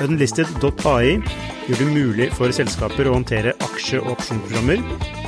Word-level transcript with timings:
Unlisted.ai 0.00 1.18
gjør 1.68 1.80
det 1.80 1.86
mulig 1.92 2.28
for 2.32 2.52
selskaper 2.54 3.08
å 3.10 3.16
håndtere 3.18 3.52
aksje- 3.60 4.00
og 4.00 4.14
opsjonsprogrammer, 4.14 4.80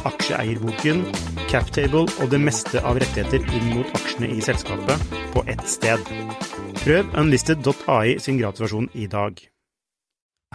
aksjeeierboken, 0.09 1.03
captable 1.51 2.07
og 2.09 2.31
det 2.33 2.41
meste 2.41 2.81
av 2.81 2.97
rettigheter 3.03 3.45
inn 3.59 3.75
mot 3.75 3.93
aksjene 3.99 4.31
i 4.33 4.41
selskapet 4.45 5.05
på 5.35 5.45
ett 5.53 5.67
sted. 5.69 6.01
Prøv 6.81 7.13
unlisted.ai 7.21 8.17
sin 8.23 8.41
gratulasjon 8.41 8.89
i 8.97 9.07
dag. 9.11 9.37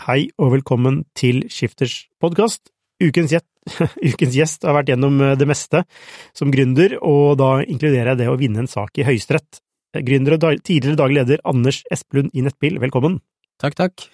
Hei 0.07 0.19
og 0.39 0.55
velkommen 0.57 1.03
til 1.13 1.45
Skifters 1.53 2.07
podkast. 2.23 2.73
Ukens, 3.03 3.35
ukens, 4.09 4.35
gjest 4.35 4.65
har 4.65 4.79
vært 4.79 4.89
gjennom 4.93 5.21
det 5.37 5.47
meste 5.47 5.85
som 6.33 6.49
gründer, 6.51 6.97
og 7.05 7.37
da 7.39 7.59
inkluderer 7.61 8.15
jeg 8.15 8.23
det 8.23 8.31
å 8.31 8.37
vinne 8.41 8.65
en 8.65 8.71
sak 8.71 8.97
i 8.97 9.05
Høyesterett. 9.05 9.61
Gründer 10.05 10.37
og 10.37 10.63
tidligere 10.65 10.97
daglig 10.97 11.23
leder 11.23 11.49
Anders 11.49 11.83
Esplund 11.93 12.33
i 12.33 12.43
Nettbil, 12.45 12.81
velkommen. 12.81 13.21
Takk, 13.59 13.75
takk. 13.75 14.05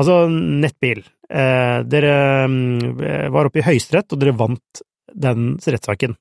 Altså, 0.00 0.24
Nettbil. 0.30 1.04
Eh, 1.30 1.78
dere 1.86 2.14
eh, 2.44 3.28
var 3.32 3.48
oppe 3.48 3.62
i 3.62 3.66
Høyesterett, 3.66 4.10
og 4.12 4.20
dere 4.20 4.36
vant 4.36 4.84
den 5.14 5.54
rettssaken. 5.62 6.16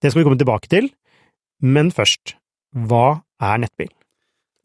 Det 0.00 0.12
skal 0.12 0.22
vi 0.22 0.26
komme 0.28 0.40
tilbake 0.40 0.70
til, 0.70 0.88
men 1.66 1.90
først, 1.94 2.36
hva 2.86 3.18
er 3.42 3.62
Nettbil? 3.64 3.90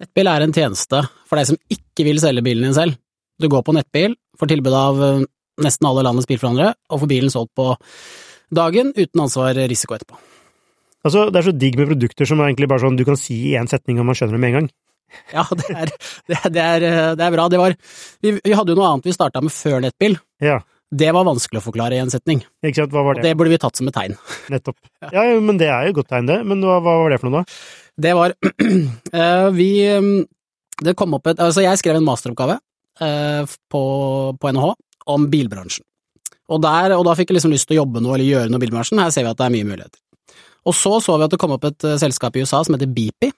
Nettbil 0.02 0.30
er 0.30 0.46
en 0.46 0.54
tjeneste 0.56 1.04
for 1.30 1.40
deg 1.40 1.50
som 1.52 1.60
ikke 1.74 2.06
vil 2.08 2.22
selge 2.22 2.44
bilen 2.46 2.68
din 2.68 2.78
selv. 2.78 2.98
Du 3.42 3.50
går 3.50 3.66
på 3.66 3.74
Nettbil, 3.74 4.16
får 4.38 4.52
tilbud 4.54 4.78
av 4.78 5.02
eh, 5.06 5.24
nesten 5.62 5.90
alle 5.90 6.06
landets 6.06 6.30
bilforhandlere, 6.30 6.76
og 6.94 7.02
får 7.04 7.12
bilen 7.12 7.34
solgt 7.34 7.54
på 7.58 7.74
dagen 8.54 8.94
uten 8.94 9.24
ansvar 9.24 9.58
risiko 9.72 9.98
etterpå. 9.98 10.20
Altså, 11.02 11.26
det 11.34 11.40
er 11.40 11.48
så 11.48 11.58
digg 11.58 11.80
med 11.80 11.90
produkter 11.90 12.30
som 12.30 12.42
er 12.42 12.52
egentlig 12.52 12.70
bare 12.70 12.84
sånn 12.84 13.00
du 13.00 13.06
kan 13.08 13.18
si 13.18 13.40
i 13.50 13.58
én 13.58 13.70
setning 13.70 13.98
og 13.98 14.06
man 14.06 14.18
skjønner 14.18 14.38
det 14.38 14.42
med 14.44 14.52
en 14.52 14.58
gang. 14.60 14.72
Ja, 15.36 15.46
det 15.56 15.70
er, 15.72 15.92
det, 16.28 16.40
det 16.56 16.62
er, 16.64 16.86
det 17.18 17.26
er 17.26 17.34
bra. 17.34 17.48
Det 17.52 17.60
var, 17.62 17.76
vi, 18.24 18.36
vi, 18.38 18.54
hadde 18.56 18.74
jo 18.74 18.80
noe 18.80 18.90
annet 18.92 19.08
vi 19.08 19.16
starta 19.16 19.44
med 19.44 19.54
før 19.56 19.82
nettbil. 19.84 20.18
Ja. 20.44 20.60
Det 20.92 21.08
var 21.16 21.24
vanskelig 21.24 21.62
å 21.62 21.64
forklare 21.64 21.96
i 21.96 22.02
en 22.04 22.12
setning. 22.12 22.42
Ikke 22.66 22.82
sant, 22.82 22.92
hva 22.92 23.06
var 23.06 23.16
det? 23.16 23.24
Og 23.24 23.28
det 23.30 23.38
burde 23.40 23.54
vi 23.54 23.60
tatt 23.64 23.80
som 23.80 23.88
et 23.88 23.96
tegn. 23.96 24.18
Nettopp. 24.52 24.78
Ja, 25.16 25.24
men 25.40 25.60
det 25.60 25.70
er 25.72 25.88
jo 25.88 25.94
et 25.94 25.98
godt 26.02 26.12
tegn, 26.12 26.28
det. 26.28 26.42
Men 26.48 26.64
hva, 26.68 26.82
hva 26.84 26.98
var 27.00 27.14
det 27.14 27.22
for 27.22 27.32
noe, 27.32 27.42
da? 27.42 27.60
Det 28.02 28.12
var 28.18 28.36
uh, 28.36 29.48
Vi 29.60 29.70
Det 30.82 30.94
kom 30.98 31.16
opp 31.18 31.28
et 31.28 31.42
Altså, 31.44 31.64
jeg 31.66 31.80
skrev 31.80 32.00
en 32.00 32.08
masteroppgave 32.08 32.58
uh, 33.04 33.56
på, 33.72 33.82
på 34.36 34.54
NHH 34.56 34.70
om 35.16 35.28
bilbransjen. 35.32 35.86
Og, 36.52 36.60
der, 36.64 36.98
og 36.98 37.06
da 37.08 37.16
fikk 37.16 37.32
jeg 37.32 37.40
liksom 37.40 37.56
lyst 37.56 37.70
til 37.70 37.78
å 37.78 37.84
jobbe 37.84 38.04
noe 38.04 38.18
eller 38.18 38.28
gjøre 38.28 38.52
noe 38.52 38.60
i 38.60 38.66
bilbransjen. 38.66 39.00
Her 39.00 39.14
ser 39.16 39.24
vi 39.24 39.32
at 39.32 39.40
det 39.40 39.48
er 39.48 39.56
mye 39.56 39.70
muligheter. 39.70 40.02
Og 40.68 40.76
så 40.78 40.98
så 41.02 41.16
vi 41.18 41.26
at 41.26 41.32
det 41.32 41.40
kom 41.42 41.56
opp 41.56 41.64
et 41.70 41.88
selskap 42.04 42.36
i 42.36 42.44
USA 42.44 42.60
som 42.68 42.76
heter 42.76 42.92
Beepy. 42.92 43.32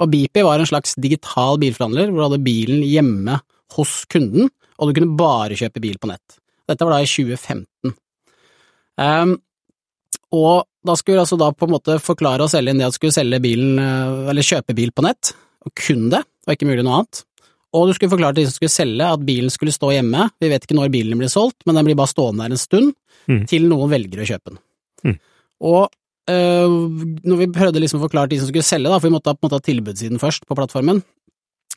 Og 0.00 0.10
Bipi 0.12 0.44
var 0.46 0.60
en 0.60 0.68
slags 0.68 0.96
digital 1.00 1.60
bilforhandler 1.60 2.10
hvor 2.10 2.22
du 2.22 2.26
hadde 2.28 2.44
bilen 2.46 2.84
hjemme 2.86 3.40
hos 3.76 4.04
kunden, 4.10 4.48
og 4.80 4.88
du 4.88 4.96
kunne 4.96 5.18
bare 5.18 5.58
kjøpe 5.58 5.82
bil 5.82 5.98
på 6.00 6.08
nett. 6.10 6.40
Dette 6.70 6.86
var 6.86 6.96
da 6.96 7.04
i 7.04 7.10
2015. 7.10 7.94
Um, 9.00 9.34
og 10.36 10.66
da 10.86 10.94
skulle 10.96 11.22
altså 11.22 11.36
da 11.40 11.50
på 11.52 11.66
en 11.66 11.74
måte 11.74 11.98
forklare 12.02 12.46
og 12.46 12.52
selge 12.52 12.72
inn 12.72 12.80
det 12.80 12.86
at 12.86 12.94
du 12.94 13.00
skulle 13.00 13.16
selge 13.16 13.42
bilen, 13.42 13.80
eller 14.30 14.46
kjøpe 14.46 14.76
bil 14.78 14.92
på 14.94 15.04
nett, 15.04 15.34
og 15.66 15.74
kun 15.76 16.08
det, 16.12 16.22
og 16.46 16.54
ikke 16.54 16.68
mulig 16.70 16.84
noe 16.86 17.00
annet. 17.00 17.24
Og 17.76 17.86
du 17.86 17.94
skulle 17.94 18.10
forklare 18.14 18.34
til 18.34 18.46
de 18.46 18.50
som 18.50 18.56
skulle 18.56 18.74
selge 18.74 19.08
at 19.14 19.24
bilen 19.26 19.52
skulle 19.52 19.74
stå 19.74 19.92
hjemme, 19.94 20.26
vi 20.42 20.50
vet 20.50 20.64
ikke 20.66 20.78
når 20.78 20.92
bilen 20.94 21.20
blir 21.20 21.30
solgt, 21.30 21.60
men 21.66 21.76
den 21.78 21.86
blir 21.86 21.98
bare 21.98 22.10
stående 22.10 22.46
der 22.46 22.56
en 22.56 22.62
stund, 22.62 22.94
mm. 23.30 23.42
til 23.50 23.68
noen 23.70 23.92
velger 23.92 24.22
å 24.22 24.28
kjøpe 24.32 24.54
den. 24.54 24.62
Mm. 25.06 25.18
Og 25.70 25.82
når 26.30 27.38
vi 27.40 27.50
prøvde 27.54 27.82
liksom 27.82 28.00
å 28.00 28.06
forklare 28.06 28.30
de 28.30 28.38
som 28.40 28.48
skulle 28.50 28.66
selge, 28.66 28.90
da, 28.90 28.98
for 28.98 29.08
vi 29.08 29.14
måtte 29.16 29.32
ha 29.32 29.36
på 29.36 29.44
en 29.44 29.48
måte 29.48 29.60
ha 29.60 29.66
tilbudssiden 29.66 30.22
først 30.22 30.46
på 30.48 30.56
plattformen, 30.58 31.02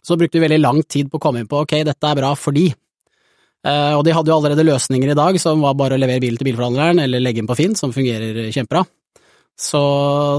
så 0.04 0.18
brukte 0.20 0.40
vi 0.40 0.46
veldig 0.46 0.62
lang 0.62 0.82
tid 0.84 1.12
på 1.12 1.20
å 1.20 1.24
komme 1.24 1.44
inn 1.44 1.50
på 1.50 1.62
ok, 1.64 1.78
dette 1.88 2.10
er 2.10 2.20
bra 2.20 2.34
fordi 2.38 2.70
Uh, 3.64 3.96
og 3.96 4.02
de 4.04 4.12
hadde 4.12 4.28
jo 4.28 4.36
allerede 4.36 4.66
løsninger 4.68 5.14
i 5.14 5.16
dag, 5.16 5.38
som 5.40 5.62
var 5.64 5.78
bare 5.80 5.96
å 5.96 6.02
levere 6.02 6.20
bilen 6.20 6.36
til 6.36 6.50
bilforhandleren 6.50 7.00
eller 7.06 7.24
legge 7.24 7.40
den 7.40 7.48
på 7.48 7.56
Finn, 7.56 7.78
som 7.80 7.94
fungerer 7.96 8.50
kjempebra. 8.52 8.82
Så, 9.56 9.80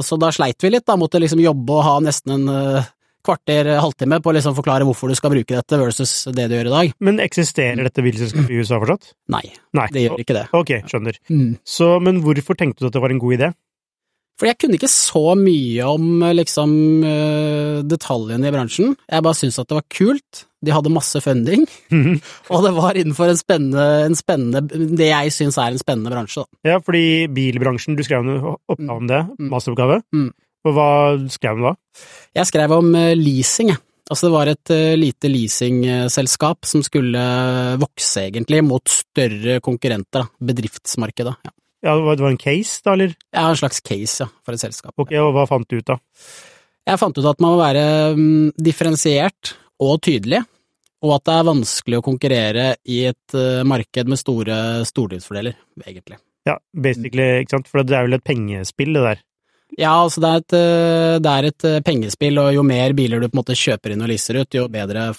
så 0.05 0.19
da 0.21 0.29
sleit 0.35 0.61
vi 0.61 0.75
litt, 0.75 0.85
da. 0.85 0.99
Måtte 1.01 1.23
liksom 1.23 1.41
jobbe 1.41 1.73
og 1.73 1.87
ha 1.87 1.95
nesten 2.05 2.35
en 2.35 2.51
uh, 2.53 2.91
kvarter, 3.25 3.71
halvtime 3.81 4.19
på 4.21 4.29
å 4.29 4.35
liksom 4.37 4.57
forklare 4.59 4.85
hvorfor 4.85 5.09
du 5.09 5.17
skal 5.17 5.33
bruke 5.33 5.57
dette 5.57 5.79
versus 5.81 6.13
det 6.37 6.51
du 6.51 6.57
gjør 6.59 6.69
i 6.69 6.75
dag. 6.75 6.95
Men 7.07 7.23
eksisterer 7.25 7.81
dette 7.87 8.05
bilselskapet 8.05 8.53
i 8.53 8.61
USA 8.61 8.81
fortsatt? 8.83 9.15
Nei, 9.33 9.47
Nei, 9.79 9.89
det 9.95 10.05
gjør 10.05 10.21
ikke 10.21 10.37
det. 10.37 10.47
Ok, 10.61 10.75
skjønner. 10.91 11.21
Mm. 11.33 11.55
Så, 11.65 11.95
men 12.05 12.21
hvorfor 12.27 12.61
tenkte 12.61 12.85
du 12.85 12.91
at 12.91 12.99
det 12.99 13.05
var 13.07 13.15
en 13.15 13.23
god 13.25 13.39
idé? 13.39 13.55
For 14.41 14.51
jeg 14.51 14.59
kunne 14.59 14.79
ikke 14.79 14.91
så 14.91 15.37
mye 15.39 15.87
om 15.87 16.25
liksom 16.35 16.73
detaljene 17.87 18.49
i 18.49 18.55
bransjen. 18.55 18.97
Jeg 19.07 19.25
bare 19.25 19.39
syntes 19.39 19.61
at 19.63 19.71
det 19.71 19.79
var 19.79 19.87
kult. 19.95 20.45
De 20.65 20.73
hadde 20.73 20.93
masse 20.93 21.21
funding, 21.21 21.67
mm. 21.93 22.15
og 22.53 22.65
det 22.65 22.73
var 22.77 22.97
innenfor 22.97 23.29
en 23.31 23.39
spennende, 23.39 23.85
en 24.09 24.17
spennende 24.17 24.63
det 24.97 25.11
jeg 25.11 25.33
syns 25.37 25.59
er 25.61 25.75
en 25.75 25.81
spennende 25.81 26.13
bransje. 26.13 26.45
Da. 26.45 26.71
Ja, 26.73 26.79
fordi 26.81 27.27
bilbransjen, 27.35 27.99
du 27.99 28.05
skrev 28.07 28.25
en 28.25 28.47
oppgave 28.55 28.97
om 28.97 29.11
det, 29.11 29.21
masteroppgave. 29.53 30.01
Mm. 30.17 30.31
Og 30.65 30.77
hva 30.77 30.91
skrev 31.33 31.61
du 31.61 31.67
da? 31.67 31.75
Jeg 32.41 32.49
skrev 32.49 32.73
om 32.79 32.95
leasing, 33.21 33.75
jeg. 33.75 33.83
Altså 34.05 34.27
det 34.27 34.35
var 34.35 34.49
et 34.51 34.73
lite 35.01 35.29
leasingselskap 35.33 36.69
som 36.69 36.83
skulle 36.85 37.21
vokse, 37.81 38.27
egentlig, 38.27 38.61
mot 38.65 38.89
større 38.93 39.61
konkurrenter, 39.65 40.25
da. 40.25 40.49
Bedriftsmarkedet. 40.53 41.37
Ja. 41.45 41.55
Ja, 41.85 41.95
Det 42.01 42.23
var 42.23 42.31
en 42.31 42.41
case, 42.41 42.81
da, 42.85 42.95
eller? 42.97 43.13
Ja, 43.31 43.49
en 43.51 43.57
slags 43.61 43.81
case, 43.85 44.25
ja, 44.25 44.29
for 44.45 44.57
et 44.57 44.63
selskap. 44.63 44.95
Ok, 44.97 45.13
Og 45.21 45.35
hva 45.37 45.47
fant 45.49 45.69
du 45.69 45.77
ut, 45.77 45.87
da? 45.87 45.99
Jeg 46.89 47.01
fant 47.01 47.19
ut 47.19 47.29
at 47.29 47.41
man 47.41 47.55
må 47.55 47.61
være 47.61 47.85
um, 48.17 48.51
differensiert 48.61 49.55
og 49.85 50.01
tydelig, 50.05 50.41
og 51.05 51.15
at 51.19 51.27
det 51.29 51.37
er 51.37 51.47
vanskelig 51.49 52.01
å 52.01 52.05
konkurrere 52.05 52.67
i 52.89 53.03
et 53.11 53.37
uh, 53.37 53.61
marked 53.69 54.09
med 54.09 54.21
store 54.21 54.57
stordriftsfordeler, 54.89 55.57
egentlig. 55.85 56.19
Ja, 56.49 56.59
basically, 56.73 57.45
ikke 57.45 57.57
sant, 57.57 57.71
for 57.73 57.85
det 57.85 57.97
er 57.97 58.09
vel 58.09 58.17
et 58.19 58.25
pengespill, 58.25 58.97
det 58.97 59.05
der? 59.05 59.25
Ja, 59.75 59.95
altså 59.97 60.23
det 60.23 60.31
er, 60.31 60.43
et, 60.45 60.57
uh, 60.57 61.17
det 61.25 61.35
er 61.35 61.51
et 61.51 61.69
pengespill, 61.85 62.41
og 62.41 62.53
jo 62.57 62.65
mer 62.65 62.97
biler 62.97 63.21
du 63.21 63.29
på 63.29 63.37
en 63.37 63.43
måte 63.43 63.61
kjøper 63.61 63.93
inn 63.93 64.05
og 64.05 64.13
leaser 64.13 64.41
ut, 64.41 64.57
jo 64.57 64.69
bedre 64.73 65.11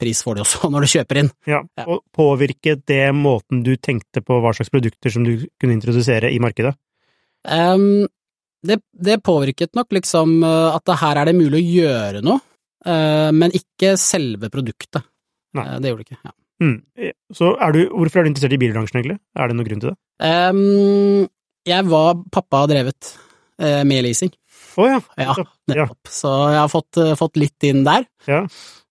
pris 0.00 0.22
får 0.24 0.36
du 0.36 0.42
også 0.44 0.68
når 0.72 0.86
du 0.86 0.92
kjøper 0.94 1.22
inn. 1.22 1.30
Ja, 1.48 1.62
og 1.86 2.02
Påvirket 2.16 2.84
det 2.88 3.04
måten 3.16 3.62
du 3.66 3.74
tenkte 3.76 4.22
på 4.24 4.40
hva 4.42 4.52
slags 4.56 4.72
produkter 4.72 5.12
som 5.12 5.26
du 5.26 5.48
kunne 5.60 5.76
introdusere 5.76 6.32
i 6.32 6.40
markedet? 6.42 6.74
Um, 7.46 8.06
det, 8.66 8.80
det, 8.90 9.20
påvirket 9.22 9.76
nok 9.78 9.92
liksom 9.94 10.40
at 10.42 10.82
det 10.88 10.96
her 10.98 11.20
er 11.20 11.28
det 11.28 11.36
mulig 11.38 11.60
å 11.60 11.66
gjøre 11.76 12.22
noe, 12.26 12.40
uh, 12.88 13.30
men 13.36 13.54
ikke 13.54 13.94
selve 14.00 14.50
produktet. 14.50 15.04
Nei. 15.56 15.68
Uh, 15.68 15.78
det 15.80 15.92
gjorde 15.92 16.04
det 16.04 16.10
ikke. 16.10 16.22
ja. 16.24 16.36
Mm. 16.56 16.76
Så 17.36 17.50
er 17.60 17.74
du, 17.74 17.82
hvorfor 17.92 18.20
er 18.20 18.24
du 18.24 18.30
interessert 18.30 18.54
i 18.56 18.60
bilbransjen, 18.60 18.96
egentlig? 19.02 19.18
Er 19.36 19.50
det 19.50 19.56
noen 19.58 19.68
grunn 19.68 19.82
til 19.82 19.90
det? 19.92 19.98
Um, 20.24 21.26
jeg 21.68 21.88
var 21.90 22.22
Pappa 22.32 22.62
drevet 22.70 23.10
uh, 23.60 23.82
med 23.88 24.06
leasing. 24.06 24.32
Å 24.76 24.84
oh, 24.84 24.88
ja. 24.88 25.00
ja. 25.20 25.34
Nettopp. 25.70 26.08
Ja. 26.08 26.12
Så 26.12 26.32
jeg 26.52 26.60
har 26.60 26.72
fått, 26.72 27.00
fått 27.20 27.38
litt 27.40 27.66
inn 27.68 27.84
der. 27.86 28.04
Ja. 28.28 28.42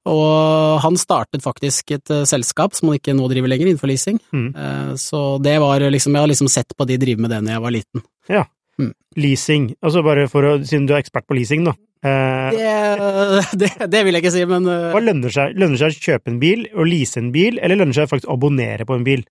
Og 0.06 0.82
han 0.84 0.98
startet 1.02 1.42
faktisk 1.42 1.96
et 1.96 2.12
uh, 2.14 2.26
selskap 2.30 2.76
som 2.78 2.92
han 2.92 3.00
ikke 3.00 3.16
nå 3.18 3.30
driver 3.32 3.50
lenger, 3.52 3.72
innenfor 3.72 3.90
leasing. 3.90 4.20
Mm. 4.36 4.52
Uh, 4.54 4.92
så 5.02 5.24
det 5.42 5.56
var 5.64 5.82
liksom 5.90 6.14
Jeg 6.14 6.26
har 6.26 6.32
liksom 6.32 6.52
sett 6.52 6.76
på 6.78 6.86
de 6.86 7.00
drive 7.02 7.22
med 7.22 7.34
det 7.34 7.42
når 7.46 7.56
jeg 7.56 7.64
var 7.64 7.74
liten. 7.74 8.06
Ja. 8.30 8.44
Mm. 8.82 8.94
Leasing. 9.18 9.72
Altså 9.82 10.04
bare 10.06 10.28
for 10.30 10.46
å 10.46 10.54
Siden 10.68 10.86
du 10.90 10.94
er 10.94 11.02
ekspert 11.02 11.26
på 11.30 11.38
leasing, 11.40 11.66
da. 11.66 11.74
Uh, 12.06 12.54
det, 12.54 13.46
det, 13.62 13.72
det, 13.90 14.04
vil 14.06 14.14
jeg 14.14 14.26
ikke 14.26 14.36
si, 14.36 14.46
men 14.50 14.70
Hva 14.70 15.02
lønner 15.02 15.34
seg? 15.34 15.58
Lønner 15.58 15.82
seg 15.82 15.96
å 15.96 16.06
kjøpe 16.12 16.34
en 16.34 16.40
bil 16.44 16.68
og 16.76 16.86
lease 16.92 17.22
en 17.22 17.34
bil, 17.34 17.58
eller 17.58 17.82
lønner 17.82 17.98
seg 17.98 18.12
faktisk 18.12 18.30
å 18.30 18.38
abonnere 18.38 18.86
på 18.86 19.00
en 19.00 19.08
bil? 19.08 19.26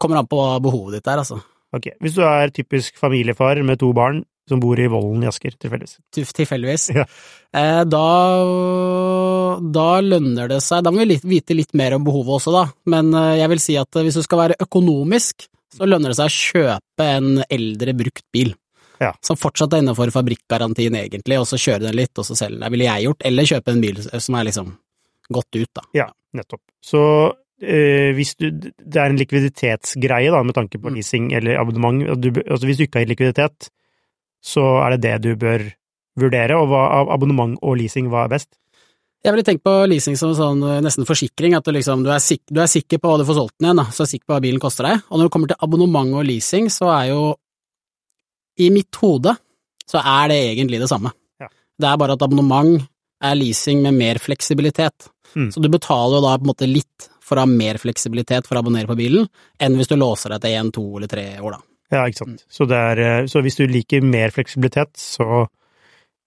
Kommer 0.00 0.22
an 0.22 0.30
på 0.30 0.40
behovet 0.64 1.00
ditt 1.00 1.10
er, 1.10 1.20
altså. 1.20 1.42
Ok, 1.76 1.90
Hvis 2.00 2.16
du 2.16 2.22
er 2.24 2.48
typisk 2.54 2.96
familiefar 2.96 3.60
med 3.66 3.80
to 3.82 3.90
barn, 3.92 4.22
som 4.48 4.60
bor 4.62 4.78
i 4.80 4.86
Vollen 4.90 5.22
i 5.24 5.28
Asker, 5.30 5.54
tilfeldigvis. 5.60 5.98
Tilfeldigvis. 6.36 6.88
Ja. 6.96 7.04
Eh, 7.56 7.82
da, 7.88 8.06
da 9.72 9.86
lønner 10.04 10.50
det 10.50 10.58
seg 10.64 10.82
Da 10.84 10.92
må 10.92 11.06
vi 11.08 11.16
vite 11.38 11.56
litt 11.56 11.72
mer 11.78 11.94
om 11.96 12.04
behovet 12.06 12.38
også, 12.38 12.52
da. 12.54 12.64
Men 12.92 13.12
eh, 13.16 13.36
jeg 13.42 13.52
vil 13.54 13.62
si 13.62 13.76
at 13.80 14.00
hvis 14.04 14.18
du 14.20 14.24
skal 14.26 14.42
være 14.44 14.58
økonomisk, 14.64 15.48
så 15.78 15.88
lønner 15.88 16.12
det 16.12 16.18
seg 16.18 16.30
å 16.30 16.36
kjøpe 16.36 17.08
en 17.18 17.30
eldre, 17.48 17.94
brukt 17.98 18.24
bil. 18.34 18.54
Ja. 18.98 19.12
Som 19.22 19.38
fortsatt 19.38 19.76
er 19.76 19.84
innenfor 19.84 20.10
fabrikkgarantien, 20.10 20.96
egentlig, 20.98 21.36
og 21.38 21.46
så 21.46 21.58
kjøre 21.60 21.84
den 21.86 21.98
litt, 22.00 22.14
og 22.18 22.26
så 22.26 22.34
selge 22.38 22.58
den. 22.58 22.70
Ville 22.74 22.88
jeg 22.88 23.04
gjort. 23.06 23.26
Eller 23.28 23.46
kjøpe 23.46 23.74
en 23.76 23.82
bil 23.84 24.00
som 24.08 24.38
er 24.40 24.48
liksom 24.48 24.72
gått 25.30 25.58
ut, 25.60 25.70
da. 25.76 25.84
Ja, 25.94 26.08
nettopp. 26.34 26.64
Så 26.82 27.02
eh, 27.62 28.10
hvis 28.16 28.32
du, 28.40 28.48
det 28.58 28.98
er 28.98 29.12
en 29.12 29.20
likviditetsgreie, 29.20 30.32
da, 30.34 30.42
med 30.42 30.56
tanke 30.56 30.80
på 30.80 30.90
Mm. 30.90 30.96
leasing 30.98 31.28
eller 31.36 31.60
abonnement. 31.60 32.00
Du, 32.18 32.32
altså 32.48 32.66
hvis 32.66 32.80
du 32.80 32.86
ikke 32.88 33.04
har 33.04 33.10
likviditet, 33.12 33.70
så 34.44 34.64
er 34.84 34.96
det 34.96 35.02
det 35.04 35.16
du 35.26 35.30
bør 35.40 35.64
vurdere. 36.18 36.56
Og 36.58 36.70
hva, 36.70 36.84
av 37.00 37.12
abonnement 37.14 37.56
og 37.62 37.78
leasing, 37.80 38.10
hva 38.12 38.26
er 38.26 38.34
best? 38.36 38.50
Jeg 39.24 39.34
ville 39.34 39.46
tenkt 39.46 39.64
på 39.66 39.74
leasing 39.90 40.14
som 40.18 40.30
sånn 40.36 40.60
eh, 40.62 40.80
nesten 40.84 41.06
forsikring, 41.08 41.56
at 41.58 41.66
du 41.66 41.74
liksom 41.74 42.04
du 42.06 42.12
er, 42.14 42.22
sik 42.22 42.44
du 42.54 42.62
er 42.62 42.70
sikker 42.70 43.00
på 43.02 43.10
hva 43.10 43.18
du 43.18 43.26
får 43.26 43.40
solgt 43.40 43.56
den 43.58 43.68
igjen, 43.68 43.80
da, 43.82 43.88
så 43.90 44.04
er 44.04 44.08
du 44.08 44.12
sikker 44.12 44.28
på 44.28 44.36
hva 44.36 44.44
bilen 44.44 44.62
koster 44.62 44.86
deg. 44.86 45.02
Og 45.08 45.18
når 45.18 45.26
det 45.26 45.34
kommer 45.34 45.50
til 45.50 45.66
abonnement 45.66 46.14
og 46.20 46.28
leasing, 46.28 46.70
så 46.70 46.90
er 46.94 47.10
jo 47.10 47.22
i 48.62 48.70
mitt 48.74 48.94
hode 49.02 49.34
så 49.88 50.02
er 50.02 50.30
det 50.30 50.38
egentlig 50.52 50.80
det 50.82 50.90
samme. 50.90 51.10
Ja. 51.40 51.48
Det 51.48 51.90
er 51.90 52.00
bare 52.00 52.14
at 52.18 52.24
abonnement 52.24 52.82
er 53.24 53.38
leasing 53.38 53.82
med 53.82 53.96
mer 53.98 54.20
fleksibilitet. 54.22 55.08
Mm. 55.34 55.50
Så 55.52 55.60
du 55.60 55.68
betaler 55.72 56.18
jo 56.18 56.24
da 56.24 56.36
på 56.38 56.46
en 56.46 56.52
måte 56.52 56.68
litt 56.68 57.08
for 57.24 57.38
å 57.38 57.44
ha 57.44 57.50
mer 57.50 57.78
fleksibilitet 57.80 58.46
for 58.48 58.56
å 58.56 58.62
abonnere 58.62 58.88
på 58.88 58.96
bilen, 58.98 59.26
enn 59.60 59.76
hvis 59.76 59.90
du 59.90 59.96
låser 59.98 60.32
deg 60.34 60.44
til 60.44 60.56
én, 60.56 60.70
to 60.72 60.84
eller 60.96 61.10
tre 61.10 61.26
år, 61.36 61.58
da. 61.58 61.64
Ja, 61.92 62.04
ikke 62.04 62.24
sant. 62.24 62.44
Så, 62.52 62.66
det 62.68 62.76
er, 62.76 63.00
eh, 63.04 63.28
så 63.30 63.42
hvis 63.44 63.56
du 63.56 63.64
liker 63.68 64.04
mer 64.04 64.34
fleksibilitet, 64.34 64.92
så 65.00 65.46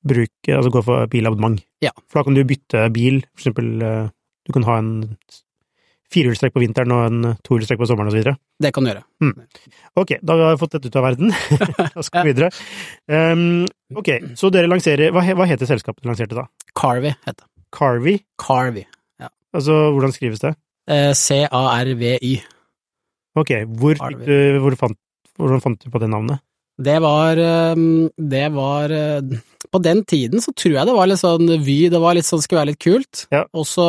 bruk, 0.01 0.33
altså 0.49 0.71
gå 0.73 0.81
for 0.85 1.05
bilabonnement. 1.11 1.61
Ja. 1.85 1.93
For 2.09 2.21
da 2.21 2.27
kan 2.27 2.37
du 2.37 2.43
bytte 2.47 2.87
bil, 2.93 3.21
for 3.35 3.43
eksempel 3.43 3.85
eh, 3.85 4.11
du 4.47 4.53
kan 4.55 4.65
ha 4.65 4.77
en 4.81 4.93
firehjulstrekk 6.11 6.55
på 6.55 6.63
vinteren 6.63 6.91
og 6.95 7.03
en 7.07 7.35
tohjulstrekk 7.45 7.79
på 7.79 7.87
sommeren 7.87 8.11
så 8.11 8.17
videre. 8.17 8.35
Det 8.61 8.73
kan 8.75 8.83
du 8.83 8.91
gjøre. 8.91 9.03
Ok, 10.01 10.17
da 10.19 10.35
har 10.39 10.55
vi 10.55 10.61
fått 10.61 10.73
dette 10.75 10.91
ut 10.91 10.97
av 10.99 11.05
verden. 11.07 11.31
da 11.95 12.03
skal 12.03 12.25
vi 12.25 12.33
videre. 12.33 12.49
Um, 13.07 13.63
ok, 13.95 14.11
så 14.39 14.51
dere 14.53 14.69
lanserer 14.71 15.13
Hva, 15.15 15.23
hva 15.37 15.47
heter 15.49 15.69
selskapet 15.69 16.03
dere 16.03 16.11
lanserte 16.11 16.37
da? 16.37 16.47
Carvy 16.77 17.13
heter 17.13 17.45
det. 17.45 17.47
Carvy? 17.71 18.17
Carvy, 18.41 18.83
ja. 19.21 19.29
Altså, 19.55 19.77
hvordan 19.95 20.11
skrives 20.11 20.43
det? 20.43 20.51
Eh, 20.91 21.13
C-A-R-V-Y. 21.15 22.33
Ok, 23.39 23.53
hvor, 23.79 23.95
fikk 23.95 24.25
du, 24.27 24.35
hvor 24.59 24.75
fant, 24.79 24.97
hvordan 25.39 25.62
fant 25.63 25.80
du 25.83 25.89
på 25.94 26.00
det 26.01 26.10
navnet? 26.12 26.39
Det 26.81 26.95
var 27.04 27.38
ehm, 27.38 28.10
Det 28.18 28.45
var 28.56 28.89
eh, 28.95 29.22
På 29.69 29.78
den 29.83 30.00
tiden 30.07 30.42
så 30.42 30.54
tror 30.56 30.78
jeg 30.80 30.88
det 30.88 30.94
var 30.95 31.10
litt 31.12 31.19
sånn 31.19 31.50
Vy, 31.62 31.89
det 31.94 32.00
var 32.01 32.16
litt 32.18 32.25
sånn 32.25 32.42
skulle 32.42 32.62
være 32.63 32.72
litt 32.72 32.80
kult. 32.81 33.25
Ja. 33.30 33.44
Og 33.54 33.68
så 33.69 33.86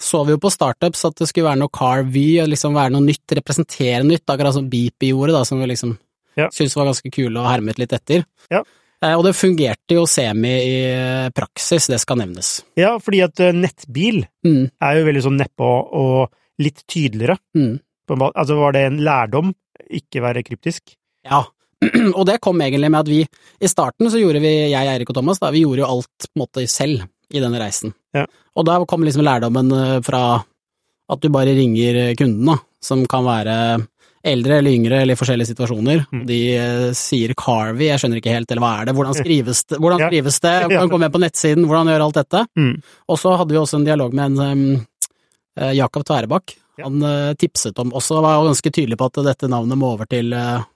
så 0.00 0.22
vi 0.24 0.32
jo 0.32 0.40
på 0.40 0.52
startups 0.54 1.04
at 1.04 1.18
det 1.18 1.28
skulle 1.28 1.50
være 1.50 1.60
noe 1.60 1.72
car 1.74 2.04
Vy, 2.08 2.40
og 2.40 2.48
liksom 2.48 2.78
være 2.78 2.94
noe 2.94 3.04
nytt, 3.04 3.34
representere 3.36 4.00
nytt, 4.06 4.24
akkurat 4.32 4.54
som 4.56 4.70
Beep 4.72 5.04
gjorde, 5.10 5.34
da, 5.34 5.42
som 5.44 5.60
vi 5.60 5.66
liksom 5.74 5.98
Ja. 6.38 6.46
syntes 6.48 6.76
var 6.78 6.86
ganske 6.88 7.10
kule 7.12 7.36
og 7.42 7.50
hermet 7.50 7.76
litt 7.82 7.92
etter. 7.92 8.24
Ja. 8.50 8.62
Eh, 9.02 9.12
Og 9.18 9.24
det 9.26 9.34
fungerte 9.36 9.98
jo 9.98 10.06
semi 10.08 10.54
i 10.62 11.28
praksis, 11.36 11.88
det 11.90 12.00
skal 12.00 12.16
nevnes. 12.22 12.62
Ja, 12.78 12.94
fordi 13.02 13.20
at 13.26 13.38
eh, 13.40 13.52
nettbil 13.52 14.22
Mm, 14.46 14.70
er 14.80 14.96
jo 14.96 15.04
veldig 15.10 15.22
sånn 15.26 15.36
nedpå 15.42 15.68
og 15.92 16.30
litt 16.62 16.80
tydeligere. 16.88 17.36
mm. 17.54 17.80
Altså, 18.12 18.56
var 18.58 18.72
det 18.72 18.80
en 18.86 18.98
lærdom? 19.04 19.52
Ikke 19.98 20.22
være 20.24 20.44
kryptisk? 20.46 20.94
Ja, 21.26 21.44
og 22.18 22.24
det 22.28 22.40
kom 22.42 22.60
egentlig 22.62 22.90
med 22.90 23.02
at 23.02 23.10
vi, 23.10 23.22
i 23.60 23.70
starten 23.70 24.10
så 24.10 24.20
gjorde 24.20 24.42
vi, 24.42 24.52
jeg, 24.70 24.88
Eirik 24.88 25.10
og 25.10 25.18
Thomas, 25.18 25.40
da, 25.42 25.50
vi 25.54 25.64
gjorde 25.64 25.82
jo 25.82 25.90
alt 25.96 26.28
på 26.28 26.36
en 26.36 26.44
måte 26.44 26.66
selv 26.70 27.06
i 27.32 27.42
denne 27.42 27.60
reisen. 27.62 27.94
Ja. 28.14 28.26
Og 28.58 28.66
da 28.68 28.76
kom 28.88 29.06
liksom 29.06 29.24
lærdommen 29.24 29.72
eh, 29.74 29.98
fra 30.04 30.22
at 31.12 31.22
du 31.22 31.32
bare 31.32 31.54
ringer 31.56 32.14
kundene, 32.16 32.58
som 32.82 33.02
kan 33.10 33.26
være 33.26 33.56
eldre 34.22 34.60
eller 34.60 34.76
yngre 34.76 35.00
eller 35.02 35.16
i 35.16 35.18
forskjellige 35.18 35.50
situasjoner. 35.50 36.04
Mm. 36.12 36.22
De 36.28 36.38
eh, 36.54 36.88
sier 36.96 37.34
Carvey, 37.38 37.88
jeg 37.88 38.02
skjønner 38.02 38.20
ikke 38.20 38.36
helt, 38.36 38.52
eller 38.52 38.62
hva 38.62 38.72
er 38.78 38.88
det, 38.88 38.96
hvordan 38.98 39.18
skrives 39.18 39.64
det, 39.66 39.80
hvordan 39.82 40.04
skrives 40.06 40.38
det, 40.44 40.54
hvordan 40.70 40.92
kommer 40.92 41.08
jeg 41.08 41.16
på 41.16 41.24
nettsiden, 41.24 41.68
hvordan 41.68 41.90
gjør 41.90 42.06
alt 42.06 42.20
dette? 42.20 42.44
Mm. 42.60 42.74
Og 43.10 43.20
så 43.20 43.34
hadde 43.40 43.56
vi 43.56 43.62
også 43.62 43.80
en 43.80 43.88
dialog 43.88 44.14
med 44.14 44.30
en 44.30 44.62
um, 44.62 44.66
Jakob 45.74 46.06
Tverebakk. 46.08 46.54
Ja. 46.82 46.90
Han 46.90 47.06
uh, 47.06 47.32
tipset 47.38 47.78
om, 47.78 47.94
også 47.94 48.20
var 48.24 48.36
jo 48.36 48.50
ganske 48.50 48.72
tydelig 48.74 48.98
på 49.00 49.08
at 49.08 49.22
dette 49.28 49.50
navnet 49.50 49.78
må 49.78 49.94
over 49.94 50.08
til, 50.10 50.34
uh, 50.34 50.66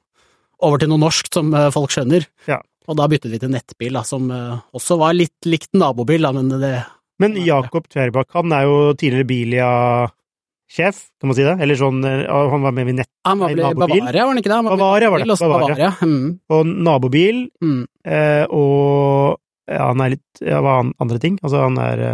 over 0.65 0.81
til 0.81 0.91
noe 0.93 1.03
norsk 1.03 1.29
som 1.35 1.51
uh, 1.55 1.69
folk 1.75 1.93
skjønner. 1.93 2.29
Ja. 2.49 2.61
Og 2.87 2.95
da 3.01 3.09
byttet 3.11 3.33
vi 3.33 3.41
til 3.43 3.51
nettbil, 3.51 3.97
da, 3.99 4.05
som 4.07 4.29
også 4.31 4.95
var 5.01 5.17
litt 5.17 5.43
likt 5.43 5.73
nabobil, 5.75 6.23
da, 6.23 6.31
men 6.37 6.53
det 6.63 6.77
Men 7.19 7.35
Jakob 7.43 7.89
Tverbakk, 7.91 8.29
han 8.37 8.53
er 8.55 8.63
jo 8.69 8.77
tidligere 8.95 9.27
Bilia-sjef, 9.27 11.01
kan 11.19 11.33
man 11.33 11.35
si 11.35 11.43
det? 11.49 11.57
Eller 11.67 11.81
sånn, 11.81 11.99
han 12.07 12.63
var 12.63 12.77
med 12.77 12.93
i 12.93 12.95
nett 13.01 13.11
Han 13.27 13.43
var 13.43 13.51
vel 13.51 13.59
i 13.59 13.67
nabobil? 13.67 14.05
Bavaria, 14.05 14.23
var 14.23 14.31
han 14.31 14.39
ikke 14.39 14.53
det? 14.53 14.61
Han 14.61 14.69
var 14.69 14.79
Bavaria 14.85 15.11
var 15.11 15.25
det, 15.25 15.27
Bavaria. 15.33 15.67
Bavaria. 15.67 15.91
Mm, 16.07 16.31
og 16.55 16.73
nabobil, 16.87 17.43
mm. 17.67 17.83
eh, 18.07 18.45
og 18.55 19.35
ja, 19.67 19.83
han 19.91 20.07
er 20.07 20.15
litt 20.15 20.47
ja, 20.47 20.63
Hva 20.63 20.79
an- 20.85 20.95
andre 21.03 21.19
ting? 21.27 21.41
Altså, 21.43 21.67
han 21.67 21.83
er 21.83 22.07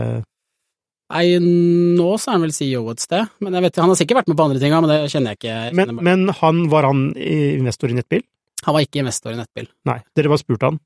Nei, 1.12 1.26
nå 1.38 2.09
så 2.19 2.31
er 2.31 2.37
han 2.38 2.44
vel 2.47 2.55
CEO 2.56 2.82
et 2.93 3.03
sted, 3.05 3.29
men 3.44 3.53
jeg 3.59 3.67
vet, 3.67 3.76
han 3.82 3.91
har 3.93 3.99
sikkert 4.00 4.20
vært 4.23 4.29
med 4.32 4.38
på 4.38 4.44
andre 4.49 4.61
ting, 4.62 4.73
men 4.73 4.88
det 4.88 4.99
kjenner 5.12 5.35
jeg 5.35 5.41
ikke. 5.43 5.55
Jeg 5.67 5.75
men, 5.76 5.91
kjenner 5.93 6.06
men 6.09 6.37
han 6.41 6.61
var 6.73 6.87
han 6.88 7.03
investor 7.20 7.93
i 7.93 7.97
nettbil? 7.99 8.23
Han 8.64 8.76
var 8.76 8.85
ikke 8.87 9.03
investor 9.03 9.35
i 9.35 9.41
nettbil. 9.41 9.69
Nei, 9.91 9.99
dere 10.17 10.31
bare 10.32 10.41
spurte 10.41 10.70
han. 10.70 10.79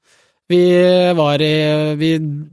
Vi 0.49 0.61
var 1.19 1.43
i 1.43 1.52
Vi 1.99 2.11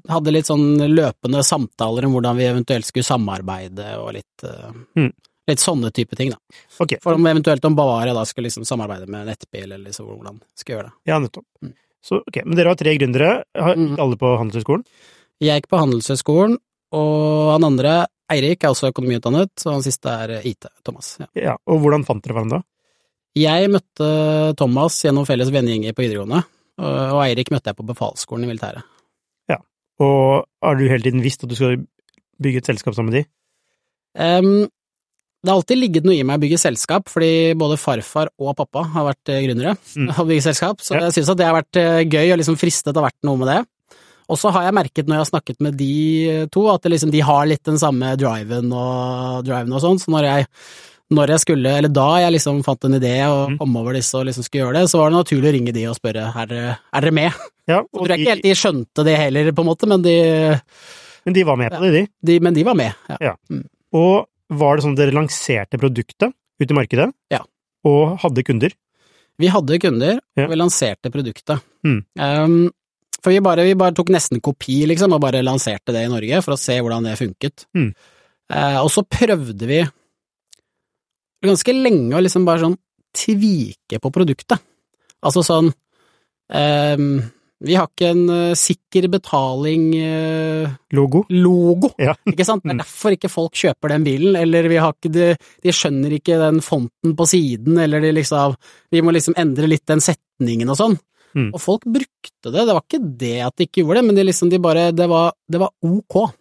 hadde 0.10 0.32
litt 0.34 0.48
sånn 0.50 0.82
løpende 0.90 1.44
samtaler 1.46 2.08
om 2.08 2.16
hvordan 2.18 2.38
vi 2.40 2.48
eventuelt 2.50 2.86
skulle 2.90 3.06
samarbeide 3.06 3.96
og 4.02 4.14
litt 4.18 4.44
eh, 4.50 4.74
Mm. 5.00 5.12
Litt 5.46 5.60
sånne 5.60 5.90
type 5.92 6.16
ting, 6.16 6.30
da. 6.32 6.38
Okay. 6.80 6.98
For 7.04 7.18
om 7.18 7.26
eventuelt 7.28 7.66
om 7.68 7.76
Bavaria 7.76 8.14
da 8.16 8.22
skulle 8.24 8.48
liksom 8.48 8.64
samarbeide 8.64 9.10
med 9.12 9.26
nettbil, 9.28 9.66
eller 9.66 9.90
liksom 9.90 10.06
hvordan 10.08 10.38
skulle 10.56 10.78
gjøre 10.78 10.88
det. 10.88 10.94
ja, 11.12 11.18
nettopp. 11.20 11.44
Mm. 11.62 11.74
Så, 12.04 12.22
ok, 12.24 12.38
Men 12.46 12.56
dere 12.56 12.72
har 12.72 12.76
tre 12.80 12.94
gründere, 12.98 13.44
har 13.56 13.76
Mm. 13.76 13.98
alle 14.00 14.16
på 14.16 14.30
Handelshøyskolen? 14.40 14.86
Jeg 15.44 15.62
gikk 15.62 15.68
på 15.70 15.82
Handelshøyskolen, 15.82 16.58
og 16.94 17.52
han 17.56 17.66
andre, 17.68 17.94
Eirik, 18.34 18.64
er 18.64 18.72
også 18.74 18.90
økonomiutdannet, 18.94 19.52
og 19.66 19.72
han 19.76 19.84
siste 19.86 20.10
er 20.14 20.36
IT, 20.48 20.68
Thomas. 20.86 21.16
Ja. 21.20 21.28
Ja, 21.38 21.56
og 21.68 21.82
hvordan 21.84 22.06
fant 22.08 22.24
dere 22.26 22.38
hverandre? 22.38 22.62
Jeg 23.38 23.70
møtte 23.74 24.08
Thomas 24.60 25.00
gjennom 25.04 25.26
felles 25.26 25.50
vennegjenger 25.54 25.96
på 25.98 26.06
videregående, 26.06 26.44
og 26.78 27.20
Eirik 27.26 27.50
møtte 27.54 27.72
jeg 27.72 27.78
på 27.80 27.86
befalsskolen 27.90 28.46
i 28.46 28.52
militæret. 28.52 28.86
Ja, 29.50 29.58
Og 30.00 30.46
har 30.64 30.76
du 30.78 30.86
hele 30.90 31.02
tiden 31.06 31.22
visst 31.26 31.44
at 31.44 31.50
du 31.50 31.56
skal 31.58 31.82
bygge 32.42 32.62
et 32.64 32.70
selskap 32.70 32.96
sammen 32.98 33.12
med 33.14 33.24
de? 33.24 33.28
Um, 34.18 34.68
det 35.44 35.50
har 35.52 35.58
alltid 35.60 35.78
ligget 35.82 36.06
noe 36.08 36.16
i 36.16 36.24
meg 36.24 36.38
å 36.40 36.44
bygge 36.46 36.60
selskap, 36.62 37.10
fordi 37.12 37.54
både 37.60 37.76
farfar 37.82 38.30
og 38.40 38.54
pappa 38.56 38.86
har 38.94 39.10
vært 39.10 39.30
eh, 39.34 39.42
gründere 39.44 39.74
Mm. 39.98 40.10
og 40.14 40.28
bygge 40.30 40.46
selskap, 40.46 40.80
så 40.80 40.96
Ja. 40.96 41.02
jeg 41.10 41.18
synes 41.18 41.30
at 41.34 41.38
det 41.38 41.46
har 41.50 41.58
vært 41.58 41.76
eh, 41.82 42.04
gøy 42.06 42.32
og 42.32 42.38
liksom 42.40 42.56
fristet 42.58 42.96
har 42.96 43.04
vært 43.10 43.20
noe 43.28 43.38
med 43.38 43.48
det. 43.52 43.60
Og 44.30 44.38
så 44.40 44.52
har 44.56 44.64
jeg 44.68 44.74
merket 44.78 45.06
når 45.08 45.16
jeg 45.18 45.24
har 45.26 45.32
snakket 45.34 45.60
med 45.66 45.76
de 45.78 46.48
to, 46.54 46.64
at 46.72 46.82
det 46.86 46.92
liksom, 46.96 47.12
de 47.12 47.22
har 47.28 47.46
litt 47.50 47.64
den 47.68 47.78
samme 47.82 48.14
driven 48.20 48.72
og, 48.72 49.44
driven 49.48 49.74
og 49.76 49.82
sånn, 49.84 50.00
så 50.00 50.12
når 50.14 50.24
jeg, 50.30 50.48
når 51.14 51.34
jeg 51.36 51.40
skulle, 51.44 51.74
eller 51.78 51.92
da 51.94 52.06
jeg 52.24 52.34
liksom 52.38 52.62
fant 52.66 52.86
en 52.88 52.96
idé 53.00 53.16
og 53.28 53.52
Mm. 53.54 53.58
kom 53.60 53.76
over 53.78 53.94
disse 53.94 54.16
og 54.18 54.26
liksom 54.26 54.44
skulle 54.48 54.64
gjøre 54.66 54.80
det, 54.80 54.90
så 54.90 54.98
var 55.02 55.12
det 55.12 55.20
naturlig 55.20 55.50
å 55.50 55.56
ringe 55.58 55.74
de 55.76 55.84
og 55.92 55.96
spørre 56.00 56.24
er 56.34 56.54
er 56.56 57.02
dere 57.02 57.12
med? 57.12 57.32
Ja, 57.68 57.82
Så 57.84 58.00
og 58.00 58.06
tror 58.06 58.10
jeg 58.14 58.20
ikke 58.20 58.26
de, 58.26 58.32
helt 58.34 58.44
de 58.44 58.54
skjønte 58.60 59.04
det 59.08 59.18
heller, 59.20 59.52
på 59.52 59.62
en 59.64 59.70
måte, 59.70 59.88
men 59.88 60.02
de, 60.04 60.16
men 61.26 61.34
de 61.36 61.44
var 61.48 61.56
med 61.60 61.72
på 61.72 61.82
det, 61.84 61.92
de. 61.94 62.04
de, 62.32 62.40
men 62.44 62.54
de 62.56 62.64
var 62.68 62.76
med. 62.76 62.94
Ja. 63.22 63.36
Og 63.94 64.26
var 64.54 64.76
det 64.78 64.84
sånn 64.86 64.96
at 64.98 65.00
dere 65.04 65.16
lanserte 65.16 65.80
produktet 65.80 66.34
ut 66.60 66.72
i 66.72 66.76
markedet? 66.76 67.12
Ja. 67.32 67.40
Og 67.88 68.18
hadde 68.24 68.44
kunder? 68.48 68.72
Vi 69.40 69.48
hadde 69.50 69.80
kunder, 69.82 70.20
Ja. 70.38 70.46
og 70.46 70.52
vi 70.52 70.56
lanserte 70.60 71.10
produktet. 71.12 71.62
Mm. 71.86 72.02
Um, 72.20 72.72
for 73.24 73.32
vi 73.32 73.40
bare, 73.44 73.64
vi 73.64 73.74
bare 73.80 73.96
tok 73.96 74.10
nesten 74.14 74.42
kopi, 74.44 74.82
liksom, 74.92 75.14
og 75.16 75.22
bare 75.24 75.40
lanserte 75.46 75.94
det 75.96 76.04
i 76.06 76.12
Norge 76.12 76.42
for 76.44 76.54
å 76.56 76.60
se 76.60 76.76
hvordan 76.84 77.08
det 77.08 77.16
funket. 77.22 77.66
Mm. 77.78 77.94
Eh, 78.54 78.80
og 78.84 78.90
så 78.92 79.02
prøvde 79.08 79.70
vi 79.70 79.80
ganske 81.44 81.74
lenge 81.76 82.16
å 82.16 82.22
liksom 82.24 82.46
bare 82.48 82.64
sånn 82.66 82.78
tvike 83.16 84.00
på 84.04 84.12
produktet. 84.16 84.60
Altså 85.24 85.44
sånn 85.46 85.70
eh, 86.52 86.98
Vi 87.64 87.76
har 87.80 87.88
ikke 87.88 88.10
en 88.12 88.24
eh, 88.34 88.56
sikker 88.60 89.06
betaling-logo, 90.04 91.22
Logo? 91.30 91.92
Ja. 92.02 92.14
ikke 92.28 92.44
sant? 92.48 92.64
Det 92.64 92.72
Mm. 92.74 92.80
er 92.80 92.84
derfor 92.84 93.12
ikke 93.16 93.30
folk 93.32 93.54
kjøper 93.56 93.90
den 93.94 94.04
bilen, 94.04 94.36
eller 94.36 94.68
vi 94.68 94.76
har 94.84 94.92
ikke 94.94 95.12
de, 95.14 95.36
de 95.64 95.72
skjønner 95.72 96.12
ikke 96.18 96.38
den 96.42 96.60
fonten 96.62 97.16
på 97.16 97.26
siden, 97.28 97.78
eller 97.80 98.02
de 98.02 98.12
liksom 98.20 98.56
Vi 98.92 99.02
må 99.02 99.12
liksom 99.16 99.34
endre 99.38 99.68
litt 99.68 99.86
den 99.88 100.00
setningen 100.04 100.70
og 100.70 100.78
sånn. 100.78 101.00
Mm. 101.36 101.50
Og 101.54 101.62
folk 101.62 101.84
brukte 101.90 102.52
det, 102.54 102.64
det 102.68 102.74
var 102.78 102.84
ikke 102.86 103.02
det 103.18 103.36
at 103.42 103.56
de 103.58 103.66
ikke 103.68 103.82
gjorde 103.82 104.00
det, 104.02 104.06
men 104.06 104.16
det, 104.16 104.26
liksom, 104.28 104.50
de 104.54 104.60
bare, 104.62 104.92
det 104.94 105.08
var, 105.10 105.34
det 105.50 105.60
var 105.64 105.74
ok. 105.82 106.34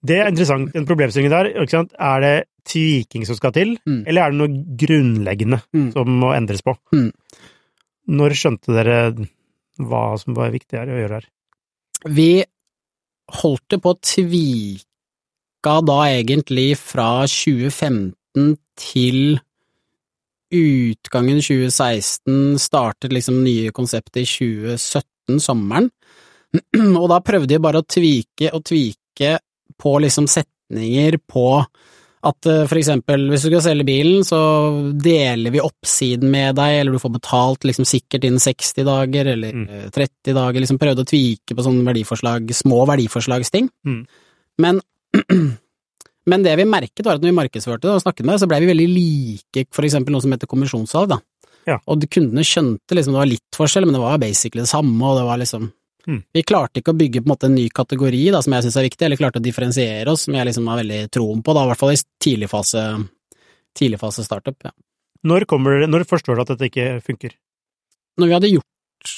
Det 0.00 0.16
er 0.16 0.30
interessant, 0.30 0.70
den 0.72 0.86
problemstilling 0.88 1.28
der. 1.28 1.50
Ikke 1.60 1.74
sant? 1.74 1.90
Er 2.00 2.22
det 2.24 2.36
tviking 2.64 3.26
som 3.28 3.36
skal 3.36 3.52
til, 3.52 3.74
Mm. 3.86 4.04
eller 4.08 4.22
er 4.22 4.30
det 4.30 4.38
noe 4.38 4.76
grunnleggende 4.80 5.58
Mm. 5.74 5.92
som 5.92 6.08
må 6.08 6.30
endres 6.34 6.62
på? 6.62 6.72
Mm. 6.94 7.12
Når 8.08 8.30
skjønte 8.32 8.72
dere 8.72 9.26
hva 9.78 10.18
som 10.18 10.32
var 10.34 10.50
viktig 10.50 10.78
å 10.80 10.86
gjøre 10.86 11.18
her? 11.20 11.26
Vi 12.08 12.44
holdt 13.42 13.68
det 13.68 13.82
på 13.82 13.92
å 13.92 14.00
tvika 14.00 15.84
da 15.84 15.98
egentlig 16.08 16.78
fra 16.78 17.26
2015 17.26 18.56
til 18.76 19.38
utgangen 20.50 21.40
2016, 21.42 22.58
startet 22.58 23.12
liksom 23.14 23.42
nye 23.44 23.70
konseptet 23.76 24.22
i 24.22 24.26
2017, 24.26 25.40
sommeren. 25.40 25.90
Og 27.00 27.06
da 27.12 27.20
prøvde 27.22 27.54
jeg 27.54 27.62
bare 27.62 27.82
å 27.82 27.86
tvike 27.86 28.50
og 28.56 28.64
tvike 28.66 29.36
på 29.80 29.92
liksom 30.02 30.26
setninger 30.30 31.20
på 31.30 31.46
At 32.20 32.44
eh, 32.50 32.66
for 32.68 32.76
eksempel, 32.76 33.22
hvis 33.32 33.46
du 33.46 33.48
skal 33.48 33.62
selge 33.64 33.84
bilen, 33.88 34.20
så 34.28 34.36
deler 35.00 35.54
vi 35.54 35.62
oppsiden 35.64 36.28
med 36.28 36.58
deg, 36.58 36.74
eller 36.82 36.92
du 36.92 37.00
får 37.00 37.14
betalt 37.14 37.64
liksom 37.64 37.86
sikkert 37.88 38.26
innen 38.28 38.42
60 38.44 38.84
dager, 38.84 39.30
eller 39.32 39.54
Mm. 39.56 39.68
eh, 39.70 39.86
30 39.94 40.34
dager, 40.36 40.60
liksom 40.60 40.78
prøvde 40.82 41.00
å 41.06 41.08
tvike 41.08 41.56
på 41.56 41.64
sånne 41.64 41.86
verdiforslag, 41.88 42.52
små 42.52 42.82
verdiforslagsting. 42.90 43.70
Mm. 43.88 44.02
Men, 44.60 44.82
men 46.30 46.46
det 46.46 46.54
vi 46.60 46.68
merket 46.68 47.04
var 47.06 47.18
at 47.18 47.24
når 47.24 47.32
vi 47.32 47.38
markedsførte 47.40 47.88
det 47.88 47.96
og 47.96 48.04
snakket 48.04 48.26
med 48.26 48.36
det, 48.36 48.42
så 48.44 48.48
ble 48.50 48.62
vi 48.62 48.70
veldig 48.70 48.88
like 48.94 49.66
for 49.74 49.86
eksempel 49.88 50.14
noe 50.14 50.24
som 50.24 50.32
heter 50.34 50.50
kommisjonssalg, 50.50 51.10
da. 51.12 51.20
Ja. 51.68 51.76
Og 51.90 52.06
kundene 52.08 52.46
skjønte 52.46 52.96
liksom 52.96 53.14
det 53.14 53.20
var 53.20 53.30
litt 53.30 53.58
forskjell, 53.58 53.86
men 53.86 53.96
det 53.96 54.02
var 54.02 54.22
basically 54.22 54.64
det 54.64 54.72
samme, 54.72 55.00
og 55.04 55.20
det 55.20 55.26
var 55.28 55.42
liksom 55.42 55.68
Mm. 56.08 56.22
Vi 56.32 56.42
klarte 56.48 56.80
ikke 56.80 56.94
å 56.94 56.96
bygge 56.96 57.20
på 57.20 57.28
en 57.28 57.32
måte 57.34 57.48
en 57.50 57.56
ny 57.56 57.66
kategori, 57.74 58.22
da, 58.34 58.42
som 58.44 58.54
jeg 58.56 58.66
syns 58.66 58.78
er 58.80 58.86
viktig, 58.86 59.04
eller 59.06 59.20
klarte 59.20 59.40
å 59.40 59.44
differensiere 59.44 60.12
oss, 60.12 60.24
som 60.26 60.36
jeg 60.36 60.48
liksom 60.48 60.70
har 60.70 60.80
veldig 60.80 61.00
troen 61.12 61.42
på, 61.44 61.54
da, 61.56 61.64
i 61.64 61.70
hvert 61.70 61.80
fall 61.82 61.92
i 61.94 61.98
tidlig 62.24 62.48
fase, 62.50 62.84
tidlig 63.76 64.00
fase 64.00 64.24
startup. 64.26 64.56
Ja. 64.64 64.72
Når, 65.28 65.44
kommer, 65.50 65.84
når 65.86 66.06
forstår 66.08 66.38
du 66.38 66.44
at 66.44 66.54
dette 66.54 66.70
ikke 66.70 66.88
funker? 67.04 67.36
Når 68.20 68.30
vi 68.30 68.36
hadde 68.38 68.52
gjort 68.54 69.14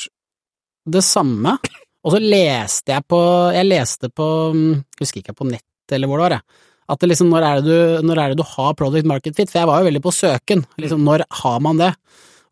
det 0.96 1.04
samme, 1.06 1.54
og 2.02 2.16
så 2.16 2.18
leste 2.18 2.96
jeg 2.96 3.06
på 3.06 3.18
Jeg 3.54 3.66
leste 3.68 4.08
på 4.10 4.24
mm, 4.50 4.70
Husker 4.98 5.20
ikke 5.20 5.36
på 5.38 5.46
nett 5.46 5.94
eller 5.94 6.10
hvor 6.10 6.18
det 6.18 6.24
var, 6.24 6.34
jeg. 6.40 6.62
At 6.92 7.00
det 7.00 7.08
liksom, 7.08 7.30
når 7.32 7.46
er 7.48 7.60
det, 7.60 7.64
du, 7.72 8.06
når 8.06 8.20
er 8.20 8.32
det 8.32 8.40
du 8.42 8.46
har 8.46 8.76
product 8.76 9.08
market 9.08 9.36
fit? 9.38 9.50
For 9.50 9.62
jeg 9.62 9.70
var 9.70 9.80
jo 9.80 9.88
veldig 9.88 10.02
på 10.04 10.12
søken. 10.14 10.64
Liksom, 10.82 11.04
når 11.06 11.24
har 11.42 11.60
man 11.64 11.80
det? 11.80 11.92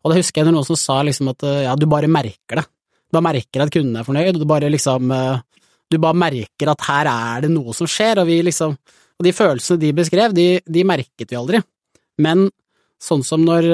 Og 0.01 0.11
da 0.11 0.17
husker 0.17 0.41
jeg 0.41 0.49
når 0.49 0.57
noen 0.57 0.69
som 0.71 0.79
sa 0.79 1.01
liksom 1.05 1.29
at 1.29 1.45
ja, 1.67 1.75
du 1.77 1.85
bare 1.89 2.09
merker 2.09 2.61
det. 2.61 2.65
Du 3.05 3.17
bare 3.17 3.27
merker 3.27 3.61
at 3.61 3.73
kunden 3.73 3.99
er 3.99 4.07
fornøyd, 4.07 4.39
du 4.39 4.47
bare 4.49 4.71
liksom 4.71 5.11
eh, 5.11 5.43
Du 5.91 5.97
bare 5.99 6.15
merker 6.15 6.71
at 6.71 6.85
her 6.87 7.09
er 7.11 7.43
det 7.43 7.51
noe 7.51 7.75
som 7.75 7.89
skjer, 7.89 8.21
og 8.21 8.29
vi 8.29 8.39
liksom 8.47 8.73
Og 9.19 9.27
de 9.27 9.33
følelsene 9.35 9.81
de 9.81 9.91
beskrev, 9.93 10.33
de, 10.33 10.47
de 10.65 10.85
merket 10.87 11.29
vi 11.29 11.37
aldri. 11.37 11.61
Men 12.17 12.47
sånn 13.01 13.21
som 13.25 13.43
når 13.45 13.67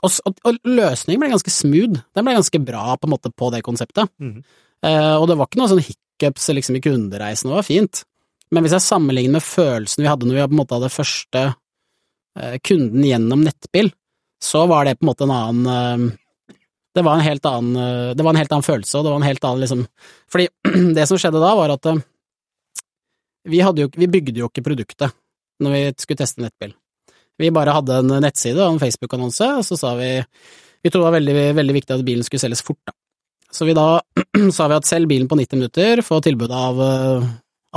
og, 0.00 0.12
og, 0.24 0.38
og 0.48 0.60
løsningen 0.64 1.20
ble 1.20 1.32
ganske 1.34 1.52
smooth. 1.52 2.00
Den 2.16 2.26
ble 2.26 2.36
ganske 2.38 2.60
bra 2.64 2.96
på 2.96 3.08
en 3.08 3.14
måte 3.14 3.32
på 3.32 3.50
det 3.52 3.62
konseptet. 3.66 4.08
Mm. 4.22 4.38
Uh, 4.80 5.16
og 5.18 5.26
det 5.28 5.36
var 5.36 5.48
ikke 5.48 5.60
noe 5.60 5.72
sånn 5.72 5.84
hiccups 5.84 6.48
liksom, 6.56 6.78
i 6.78 6.84
kundereisen, 6.84 7.50
det 7.50 7.58
var 7.58 7.66
fint. 7.66 8.02
Men 8.50 8.64
hvis 8.64 8.74
jeg 8.74 8.86
sammenligner 8.86 9.38
med 9.38 9.46
følelsen 9.46 10.02
vi 10.02 10.10
hadde 10.10 10.26
når 10.26 10.36
vi 10.36 10.46
på 10.48 10.54
en 10.56 10.60
måte 10.60 10.78
hadde 10.78 10.92
første 10.92 11.42
eh, 11.46 12.56
kunden 12.66 13.06
gjennom 13.06 13.44
nettbil, 13.46 13.92
så 14.42 14.64
var 14.70 14.88
det 14.88 14.96
på 14.98 15.04
en 15.04 15.10
måte 15.12 15.26
en 15.26 15.34
annen 15.36 15.70
eh, 15.70 16.16
det 16.90 17.04
var 17.06 17.14
en 17.14 17.22
helt 17.22 17.46
annen, 17.46 17.76
eh, 17.78 18.14
det 18.18 18.26
var 18.26 18.34
en 18.34 18.40
helt 18.40 18.52
annen 18.52 18.66
følelse, 18.66 18.98
og 18.98 19.06
det 19.06 19.12
var 19.12 19.20
en 19.20 19.28
helt 19.28 19.44
annen 19.46 19.62
liksom 19.62 19.84
Fordi 20.32 20.48
det 20.98 21.06
som 21.06 21.20
skjedde 21.20 21.42
da, 21.42 21.52
var 21.58 21.74
at 21.76 21.90
vi, 23.48 23.60
jo, 23.62 23.88
vi 23.96 24.10
bygde 24.10 24.42
jo 24.42 24.50
ikke 24.50 24.66
produktet 24.66 25.14
når 25.60 25.74
vi 25.74 25.80
skulle 26.00 26.18
teste 26.20 26.42
nettbil. 26.42 26.72
Vi 27.40 27.50
bare 27.52 27.72
hadde 27.76 27.98
en 28.00 28.14
nettside 28.20 28.60
og 28.60 28.74
en 28.74 28.80
Facebook-annonse, 28.80 29.46
og 29.60 29.64
så 29.64 29.76
sa 29.76 29.92
vi 29.96 30.08
Vi 30.80 30.88
trodde 30.88 31.04
det 31.04 31.08
var 31.08 31.16
veldig, 31.18 31.34
veldig 31.56 31.74
viktig 31.76 31.94
at 31.94 32.04
bilen 32.04 32.24
skulle 32.24 32.40
selges 32.40 32.62
fort, 32.64 32.80
da. 32.88 32.94
Så 33.52 33.66
vi 33.68 33.76
da 33.76 34.00
sa 34.56 34.68
vi 34.70 34.76
at 34.76 34.88
selg 34.88 35.08
bilen 35.08 35.28
på 35.28 35.36
90 35.36 35.60
minutter, 35.60 36.02
få 36.04 36.20
tilbud 36.24 36.52
av 36.52 36.80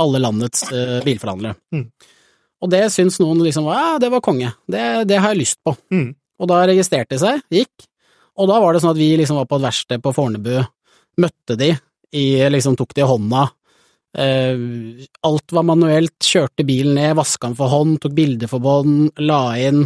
alle 0.00 0.20
landets 0.22 0.66
uh, 0.72 1.00
bilforhandlere. 1.04 1.54
Mm. 1.74 1.88
Og 2.64 2.70
det 2.72 2.84
syns 2.94 3.18
noen 3.20 3.42
liksom 3.44 3.66
ja, 3.68 3.96
det 4.00 4.10
var 4.12 4.22
konge, 4.24 4.54
det, 4.70 5.04
det 5.10 5.20
har 5.20 5.34
jeg 5.34 5.42
lyst 5.44 5.60
på. 5.64 5.74
Mm. 5.92 6.14
Og 6.40 6.50
da 6.50 6.62
registrerte 6.66 7.14
de 7.14 7.20
seg, 7.22 7.42
gikk, 7.52 7.88
og 8.40 8.48
da 8.50 8.60
var 8.62 8.74
det 8.74 8.82
sånn 8.82 8.94
at 8.94 9.00
vi 9.00 9.12
liksom 9.18 9.38
var 9.38 9.48
på 9.50 9.58
et 9.60 9.66
verksted 9.68 10.02
på 10.02 10.12
Fornebu, 10.16 10.56
møtte 11.22 11.56
de, 11.60 11.74
i, 12.14 12.24
liksom 12.50 12.78
tok 12.78 12.94
de 12.96 13.04
i 13.04 13.06
hånda, 13.06 13.44
eh, 14.18 14.64
alt 15.28 15.54
var 15.54 15.66
manuelt, 15.68 16.16
kjørte 16.22 16.66
bilen 16.66 16.98
ned, 16.98 17.14
vaska 17.18 17.48
den 17.50 17.58
for 17.58 17.70
hånd, 17.70 18.00
tok 18.02 18.16
bilder 18.16 18.50
for 18.50 18.64
bånd, 18.64 19.12
la 19.22 19.42
inn, 19.62 19.84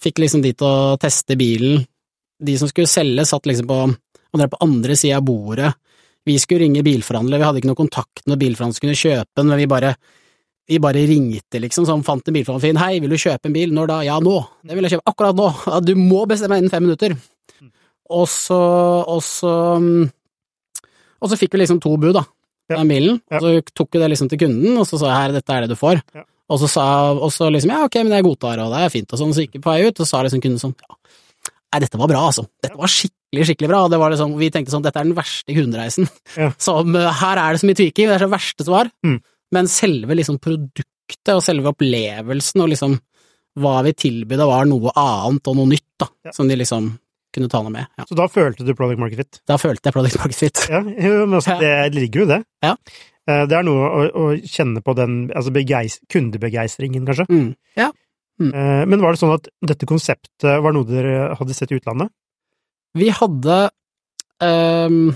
fikk 0.00 0.22
liksom 0.22 0.44
de 0.44 0.54
til 0.54 0.68
å 0.68 0.98
teste 1.00 1.36
bilen. 1.40 1.82
De 2.40 2.56
som 2.56 2.70
skulle 2.70 2.90
selge, 2.90 3.26
satt 3.28 3.48
liksom 3.48 3.68
på, 3.68 3.80
på 4.32 4.62
andre 4.64 4.96
sida 4.96 5.18
av 5.18 5.26
bordet. 5.26 5.74
Vi 6.28 6.36
skulle 6.42 6.66
ringe 6.66 6.82
bilforhandler, 6.84 7.40
vi 7.40 7.46
hadde 7.48 7.60
ikke 7.62 7.70
noe 7.70 7.78
kontakt 7.78 8.24
når 8.28 8.40
bilforhandler 8.42 8.76
skulle 8.76 8.98
kjøpe 8.98 9.30
den, 9.40 9.48
men 9.48 9.60
vi 9.62 9.68
bare 9.70 9.94
vi 10.70 10.78
bare 10.78 11.00
ringte, 11.08 11.58
liksom, 11.58 11.82
sånn, 11.88 12.04
fant 12.06 12.28
en 12.30 12.34
bilforhandler 12.36 12.62
fin. 12.68 12.78
Hei, 12.78 13.00
vil 13.02 13.10
du 13.10 13.16
kjøpe 13.18 13.48
en 13.48 13.54
bil? 13.56 13.72
Når 13.74 13.88
da? 13.90 13.96
Ja, 14.06 14.20
nå! 14.22 14.36
Det 14.62 14.76
vil 14.78 14.86
jeg 14.86 14.92
kjøpe 14.94 15.10
akkurat 15.10 15.34
nå! 15.38 15.48
Ja, 15.66 15.80
du 15.82 15.94
må 15.98 16.20
bestemme 16.30 16.60
innen 16.60 16.70
fem 16.70 16.84
minutter! 16.86 17.16
Og 18.10 18.28
så, 18.30 18.58
og 19.06 19.20
så 19.26 19.50
Og 21.20 21.28
så 21.30 21.36
fikk 21.38 21.52
vi 21.56 21.60
liksom 21.64 21.80
to 21.82 21.96
bud, 22.00 22.14
da, 22.16 22.22
Ja. 22.70 22.76
den 22.78 22.88
bilen. 22.92 23.16
Og 23.34 23.42
så 23.42 23.50
tok 23.74 23.90
vi 23.96 23.98
det 23.98 24.10
liksom 24.12 24.28
til 24.30 24.38
kunden, 24.38 24.78
og 24.78 24.86
så 24.86 24.98
sa 25.00 25.08
jeg 25.10 25.18
her, 25.18 25.32
dette 25.40 25.50
er 25.56 25.60
det 25.66 25.72
du 25.74 25.78
får. 25.80 25.98
Ja. 26.14 26.22
Og 26.50 26.58
så 26.62 26.68
sa 26.70 26.84
og 27.12 27.30
så 27.34 27.50
liksom 27.50 27.70
ja, 27.74 27.84
ok, 27.86 27.96
men 28.04 28.14
jeg 28.14 28.24
godtar, 28.26 28.58
og 28.62 28.70
det 28.74 28.84
er 28.86 28.92
fint, 28.94 29.10
og 29.12 29.18
sånn. 29.18 29.34
Så 29.34 29.42
gikk 29.44 29.58
vi 29.58 29.62
på 29.64 29.70
vei 29.74 29.88
ut, 29.88 29.98
og 29.98 30.06
så 30.06 30.10
sa 30.14 30.22
liksom 30.22 30.42
kunden 30.42 30.62
sånn 30.62 30.74
ja, 30.78 30.94
nei, 31.74 31.80
dette 31.82 31.98
var 31.98 32.08
bra, 32.10 32.22
altså. 32.30 32.46
Dette 32.62 32.78
var 32.78 32.90
skikkelig, 32.90 33.18
skikkelig 33.38 33.68
bra. 33.70 33.84
Og 33.86 33.90
det 33.92 33.98
var 34.02 34.10
liksom, 34.10 34.32
vi 34.40 34.48
tenkte 34.50 34.72
sånn, 34.74 34.82
dette 34.82 34.98
er 34.98 35.06
den 35.06 35.14
verste 35.18 35.54
kundereisen. 35.54 36.08
Ja. 36.34 36.48
Som 36.66 36.96
her 36.96 37.38
er 37.38 37.54
det 37.54 37.60
så 37.62 37.68
mye 37.68 37.78
tweaking, 37.78 38.08
det 38.10 38.16
er 38.16 38.24
så 38.24 38.30
verste 38.32 38.66
svar. 38.66 38.90
Mm. 39.06 39.20
Men 39.54 39.70
selve 39.70 40.16
liksom 40.18 40.40
produktet 40.42 41.32
og 41.34 41.42
selve 41.46 41.70
opplevelsen 41.72 42.62
og 42.64 42.72
liksom 42.72 42.98
hva 43.60 43.80
vi 43.82 43.92
tilbød, 43.98 44.42
var 44.46 44.66
noe 44.70 44.92
annet 44.98 45.48
og 45.50 45.56
noe 45.58 45.70
nytt, 45.72 45.86
da. 45.98 46.06
Ja. 46.28 46.34
Som 46.34 46.50
de 46.50 46.58
liksom 46.58 46.90
kunne 47.34 47.48
ta 47.50 47.60
noe 47.62 47.70
med. 47.74 47.86
Ja. 47.98 48.04
Så 48.08 48.16
da 48.18 48.26
følte 48.30 48.66
du 48.66 48.72
product 48.78 48.98
market 49.02 49.18
fit? 49.22 49.40
Da 49.46 49.56
følte 49.58 49.90
jeg 49.90 49.94
product 49.94 50.18
market 50.22 50.38
fit. 50.38 50.60
Ja, 50.70 50.80
men 50.86 51.34
altså, 51.38 51.56
det 51.62 51.72
ligger 51.94 52.22
jo 52.22 52.26
i 52.28 52.30
det. 52.32 52.38
Ja. 52.66 52.74
Eh, 53.30 53.42
Det 53.50 53.58
er 53.58 53.66
noe 53.66 53.90
å, 53.90 54.04
å 54.10 54.24
kjenne 54.42 54.82
på 54.86 54.94
den 54.98 55.18
altså 55.34 55.52
begeis, 55.54 55.98
kundebegeistringen, 56.10 57.06
kanskje. 57.06 57.26
Mm. 57.30 57.50
Ja. 57.78 57.90
Mm. 58.40 58.54
Men 58.88 59.02
var 59.04 59.12
det 59.12 59.20
sånn 59.20 59.34
at 59.34 59.50
dette 59.68 59.84
konseptet 59.86 60.46
var 60.64 60.72
noe 60.72 60.86
dere 60.88 61.34
hadde 61.36 61.52
sett 61.58 61.74
i 61.74 61.76
utlandet? 61.76 62.08
Vi 62.98 63.10
hadde 63.14 63.58
um, 64.42 65.12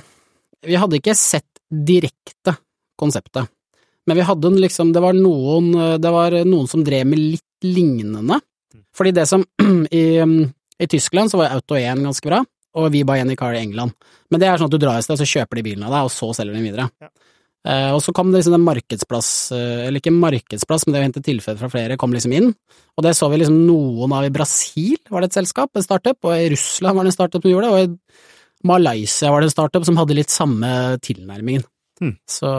Vi 0.65 0.79
hadde 0.79 1.01
ikke 1.01 1.17
sett 1.19 1.49
direkte 1.69 2.55
konseptet, 3.01 3.49
men 4.07 4.19
vi 4.21 4.27
hadde 4.29 4.51
en 4.53 4.61
liksom 4.63 4.93
Det 4.95 5.03
var 5.03 5.17
noen, 5.17 5.73
det 5.99 6.11
var 6.13 6.37
noen 6.47 6.69
som 6.71 6.85
drev 6.87 7.09
med 7.09 7.19
litt 7.19 7.67
lignende. 7.67 8.39
Fordi 8.95 9.11
det 9.17 9.25
som 9.27 9.43
I, 9.91 10.05
i 10.79 10.87
Tyskland 10.91 11.33
så 11.33 11.41
var 11.41 11.57
Auto1 11.57 12.05
ganske 12.05 12.29
bra, 12.29 12.43
og 12.79 12.91
vi 12.95 13.03
Buy 13.07 13.25
Any 13.25 13.35
Car 13.39 13.57
i 13.57 13.63
England. 13.65 13.97
Men 14.31 14.43
det 14.43 14.49
er 14.49 14.61
sånn 14.61 14.71
at 14.71 14.77
du 14.77 14.83
drar 14.83 15.01
et 15.01 15.07
sted, 15.07 15.19
så 15.19 15.27
kjøper 15.27 15.59
de 15.59 15.67
bilen 15.67 15.87
av 15.89 15.97
deg, 15.97 16.07
og 16.07 16.15
så 16.15 16.31
selger 16.37 16.55
de 16.55 16.61
den 16.61 16.69
videre. 16.69 16.87
Ja. 17.03 17.11
Eh, 17.65 17.91
og 17.97 18.03
så 18.05 18.13
kom 18.13 18.29
det 18.31 18.43
liksom 18.43 18.59
en 18.59 18.67
markedsplass, 18.67 19.29
eh, 19.57 19.87
eller 19.87 20.03
ikke 20.03 20.13
markedsplass, 20.13 20.85
men 20.85 20.93
det 20.95 21.01
å 21.01 21.07
hente 21.07 21.25
tilfeller 21.25 21.61
fra 21.63 21.71
flere 21.73 21.97
kom 22.01 22.13
liksom 22.13 22.35
inn. 22.37 22.51
Og 22.99 23.07
det 23.07 23.15
så 23.17 23.31
vi 23.33 23.41
liksom 23.41 23.63
noen 23.65 24.13
av 24.13 24.27
i 24.27 24.33
Brasil, 24.35 24.99
var 25.09 25.25
det 25.25 25.31
et 25.33 25.39
selskap, 25.41 25.71
en 25.73 25.87
startup, 25.87 26.19
og 26.29 26.35
i 26.37 26.51
Russland 26.53 26.99
var 26.99 27.07
det 27.07 27.15
en 27.15 27.17
startup 27.17 27.41
som 27.41 27.51
gjorde 27.55 27.71
det, 27.71 27.73
og 27.73 27.85
i 27.87 28.69
Malaysia 28.69 29.31
var 29.33 29.41
det 29.41 29.49
en 29.49 29.57
startup 29.57 29.87
som 29.89 29.97
hadde 29.97 30.17
litt 30.17 30.33
samme 30.33 30.69
tilnærmingen. 31.05 31.65
Mm. 32.03 32.17
Så, 32.29 32.51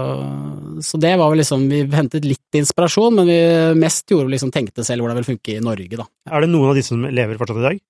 så 0.82 0.98
det 1.02 1.12
var 1.20 1.30
vel 1.30 1.42
liksom, 1.42 1.68
vi 1.70 1.84
hentet 1.92 2.26
litt 2.26 2.58
inspirasjon, 2.58 3.18
men 3.20 3.30
vi 3.30 3.40
mest 3.78 4.10
gjorde 4.10 4.32
liksom 4.32 4.54
tenkte 4.56 4.86
selv 4.88 5.04
hvordan 5.04 5.20
det 5.20 5.26
vil 5.26 5.36
funke 5.36 5.58
i 5.58 5.64
Norge, 5.64 6.00
da. 6.00 6.08
Er 6.32 6.46
det 6.46 6.50
noen 6.50 6.72
av 6.72 6.80
de 6.80 6.86
som 6.88 7.04
lever 7.04 7.38
fortsatt 7.38 7.62
i 7.62 7.68
dag? 7.68 7.82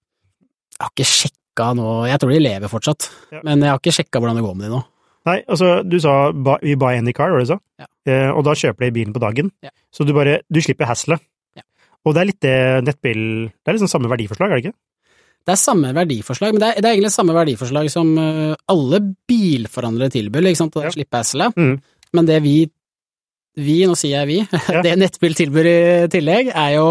Jeg 0.76 0.84
har 0.84 0.92
ikke 0.92 1.08
sjekka 1.08 1.70
nå, 1.80 1.88
jeg 2.10 2.20
tror 2.20 2.34
de 2.36 2.42
lever 2.44 2.72
fortsatt, 2.72 3.08
Ja. 3.32 3.40
men 3.46 3.64
jeg 3.64 3.72
har 3.72 3.80
ikke 3.80 3.96
sjekka 3.96 4.20
hvordan 4.20 4.36
det 4.42 4.44
går 4.44 4.58
med 4.58 4.68
de 4.68 4.74
nå. 4.74 4.82
Nei, 5.26 5.40
altså, 5.50 5.80
du 5.82 5.98
sa 6.02 6.30
we 6.62 6.76
buy 6.78 7.00
any 7.00 7.14
car, 7.16 7.34
var 7.34 7.42
det 7.42 7.48
du 7.48 7.54
sa? 7.56 7.60
Ja. 7.82 7.88
Eh, 8.06 8.30
og 8.30 8.44
da 8.46 8.54
kjøper 8.58 8.86
de 8.86 8.96
bilen 9.00 9.16
på 9.16 9.22
dagen. 9.24 9.50
Ja. 9.66 9.72
Så 9.94 10.06
du 10.06 10.14
bare, 10.14 10.40
du 10.54 10.62
slipper 10.62 10.90
hasselet. 10.90 11.24
Ja. 11.58 11.66
Og 12.06 12.14
det 12.14 12.22
er 12.22 12.30
litt 12.30 12.44
det 12.46 12.58
nettbil, 12.86 13.24
det 13.50 13.72
er 13.72 13.78
liksom 13.80 13.90
samme 13.90 14.12
verdiforslag, 14.12 14.54
er 14.54 14.62
det 14.62 14.68
ikke? 14.68 14.78
Det 15.46 15.54
er 15.54 15.62
samme 15.62 15.92
verdiforslag, 15.94 16.54
men 16.54 16.62
det 16.62 16.70
er, 16.72 16.82
det 16.82 16.90
er 16.90 16.96
egentlig 16.96 17.14
samme 17.14 17.34
verdiforslag 17.38 17.90
som 17.94 18.16
øh, 18.18 18.56
alle 18.74 19.02
bilforhandlere 19.30 20.14
tilbyr, 20.14 20.50
ikke 20.50 20.62
sant, 20.64 20.78
å 20.82 20.94
slippe 20.94 21.22
hasselet. 21.22 21.58
Mm. 21.58 21.76
Men 22.18 22.30
det 22.30 22.40
vi, 22.46 22.56
vi, 23.62 23.76
nå 23.86 23.98
sier 23.98 24.24
jeg 24.24 24.30
vi, 24.32 24.62
det 24.86 24.96
Nettbil 25.02 25.38
tilbyr 25.38 25.70
i 25.70 25.78
tillegg, 26.14 26.50
er 26.54 26.72
jo, 26.80 26.88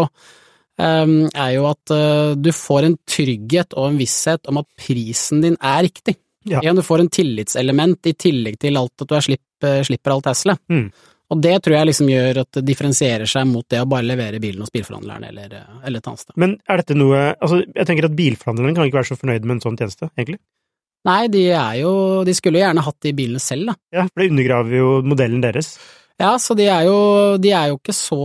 øhm, 0.79 1.17
er 1.31 1.55
jo 1.57 1.67
at 1.71 1.95
øh, 1.95 2.35
du 2.39 2.51
får 2.55 2.87
en 2.87 2.99
trygghet 3.03 3.75
og 3.75 3.89
en 3.91 3.99
visshet 3.99 4.51
om 4.51 4.59
at 4.63 4.69
prisen 4.79 5.43
din 5.43 5.59
er 5.59 5.83
riktig. 5.89 6.15
Ja. 6.45 6.61
du 6.73 6.83
får 6.85 7.03
en 7.03 7.09
tillitselement 7.09 8.07
i 8.07 8.13
tillegg 8.13 8.59
til 8.61 8.77
alt 8.77 9.01
at 9.01 9.09
du 9.09 9.15
er 9.17 9.25
slipp, 9.25 9.45
øh, 9.65 9.81
slipper 9.87 10.13
alt 10.13 10.29
hasselet. 10.29 10.61
Mm. 10.69 10.89
Og 11.33 11.41
det 11.41 11.55
tror 11.65 11.73
jeg 11.73 11.89
liksom 11.89 12.09
gjør 12.11 12.41
at 12.43 12.57
det 12.59 12.65
differensierer 12.67 13.29
seg 13.29 13.47
mot 13.49 13.65
det 13.73 13.79
å 13.81 13.87
bare 13.89 14.05
levere 14.05 14.41
bilen 14.41 14.61
hos 14.61 14.73
bilforhandleren 14.73 15.25
eller, 15.31 15.55
øh, 15.57 15.79
eller 15.87 16.03
et 16.03 16.09
annet 16.11 16.21
sted. 16.21 16.35
Men 16.41 16.57
er 16.69 16.81
dette 16.81 16.97
noe 16.97 17.23
Altså, 17.33 17.63
jeg 17.65 17.89
tenker 17.89 18.09
at 18.09 18.17
bilforhandleren 18.17 18.77
kan 18.77 18.85
ikke 18.85 19.01
være 19.01 19.09
så 19.09 19.17
fornøyd 19.17 19.47
med 19.47 19.57
en 19.57 19.63
sånn 19.65 19.79
tjeneste, 19.79 20.11
egentlig. 20.13 20.39
Nei, 21.05 21.21
de 21.29 21.43
er 21.53 21.79
jo 21.83 21.91
De 22.25 22.33
skulle 22.33 22.59
jo 22.59 22.65
gjerne 22.65 22.85
hatt 22.85 22.99
de 23.05 23.13
bilene 23.17 23.41
selv, 23.41 23.71
da. 23.71 23.75
Ja, 23.93 24.05
for 24.09 24.21
det 24.21 24.31
undergraver 24.33 24.77
jo 24.77 24.91
modellen 25.05 25.41
deres. 25.43 25.75
Ja, 26.21 26.35
så 26.39 26.55
de 26.57 26.69
er 26.71 26.85
jo 26.87 26.99
De 27.41 27.51
er 27.53 27.73
jo 27.73 27.79
ikke 27.81 27.95
så 27.95 28.21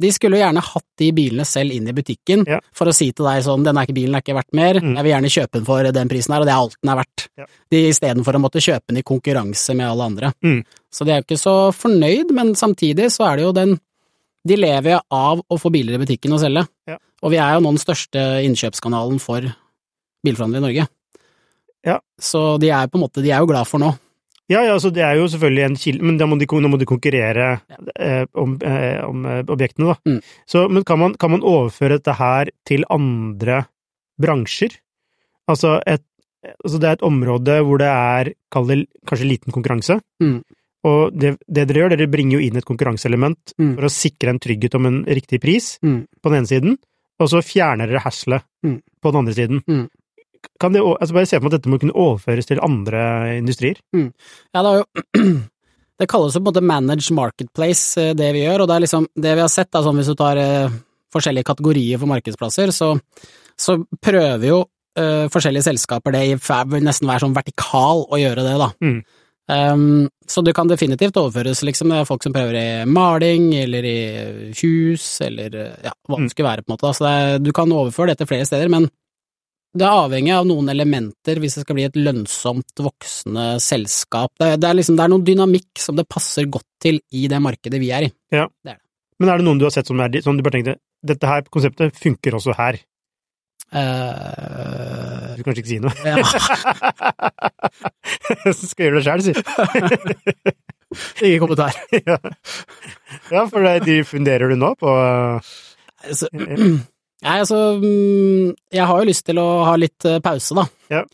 De 0.00 0.10
skulle 0.14 0.38
jo 0.38 0.44
gjerne 0.44 0.62
hatt 0.62 0.84
de 1.00 1.08
bilene 1.12 1.44
selv 1.44 1.72
inn 1.74 1.88
i 1.88 1.92
butikken 1.92 2.44
Ja. 2.46 2.60
for 2.72 2.86
å 2.86 2.94
si 2.94 3.10
til 3.12 3.26
deg 3.26 3.42
sånn 3.42 3.64
'denne 3.64 3.86
bilen 3.92 4.14
er 4.14 4.22
ikke 4.22 4.36
verdt 4.36 4.52
mer, 4.54 4.74
Mm. 4.80 4.94
jeg 4.94 5.02
vil 5.04 5.12
gjerne 5.12 5.34
kjøpe 5.36 5.52
den 5.52 5.64
for 5.64 5.82
den 5.92 6.08
prisen 6.08 6.32
her', 6.34 6.40
og 6.40 6.46
det 6.46 6.52
er 6.54 6.62
alt 6.62 6.76
den 6.82 6.90
er 6.90 6.96
verdt. 7.02 7.28
Ja. 7.36 7.46
De 7.70 7.88
Istedenfor 7.88 8.34
å 8.34 8.40
måtte 8.40 8.60
kjøpe 8.62 8.86
den 8.88 8.98
i 8.98 9.02
konkurranse 9.02 9.74
med 9.74 9.86
alle 9.90 10.04
andre. 10.04 10.32
Mm. 10.44 10.64
Så 10.92 11.04
de 11.04 11.10
er 11.12 11.22
jo 11.22 11.24
ikke 11.26 11.42
så 11.42 11.72
fornøyd, 11.74 12.30
men 12.30 12.54
samtidig 12.54 13.10
så 13.10 13.26
er 13.32 13.36
det 13.36 13.42
jo 13.44 13.52
den 13.52 13.80
de 14.46 14.56
lever 14.56 14.92
jo 14.92 15.00
av 15.10 15.40
å 15.50 15.58
få 15.58 15.70
biler 15.70 15.94
i 15.94 16.04
butikken 16.04 16.32
og 16.32 16.40
selge. 16.40 16.66
Ja. 16.86 16.96
Og 17.22 17.30
vi 17.32 17.36
er 17.36 17.54
jo 17.54 17.60
nå 17.60 17.70
den 17.76 17.82
største 17.82 18.40
innkjøpskanalen 18.46 19.20
for 19.20 19.40
bilforhandlere 20.24 20.62
i 20.62 20.66
Norge. 20.72 20.88
Ja. 21.84 21.98
Så 22.20 22.58
de 22.58 22.70
er 22.70 22.86
på 22.86 22.94
en 22.98 23.02
måte, 23.02 23.22
de 23.22 23.30
er 23.30 23.40
jo 23.40 23.46
glad 23.46 23.66
for 23.66 23.78
nå. 23.78 23.98
Ja, 24.48 24.62
ja, 24.64 24.78
så 24.80 24.88
det 24.90 25.02
er 25.04 25.18
jo 25.18 25.26
selvfølgelig 25.28 25.64
en 25.66 25.76
kilde, 25.76 26.02
men 26.08 26.16
da 26.16 26.24
må 26.26 26.38
de, 26.40 26.46
nå 26.48 26.68
må 26.72 26.78
de 26.80 26.86
konkurrere 26.88 27.60
eh, 28.00 28.24
om, 28.34 28.54
eh, 28.64 29.02
om 29.04 29.26
eh, 29.28 29.42
objektene, 29.52 29.90
da. 29.92 29.96
Mm. 30.08 30.20
Så, 30.48 30.62
men 30.72 30.84
kan 30.88 30.98
man, 31.02 31.14
kan 31.20 31.30
man 31.34 31.42
overføre 31.44 31.98
dette 31.98 32.14
her 32.16 32.48
til 32.64 32.84
andre 32.88 33.66
bransjer? 34.20 34.78
Altså, 35.48 35.78
et, 35.86 36.02
altså 36.64 36.80
det 36.80 36.88
er 36.88 36.96
et 36.98 37.04
område 37.06 37.58
hvor 37.66 37.80
det 37.82 37.90
er, 37.92 38.32
kall 38.52 38.66
det 38.70 38.78
kanskje 39.08 39.28
liten 39.34 39.52
konkurranse, 39.54 40.00
Mm. 40.22 40.40
og 40.88 41.12
det, 41.18 41.34
det 41.48 41.66
dere 41.68 41.82
gjør, 41.82 41.90
dere 41.96 42.08
bringer 42.10 42.38
jo 42.38 42.46
inn 42.48 42.56
et 42.56 42.64
konkurranseelement 42.68 43.52
Mm. 43.58 43.74
for 43.76 43.84
å 43.88 43.92
sikre 43.92 44.30
en 44.32 44.38
trygghet 44.40 44.74
om 44.78 44.86
en 44.86 45.04
riktig 45.04 45.40
pris 45.42 45.78
Mm. 45.82 46.06
på 46.22 46.30
den 46.30 46.38
ene 46.40 46.46
siden, 46.54 46.78
og 47.20 47.28
så 47.28 47.42
fjerner 47.44 47.86
dere 47.86 48.00
haslet 48.04 48.42
Mm. 48.64 48.80
på 49.02 49.12
den 49.12 49.18
andre 49.20 49.34
siden. 49.34 49.62
Mm. 50.38 50.54
Kan 50.60 50.72
det, 50.74 50.82
altså 50.82 51.14
bare 51.14 51.26
se 51.30 51.38
meg 51.38 51.50
at 51.52 51.56
dette 51.58 51.70
må 51.72 51.78
kunne 51.82 51.94
overføres 51.94 52.46
til 52.48 52.60
andre 52.64 53.02
industrier. 53.38 53.78
Ja, 53.94 54.62
det 54.62 54.74
jo 54.80 54.84
Det 55.98 56.06
kalles 56.06 56.34
jo 56.36 56.38
på 56.38 56.44
en 56.44 56.52
måte 56.52 56.62
managed 56.62 57.10
marketplace, 57.16 57.98
eh, 57.98 58.12
det 58.14 58.28
vi 58.36 58.44
gjør, 58.44 58.62
og 58.62 58.68
det 58.70 58.74
er 58.76 58.82
liksom 58.84 59.06
Det 59.18 59.32
vi 59.34 59.42
har 59.42 59.50
sett, 59.50 59.70
da, 59.74 59.80
sånn 59.82 59.98
hvis 59.98 60.10
du 60.12 60.14
tar 60.14 60.38
eh, 60.38 60.70
forskjellige 61.14 61.48
kategorier 61.48 61.98
for 61.98 62.06
markedsplasser, 62.06 62.70
så, 62.70 62.92
så 63.58 63.74
prøver 63.98 64.46
jo 64.46 64.60
eh, 64.98 65.26
forskjellige 65.32 65.66
selskaper 65.66 66.14
det 66.14 66.20
i 66.28 66.36
nesten 66.84 67.08
være 67.10 67.24
sånn 67.24 67.34
vertikal 67.34 68.04
å 68.06 68.20
gjøre 68.20 68.44
det, 68.46 68.54
da. 68.62 68.70
Mm. 68.84 69.00
Um, 69.48 70.08
så 70.28 70.42
det 70.44 70.52
kan 70.54 70.68
definitivt 70.68 71.16
overføres, 71.16 71.62
liksom. 71.64 71.88
Det 71.88 72.02
er 72.02 72.08
folk 72.08 72.22
som 72.22 72.34
prøver 72.36 72.58
i 72.60 72.84
maling, 72.84 73.46
eller 73.56 73.86
i 73.88 73.98
hus, 74.60 75.06
eller 75.24 75.54
eh, 75.56 75.76
ja, 75.88 75.94
hva 76.06 76.18
det 76.20 76.26
Mm. 76.28 76.30
skulle 76.34 76.50
være, 76.50 76.62
på 76.62 76.68
en 76.70 76.74
måte. 76.76 76.86
da. 76.86 76.92
Så 76.92 77.06
det 77.06 77.12
er, 77.16 77.38
du 77.42 77.50
kan 77.56 77.72
overføre 77.72 78.12
det 78.12 78.18
til 78.20 78.28
flere 78.28 78.44
steder, 78.46 78.68
men 78.68 78.90
det 79.78 79.86
er 79.86 80.02
avhengig 80.04 80.34
av 80.34 80.46
noen 80.48 80.68
elementer 80.72 81.40
hvis 81.42 81.56
det 81.58 81.64
skal 81.64 81.78
bli 81.78 81.86
et 81.88 81.96
lønnsomt, 81.98 82.82
voksende 82.82 83.46
selskap. 83.62 84.32
Det, 84.40 84.56
det, 84.62 84.68
er 84.68 84.78
liksom, 84.78 84.98
det 84.98 85.06
er 85.06 85.12
noen 85.14 85.26
dynamikk 85.26 85.82
som 85.82 85.96
det 85.98 86.08
passer 86.10 86.48
godt 86.50 86.68
til 86.82 87.00
i 87.14 87.26
det 87.30 87.40
markedet 87.42 87.80
vi 87.82 87.90
er 87.94 88.08
i. 88.08 88.12
Men 89.18 89.32
er 89.32 89.40
det 89.40 89.46
noen 89.48 89.58
du 89.60 89.66
har 89.66 89.74
sett 89.74 89.88
som 89.90 90.00
er 90.02 90.20
som 90.22 90.36
du 90.38 90.44
bare 90.46 90.58
tenkte 90.58 90.78
dette 91.08 91.30
her 91.30 91.46
konseptet 91.54 91.98
funker 91.98 92.36
også 92.38 92.52
her? 92.58 92.80
Uh, 93.68 95.36
Du 95.36 95.42
kan 95.44 95.52
kanskje 95.52 95.60
ikke 95.60 95.72
si 95.74 95.80
noe? 95.84 95.92
ja. 96.00 96.16
Skal 98.56 98.84
jeg 98.84 98.88
gjøre 98.88 98.98
det 98.98 99.06
sjøl, 99.06 99.22
si. 99.26 99.32
Ingen 101.26 101.42
kommentar. 101.42 101.76
ja. 102.08 102.16
ja, 103.28 103.42
for 103.50 103.66
de 103.84 103.98
funderer 104.08 104.48
du 104.48 104.56
nå 104.56 104.72
på 104.80 104.88
Altså, 105.98 106.30
nei, 107.24 107.38
altså 107.42 107.58
mm, 107.82 108.52
Jeg 108.72 108.86
har 108.90 108.98
jo 109.02 109.08
lyst 109.08 109.24
til 109.26 109.38
å 109.42 109.46
ha 109.66 109.76
litt 109.80 110.04
eh, 110.08 110.18
pause, 110.24 110.54
da. 110.58 110.64
Ja. 110.92 111.04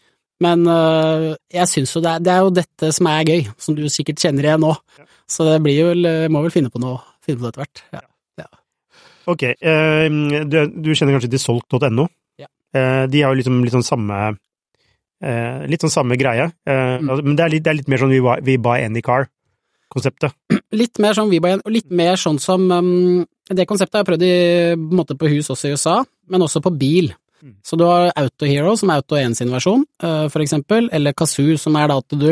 Men 0.44 0.66
øh, 0.68 1.28
jeg 1.54 1.70
syns 1.70 1.94
jo 1.94 2.02
det 2.04 2.10
er, 2.16 2.24
det 2.26 2.32
er 2.34 2.40
jo 2.44 2.50
dette 2.56 2.90
som 2.92 3.06
er 3.08 3.28
gøy, 3.30 3.44
som 3.56 3.76
du 3.78 3.84
sikkert 3.88 4.20
kjenner 4.20 4.48
igjen 4.48 4.60
nå. 4.66 4.72
Ja. 4.98 5.06
Så 5.30 5.46
det 5.48 5.60
blir 5.64 5.78
jo 5.78 5.92
Må 6.28 6.42
vel 6.44 6.52
finne 6.52 6.68
på 6.74 6.82
noe, 6.82 6.98
finne 7.24 7.38
på 7.40 7.46
det 7.46 7.52
etter 7.54 7.62
hvert. 7.64 7.84
Ja. 8.42 8.48
Ok, 9.24 9.42
eh, 9.56 10.08
du, 10.44 10.56
du 10.84 10.90
kjenner 10.92 11.14
kanskje 11.16 11.30
til 11.32 11.40
solgt.no? 11.40 12.04
Ja. 12.36 12.50
Eh, 12.76 13.04
de 13.08 13.22
har 13.24 13.32
jo 13.32 13.38
liksom 13.40 13.62
litt 13.64 13.72
sånn 13.72 13.86
samme 13.86 14.18
eh, 15.24 15.62
Litt 15.70 15.80
sånn 15.86 15.94
samme 15.94 16.18
greie, 16.20 16.50
eh, 16.68 16.98
Mm. 17.00 17.08
altså, 17.08 17.24
men 17.24 17.38
det 17.38 17.44
er, 17.46 17.52
litt, 17.54 17.64
det 17.64 17.70
er 17.72 17.78
litt 17.78 17.88
mer 17.88 18.02
sånn 18.02 18.12
we 18.12 18.20
buy, 18.20 18.36
we 18.44 18.58
buy 18.60 18.82
any 18.84 19.00
car-konseptet. 19.84 20.34
Litt 20.74 20.98
mer 20.98 21.14
sånn 21.14 21.30
Vibayen, 21.30 21.62
og 21.64 21.72
litt 21.72 21.90
mer 21.90 22.16
sånn 22.16 22.38
som 22.38 22.70
um, 22.70 23.24
Det 23.48 23.66
konseptet 23.66 23.94
har 23.94 24.04
jeg 24.04 24.10
prøvd 24.12 24.24
i, 24.24 24.74
på, 24.74 24.96
måte 24.96 25.16
på 25.16 25.28
hus 25.28 25.50
også 25.50 25.68
i 25.68 25.74
USA, 25.74 26.04
men 26.28 26.42
også 26.42 26.62
på 26.64 26.72
bil. 26.72 27.12
Mm. 27.42 27.58
Så 27.62 27.76
du 27.76 27.84
har 27.84 28.12
Auto 28.16 28.46
Hero, 28.46 28.74
som 28.76 28.90
er 28.90 29.02
Auto 29.02 29.16
1 29.16 29.36
sin 29.36 29.52
versjon, 29.52 29.84
uh, 30.02 30.28
for 30.32 30.40
eksempel, 30.40 30.88
eller 30.92 31.12
Kazoo, 31.12 31.58
som 31.60 31.76
er 31.76 31.90
da 31.90 31.98
at 32.00 32.16
du, 32.16 32.30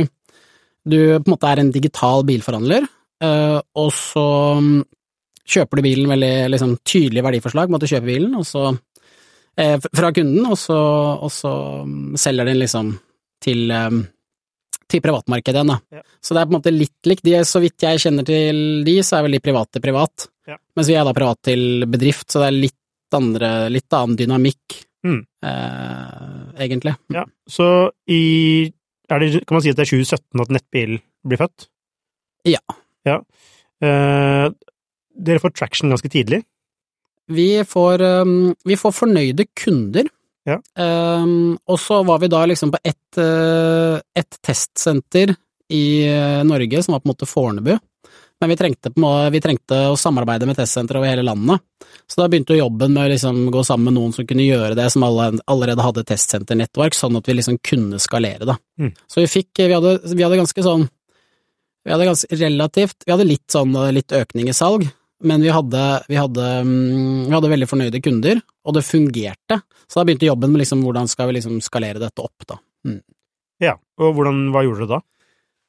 du 0.84 0.98
på 1.18 1.26
en 1.28 1.34
måte 1.34 1.50
er 1.50 1.60
en 1.60 1.72
digital 1.74 2.24
bilforhandler, 2.24 2.88
uh, 3.24 3.60
og 3.76 3.92
så 3.92 4.26
um, 4.56 4.80
kjøper 5.44 5.78
du 5.78 5.84
bilen 5.84 6.08
veldig 6.08 6.48
liksom, 6.54 6.78
tydelig 6.88 7.26
verdiforslag, 7.26 7.70
måtte 7.72 7.90
kjøpe 7.90 8.08
bilen, 8.08 8.32
og 8.40 8.48
så 8.48 8.70
uh, 8.72 9.76
fra 9.84 10.14
kunden, 10.16 10.48
og 10.48 10.56
så, 10.56 10.80
og 11.20 11.34
så 11.34 11.52
um, 11.84 12.16
selger 12.16 12.48
den 12.48 12.62
liksom 12.62 12.96
til 13.42 13.68
um, 13.68 14.04
til 14.92 15.02
privatmarkedet 15.04 15.56
igjen, 15.58 15.72
da. 15.72 15.78
Ja. 15.98 16.04
Så 16.22 16.34
det 16.36 16.42
er 16.42 16.46
på 16.50 16.52
en 16.54 16.58
måte 16.60 16.72
litt 16.74 17.08
likt. 17.10 17.24
De, 17.26 17.34
så 17.48 17.60
vidt 17.64 17.84
jeg 17.86 18.02
kjenner 18.04 18.26
til 18.28 18.60
de, 18.86 18.94
så 19.04 19.18
er 19.18 19.26
vel 19.26 19.36
de 19.38 19.42
private 19.44 19.82
privat. 19.84 20.28
Ja. 20.50 20.58
Mens 20.76 20.88
vi 20.90 20.96
er 21.00 21.06
da 21.08 21.14
privat 21.16 21.40
til 21.48 21.86
bedrift, 21.90 22.28
så 22.32 22.42
det 22.44 22.48
er 22.52 22.58
litt 22.68 23.16
andre, 23.18 23.50
litt 23.72 23.98
annen 23.98 24.16
dynamikk, 24.20 24.80
Mm. 25.02 25.24
eh, 25.42 26.62
egentlig. 26.62 26.92
Ja, 27.10 27.24
så 27.50 27.90
i 28.06 28.70
det, 29.10 29.44
Kan 29.48 29.56
man 29.56 29.62
si 29.64 29.72
at 29.72 29.76
det 29.80 29.82
er 29.88 29.90
2017 29.98 30.40
at 30.44 30.52
nettbil 30.54 30.92
blir 31.26 31.40
født? 31.40 31.66
Ja. 32.46 32.60
ja. 33.04 33.16
Eh, 33.82 34.46
dere 35.18 35.42
får 35.42 35.54
traction 35.58 35.90
ganske 35.90 36.08
tidlig. 36.08 36.44
Vi 37.32 37.48
får, 37.66 38.02
um, 38.22 38.54
vi 38.64 38.76
får 38.78 38.94
fornøyde 38.94 39.46
kunder. 39.58 40.06
Ja. 40.48 40.58
Um, 40.74 41.54
og 41.70 41.78
så 41.80 42.00
var 42.02 42.18
vi 42.18 42.30
da 42.32 42.42
liksom 42.46 42.72
på 42.74 42.80
ett 42.82 43.18
uh, 43.20 44.00
et 44.14 44.38
testsenter 44.42 45.34
i 45.72 45.84
uh, 46.10 46.42
Norge, 46.46 46.82
som 46.82 46.96
var 46.96 47.02
på 47.02 47.08
en 47.08 47.14
måte 47.14 47.28
Fornebu. 47.30 47.76
Men 48.42 48.50
vi 48.50 48.56
trengte, 48.58 48.90
vi 49.30 49.40
trengte 49.40 49.76
å 49.86 49.94
samarbeide 49.94 50.48
med 50.48 50.56
testsenter 50.58 50.98
over 50.98 51.06
hele 51.06 51.22
landet. 51.22 51.62
Så 52.10 52.18
da 52.18 52.24
begynte 52.26 52.56
jo 52.56 52.64
jobben 52.64 52.90
med 52.90 53.04
å 53.04 53.12
liksom 53.12 53.36
gå 53.54 53.62
sammen 53.62 53.86
med 53.86 53.94
noen 54.00 54.14
som 54.16 54.26
kunne 54.26 54.42
gjøre 54.42 54.74
det, 54.74 54.88
som 54.90 55.04
alle, 55.06 55.28
allerede 55.46 55.84
hadde 55.86 56.02
testsenternettverk, 56.08 56.96
sånn 56.98 57.20
at 57.20 57.30
vi 57.30 57.36
liksom 57.38 57.60
kunne 57.62 58.00
skalere 58.02 58.48
da. 58.48 58.56
Mm. 58.82 58.90
Så 59.06 59.22
vi 59.22 59.28
fikk 59.30 59.62
Vi 59.62 59.70
hadde, 59.70 59.94
vi 60.10 60.24
hadde 60.26 60.40
ganske 60.40 60.64
sånn 60.66 60.88
Vi 61.86 61.92
hadde 61.94 62.08
ganske 62.08 62.38
relativt 62.40 63.06
Vi 63.06 63.14
hadde 63.14 63.28
litt 63.28 63.46
sånn 63.54 63.78
litt 63.94 64.16
økning 64.18 64.50
i 64.50 64.56
salg, 64.56 64.88
men 65.22 65.46
vi 65.46 65.54
hadde, 65.54 65.84
vi 66.10 66.18
hadde, 66.18 66.48
mm, 66.66 67.28
vi 67.28 67.36
hadde 67.36 67.50
veldig 67.52 67.70
fornøyde 67.70 68.02
kunder, 68.02 68.42
og 68.64 68.74
det 68.76 68.84
fungerte. 68.86 69.60
Så 69.88 69.98
da 70.00 70.04
begynte 70.08 70.28
jobben 70.28 70.52
med 70.52 70.62
liksom 70.62 70.82
hvordan 70.84 71.08
skal 71.10 71.28
vi 71.30 71.38
liksom 71.40 71.60
skalere 71.64 71.98
dette 72.02 72.22
opp, 72.24 72.46
da. 72.48 72.58
Ja, 73.62 73.76
og 74.02 74.14
hvordan, 74.16 74.48
hva 74.54 74.62
gjorde 74.66 74.84
dere 74.86 74.96
da? 74.96 75.00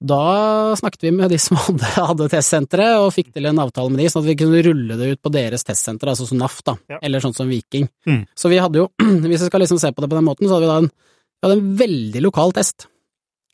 Da 0.04 0.76
snakket 0.76 1.06
vi 1.06 1.12
med 1.16 1.30
de 1.32 1.38
som 1.40 1.56
hadde, 1.66 1.90
hadde 1.96 2.28
testsenteret, 2.34 2.98
og 3.00 3.14
fikk 3.16 3.30
til 3.36 3.46
en 3.48 3.62
avtale 3.64 3.92
med 3.94 4.02
de, 4.04 4.10
sånn 4.12 4.26
at 4.26 4.30
vi 4.32 4.38
kunne 4.42 4.64
rulle 4.66 4.98
det 5.00 5.12
ut 5.14 5.22
på 5.24 5.32
deres 5.32 5.64
testsenter, 5.68 6.10
altså 6.12 6.28
som 6.28 6.42
NAF, 6.42 6.58
da, 6.68 6.74
Ja. 6.92 6.98
eller 7.02 7.24
sånn 7.24 7.36
som 7.38 7.48
Viking. 7.52 7.88
Mm. 8.10 8.24
Så 8.36 8.52
vi 8.52 8.60
hadde 8.60 8.82
jo, 8.82 8.90
hvis 9.30 9.46
vi 9.46 9.48
skal 9.52 9.64
liksom 9.64 9.80
se 9.82 9.94
på 9.96 10.04
det 10.04 10.10
på 10.12 10.18
den 10.20 10.28
måten, 10.28 10.50
så 10.50 10.58
hadde 10.58 10.68
vi 10.68 10.74
da 10.74 10.80
en, 10.84 10.90
vi 10.92 11.48
hadde 11.48 11.60
en 11.62 11.78
veldig 11.84 12.26
lokal 12.26 12.52
test. 12.58 12.88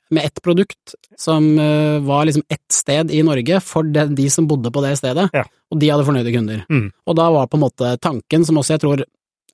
Med 0.10 0.26
ett 0.26 0.42
produkt 0.42 0.96
som 1.22 1.52
eh, 1.62 2.00
var 2.02 2.24
liksom 2.26 2.42
ett 2.50 2.66
sted 2.74 3.12
i 3.14 3.20
Norge 3.22 3.60
for 3.62 3.86
de, 3.86 4.08
de 4.18 4.26
som 4.34 4.48
bodde 4.50 4.72
på 4.74 4.82
det 4.82 4.96
stedet, 4.98 5.28
Ja. 5.38 5.44
og 5.70 5.78
de 5.84 5.92
hadde 5.94 6.08
fornøyde 6.08 6.34
kunder. 6.34 6.64
Mm. 6.72 6.88
Og 7.06 7.18
da 7.20 7.28
var 7.36 7.46
på 7.52 7.60
en 7.60 7.66
måte 7.68 7.92
tanken, 8.02 8.42
som 8.48 8.58
også 8.58 8.74
jeg 8.74 8.82
tror 8.88 9.04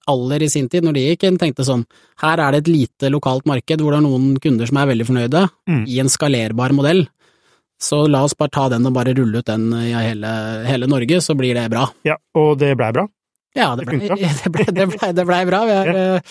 aller 0.08 0.44
i 0.46 0.50
sin 0.52 0.68
tid, 0.70 0.84
når 0.86 0.94
de 0.98 1.04
gikk 1.10 1.24
inn, 1.28 1.38
tenkte 1.42 1.66
sånn, 1.66 1.86
her 2.22 2.40
er 2.44 2.52
det 2.56 2.64
et 2.64 2.72
lite 2.74 3.10
lokalt 3.14 3.46
marked 3.50 3.82
hvor 3.82 3.96
det 3.96 4.00
er 4.02 4.06
noen 4.08 4.36
kunder 4.44 4.70
som 4.70 4.78
er 4.82 4.92
veldig 4.94 5.08
fornøyde, 5.10 5.44
Mm. 5.70 5.84
i 5.90 6.00
en 6.04 6.12
skalerbar 6.14 6.74
modell. 6.78 7.08
Så 7.82 8.06
la 8.08 8.22
oss 8.24 8.34
bare 8.38 8.54
ta 8.56 8.70
den 8.72 8.86
og 8.88 8.94
bare 8.96 9.14
rulle 9.18 9.42
ut 9.42 9.46
den 9.50 9.66
i 9.74 9.92
hele, 9.92 10.30
hele 10.66 10.88
Norge, 10.88 11.18
så 11.22 11.36
blir 11.36 11.54
det 11.58 11.66
bra. 11.74 11.88
Ja, 12.08 12.16
og 12.38 12.58
det 12.62 12.76
blei 12.80 12.92
bra? 12.96 13.08
Ja, 13.56 13.74
det 13.76 13.86
blei 13.88 14.00
det 14.08 14.52
ble, 14.52 14.66
det 14.72 14.88
ble, 14.94 15.10
det 15.16 15.26
ble 15.28 15.42
bra. 15.50 15.60
Vi 15.68 15.76
er 15.82 15.90
ja. 15.96 16.22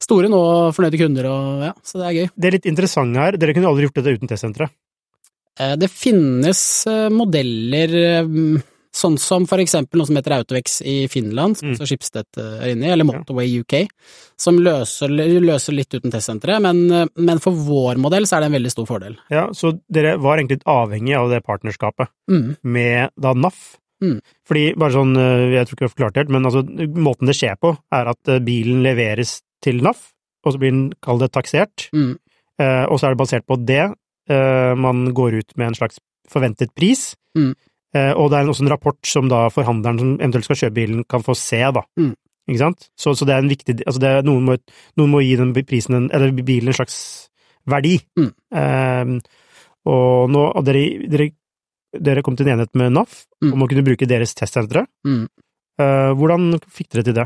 store 0.00 0.28
nå, 0.32 0.42
fornøyde 0.76 1.00
kunder 1.00 1.26
og 1.30 1.64
ja, 1.70 1.72
så 1.84 2.00
det 2.02 2.06
er 2.10 2.16
gøy. 2.18 2.28
Det 2.36 2.48
er 2.50 2.56
litt 2.58 2.68
interessant 2.72 3.16
her, 3.20 3.36
dere 3.40 3.54
kunne 3.56 3.68
aldri 3.72 3.86
gjort 3.88 4.00
dette 4.00 4.14
uten 4.18 4.28
testsenteret. 4.30 4.72
Eh, 5.60 5.74
Det 5.80 5.88
finnes 5.92 6.60
eh, 6.88 7.08
modeller 7.12 7.96
eh, 8.00 8.62
sånn 8.92 9.16
som 9.18 9.44
for 9.46 9.58
eksempel 9.62 10.00
noe 10.00 10.06
som 10.08 10.16
heter 10.18 10.34
Autovex 10.34 10.80
i 10.82 11.06
Finland, 11.08 11.56
som 11.60 11.68
Mm. 11.70 11.86
Schibsted 11.86 12.26
eh, 12.36 12.64
er 12.64 12.72
inne 12.74 12.88
i, 12.88 12.90
eller 12.90 13.04
Motorway 13.06 13.60
UK, 13.60 13.86
som 14.36 14.56
løser, 14.58 15.08
løser 15.40 15.72
litt 15.76 15.94
uten 15.94 16.10
testsenteret, 16.10 16.60
men, 16.60 16.90
eh, 16.90 17.06
men 17.16 17.38
for 17.38 17.52
vår 17.52 17.96
modell 18.02 18.26
så 18.26 18.36
er 18.36 18.40
det 18.40 18.46
en 18.50 18.56
veldig 18.58 18.72
stor 18.74 18.86
fordel. 18.86 19.16
Ja, 19.30 19.48
så 19.52 19.78
dere 19.90 20.16
var 20.18 20.38
egentlig 20.38 20.58
litt 20.58 20.66
avhengig 20.66 21.16
av 21.16 21.30
det 21.30 21.42
partnerskapet 21.46 22.08
Mm. 22.28 22.56
med 22.64 23.10
da 23.18 23.32
NAF. 23.34 23.76
Mm. 24.02 24.20
Fordi, 24.48 24.74
bare 24.76 24.92
sånn, 24.92 25.16
eh, 25.16 25.52
jeg 25.54 25.66
tror 25.68 25.74
ikke 25.76 25.84
jeg 25.84 25.88
har 25.90 25.96
forklart 25.96 26.14
det 26.14 26.20
helt, 26.24 26.30
men 26.30 26.44
altså, 26.44 26.62
måten 26.96 27.26
det 27.26 27.36
skjer 27.36 27.56
på, 27.60 27.76
er 27.92 28.08
at 28.08 28.28
eh, 28.28 28.38
bilen 28.40 28.82
leveres 28.82 29.40
til 29.62 29.80
NAF, 29.82 30.12
og 30.44 30.54
så 30.54 30.58
blir 30.58 30.70
den, 30.72 30.92
kall 31.02 31.18
det, 31.18 31.30
taksert, 31.32 31.90
Mm. 31.92 32.16
eh, 32.58 32.84
og 32.86 32.98
så 32.98 33.06
er 33.06 33.14
det 33.14 33.18
basert 33.18 33.46
på 33.46 33.56
det 33.64 33.92
eh, 34.30 34.74
man 34.74 35.12
går 35.12 35.34
ut 35.40 35.56
med 35.56 35.66
en 35.68 35.74
slags 35.74 35.98
forventet 36.30 36.74
pris. 36.74 37.14
Mm. 37.36 37.54
Eh, 37.96 38.12
og 38.14 38.30
det 38.30 38.38
er 38.38 38.50
også 38.52 38.66
en 38.66 38.72
rapport 38.72 38.98
som 39.06 39.30
da 39.30 39.46
forhandleren 39.52 39.98
som 39.98 40.12
eventuelt 40.18 40.46
skal 40.46 40.60
kjøpe 40.64 40.78
bilen, 40.78 41.02
kan 41.10 41.24
få 41.26 41.34
se, 41.38 41.62
da. 41.74 41.82
Mm. 41.98 42.14
Ikke 42.50 42.62
sant? 42.62 42.88
Så, 42.98 43.14
så 43.18 43.26
det 43.28 43.34
er 43.34 43.44
en 43.44 43.50
viktig 43.50 43.76
altså 43.84 44.00
det 44.02 44.08
er, 44.10 44.24
noen, 44.26 44.46
må, 44.46 44.56
noen 44.98 45.12
må 45.12 45.20
gi 45.22 45.36
den 45.38 45.52
prisen, 45.58 45.96
en, 45.98 46.08
eller 46.14 46.32
bilen 46.38 46.72
en 46.72 46.78
slags 46.78 46.96
verdi. 47.70 47.98
Mm. 48.18 48.30
Um, 48.54 49.20
og 49.90 50.32
nå, 50.32 50.46
og 50.58 50.64
dere, 50.66 50.86
dere 51.10 51.30
dere 51.90 52.22
kom 52.22 52.36
til 52.38 52.46
en 52.46 52.54
enighet 52.54 52.76
med 52.78 52.92
NAF 52.94 53.24
Mm. 53.40 53.54
om 53.54 53.62
å 53.64 53.66
kunne 53.70 53.82
bruke 53.86 54.04
deres 54.04 54.34
testsentre. 54.36 54.82
Mm. 55.08 55.22
Eh, 55.80 56.10
hvordan 56.12 56.58
fikk 56.68 56.90
dere 56.92 57.04
til 57.06 57.14
det? 57.16 57.24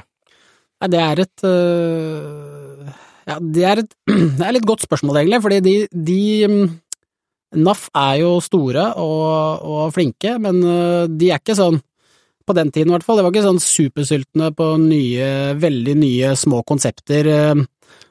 Nei, 0.79 0.88
det 0.92 1.00
er 1.03 1.22
et 1.24 1.42
uh, 1.42 2.92
Ja, 3.27 3.38
det 3.40 3.64
er 3.66 3.83
et 3.83 3.90
Det 4.07 4.38
er 4.38 4.48
et 4.53 4.55
litt 4.61 4.68
godt 4.68 4.85
spørsmål, 4.87 5.18
egentlig, 5.18 5.40
fordi 5.42 5.59
de, 5.64 5.74
de 5.90 6.20
NAF 7.57 7.88
er 7.97 8.21
jo 8.23 8.37
store 8.45 8.90
og, 9.01 9.64
og 9.64 9.93
flinke, 9.95 10.37
men 10.43 10.62
øh, 10.62 11.05
de 11.11 11.31
er 11.31 11.43
ikke 11.43 11.59
sånn 11.59 11.81
på 12.45 12.53
den 12.53 12.69
tiden 12.69 12.90
i 12.90 12.93
hvert 12.93 13.07
fall, 13.07 13.17
det 13.17 13.25
var 13.25 13.33
ikke 13.33 13.47
sånn 13.47 13.62
supersultne 13.62 14.51
på 14.53 14.67
nye, 14.83 15.29
veldig 15.57 15.95
nye 15.97 16.35
små 16.37 16.61
konsepter 16.69 17.31
øh, 17.33 17.62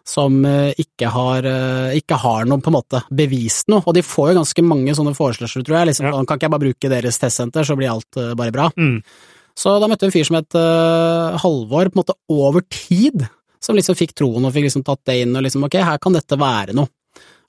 som 0.10 0.40
øh, 0.50 0.72
ikke 0.82 1.12
har, 1.14 1.46
ikke 1.94 2.18
har 2.24 2.50
noe, 2.50 2.64
på 2.64 2.72
en 2.72 2.78
måte, 2.80 3.04
bevist 3.14 3.70
noe, 3.72 3.86
og 3.86 3.94
de 3.94 4.02
får 4.04 4.32
jo 4.32 4.40
ganske 4.40 4.66
mange 4.66 4.96
sånne 4.98 5.14
forespørsler, 5.18 5.68
tror 5.68 5.80
jeg, 5.80 5.92
liksom, 5.92 6.10
Ja. 6.10 6.16
kan 6.18 6.40
ikke 6.40 6.50
jeg 6.50 6.56
bare 6.56 6.66
bruke 6.66 6.92
deres 6.96 7.22
testsenter, 7.22 7.68
så 7.68 7.78
blir 7.78 7.94
alt 7.94 8.20
bare 8.40 8.56
bra. 8.56 8.72
Mm. 8.74 8.98
Så 9.58 9.76
da 9.80 9.88
møtte 9.90 10.08
vi 10.08 10.10
en 10.10 10.16
fyr 10.16 10.28
som 10.28 10.40
het 10.40 10.58
uh, 10.58 11.38
Halvor, 11.44 11.92
på 11.92 11.98
en 11.98 12.02
måte 12.02 12.18
over 12.34 12.66
tid, 12.74 13.28
som 13.64 13.78
liksom 13.78 13.98
fikk 13.98 14.16
troen 14.18 14.44
og 14.44 14.54
fikk 14.56 14.68
liksom 14.68 14.84
tatt 14.86 15.04
det 15.08 15.20
inn 15.24 15.38
og 15.38 15.46
liksom 15.46 15.66
ok, 15.68 15.78
her 15.86 16.02
kan 16.02 16.16
dette 16.18 16.40
være 16.40 16.76
noe. 16.76 16.90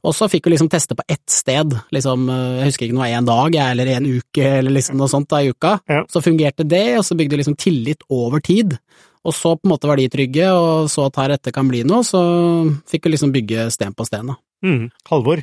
Og 0.04 0.12
så 0.16 0.28
fikk 0.28 0.46
vi 0.46 0.54
liksom 0.54 0.68
teste 0.72 0.96
på 0.96 1.04
ett 1.08 1.24
sted, 1.32 1.72
liksom, 1.94 2.28
eh, 2.28 2.58
jeg 2.60 2.70
husker 2.70 2.86
ikke 2.86 2.96
det 2.98 3.02
var 3.02 3.14
én 3.16 3.28
dag 3.28 3.56
eller 3.70 3.92
en 3.96 4.06
uke 4.06 4.44
eller 4.58 4.76
liksom 4.76 5.00
noe 5.00 5.08
sånt 5.08 5.30
da 5.32 5.40
i 5.40 5.50
uka. 5.54 5.78
Ja. 5.88 6.04
Så 6.12 6.20
fungerte 6.24 6.66
det, 6.68 6.98
og 6.98 7.04
så 7.08 7.16
bygde 7.16 7.36
vi 7.36 7.42
liksom 7.42 7.56
tillit 7.56 8.04
over 8.12 8.44
tid. 8.44 8.78
Og 9.24 9.32
så 9.32 9.54
på 9.56 9.64
en 9.64 9.72
måte 9.72 9.88
var 9.88 9.96
de 9.96 10.08
trygge, 10.12 10.50
og 10.52 10.90
så 10.92 11.06
at 11.08 11.16
her 11.16 11.32
dette 11.32 11.52
kan 11.56 11.68
bli 11.70 11.80
noe, 11.88 12.04
så 12.04 12.20
fikk 12.90 13.06
vi 13.06 13.14
liksom 13.14 13.32
bygge 13.32 13.70
sten 13.72 13.96
på 13.96 14.04
sten 14.04 14.28
da. 14.34 14.36
Mm. 14.64 14.90
Halvor. 15.08 15.42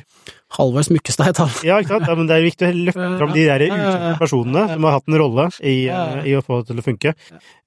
Halvor 0.56 0.82
Smykkestad 0.86 1.28
het 1.30 1.40
han. 1.42 1.50
Ja, 1.66 1.76
ikke 1.82 1.96
sant? 1.96 2.08
Ja, 2.10 2.14
men 2.18 2.26
det 2.30 2.36
er 2.36 2.46
viktig 2.46 2.66
å 2.68 2.72
løfte 2.88 3.10
fram 3.20 3.34
de 3.34 3.44
der 3.46 3.64
ukjente 3.68 4.14
personene 4.18 4.64
som 4.70 4.86
har 4.86 4.96
hatt 4.98 5.10
en 5.10 5.18
rolle 5.18 5.46
i, 5.62 5.76
eh, 5.86 6.24
i 6.30 6.34
å 6.38 6.42
få 6.46 6.60
det 6.62 6.70
til 6.70 6.82
å 6.82 6.86
funke. 6.86 7.14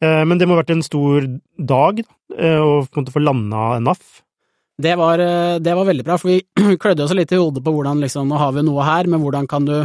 Eh, 0.01 0.23
Men 0.25 0.37
det 0.37 0.47
må 0.47 0.55
ha 0.55 0.63
vært 0.63 0.75
en 0.75 0.83
stor 0.83 1.27
dag 1.59 2.03
å 2.35 2.87
få 2.91 3.23
landa 3.23 3.79
NAF. 3.79 4.21
Det 4.81 4.95
var, 4.99 5.19
eh, 5.19 5.59
det 5.59 5.75
var 5.75 5.87
veldig 5.87 6.03
bra, 6.05 6.17
for 6.19 6.33
vi 6.33 6.41
klødde 6.81 7.05
oss 7.05 7.13
litt 7.15 7.31
i 7.31 7.39
hodet 7.39 7.63
på 7.63 7.71
hvordan 7.75 8.01
liksom, 8.03 8.27
nå 8.27 8.39
har 8.41 8.55
vi 8.55 8.65
noe 8.67 8.83
her, 8.83 9.07
men 9.11 9.23
hvordan 9.23 9.47
kan 9.47 9.67
du, 9.67 9.77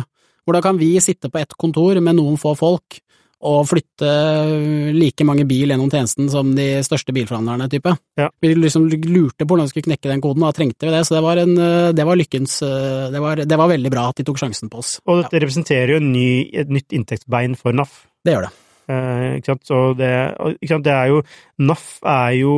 hvordan 0.46 0.64
kan 0.64 0.80
vi 0.80 0.96
sitte 1.02 1.30
på 1.30 1.38
ett 1.38 1.54
kontor 1.54 2.00
med 2.02 2.18
noen 2.18 2.40
få 2.40 2.56
folk 2.58 2.98
og 3.40 3.62
flytte 3.70 4.08
like 4.92 5.24
mange 5.24 5.46
bil 5.48 5.70
gjennom 5.72 5.88
tjenesten 5.88 6.26
som 6.28 6.50
de 6.56 6.66
største 6.84 7.14
bilforhandlerne, 7.16 7.70
type? 7.72 7.94
Ja. 8.20 8.26
Vi 8.42 8.50
liksom 8.52 8.84
lurte 8.90 9.46
på 9.46 9.54
hvordan 9.54 9.70
vi 9.70 9.72
skulle 9.72 9.88
knekke 9.88 10.10
den 10.10 10.24
koden, 10.24 10.42
og 10.42 10.50
da 10.50 10.58
trengte 10.58 10.88
vi 10.88 10.92
det, 10.92 11.04
så 11.08 11.16
det 11.16 11.22
var 11.24 11.40
en, 11.40 11.54
eh, 11.56 11.92
det 11.96 12.08
var 12.08 12.20
lykkens, 12.20 12.58
eh, 12.66 13.06
det 13.14 13.22
var, 13.22 13.44
det 13.46 13.60
var 13.62 13.70
veldig 13.70 13.94
bra 13.94 14.08
at 14.10 14.20
de 14.20 14.26
tok 14.28 14.42
sjansen 14.42 14.72
på 14.72 14.82
oss. 14.82 14.98
Og 15.06 15.22
dette 15.22 15.40
representerer 15.46 15.94
jo 15.94 16.02
en 16.02 16.12
ny, 16.12 16.28
et 16.52 16.68
nytt 16.68 16.98
inntektsbein 16.98 17.56
for 17.56 17.76
NAF. 17.76 18.02
Det 18.26 18.34
gjør 18.34 18.48
det. 18.48 18.52
Eh, 18.90 19.38
ikke 19.38 19.54
sant? 19.54 19.64
Så 19.70 19.80
det, 19.96 20.12
ikke 20.58 20.74
sant? 20.74 20.86
det 20.86 20.94
er 20.98 21.10
jo 21.14 21.24
NAF 21.62 21.88
er 22.02 22.36
jo 22.40 22.54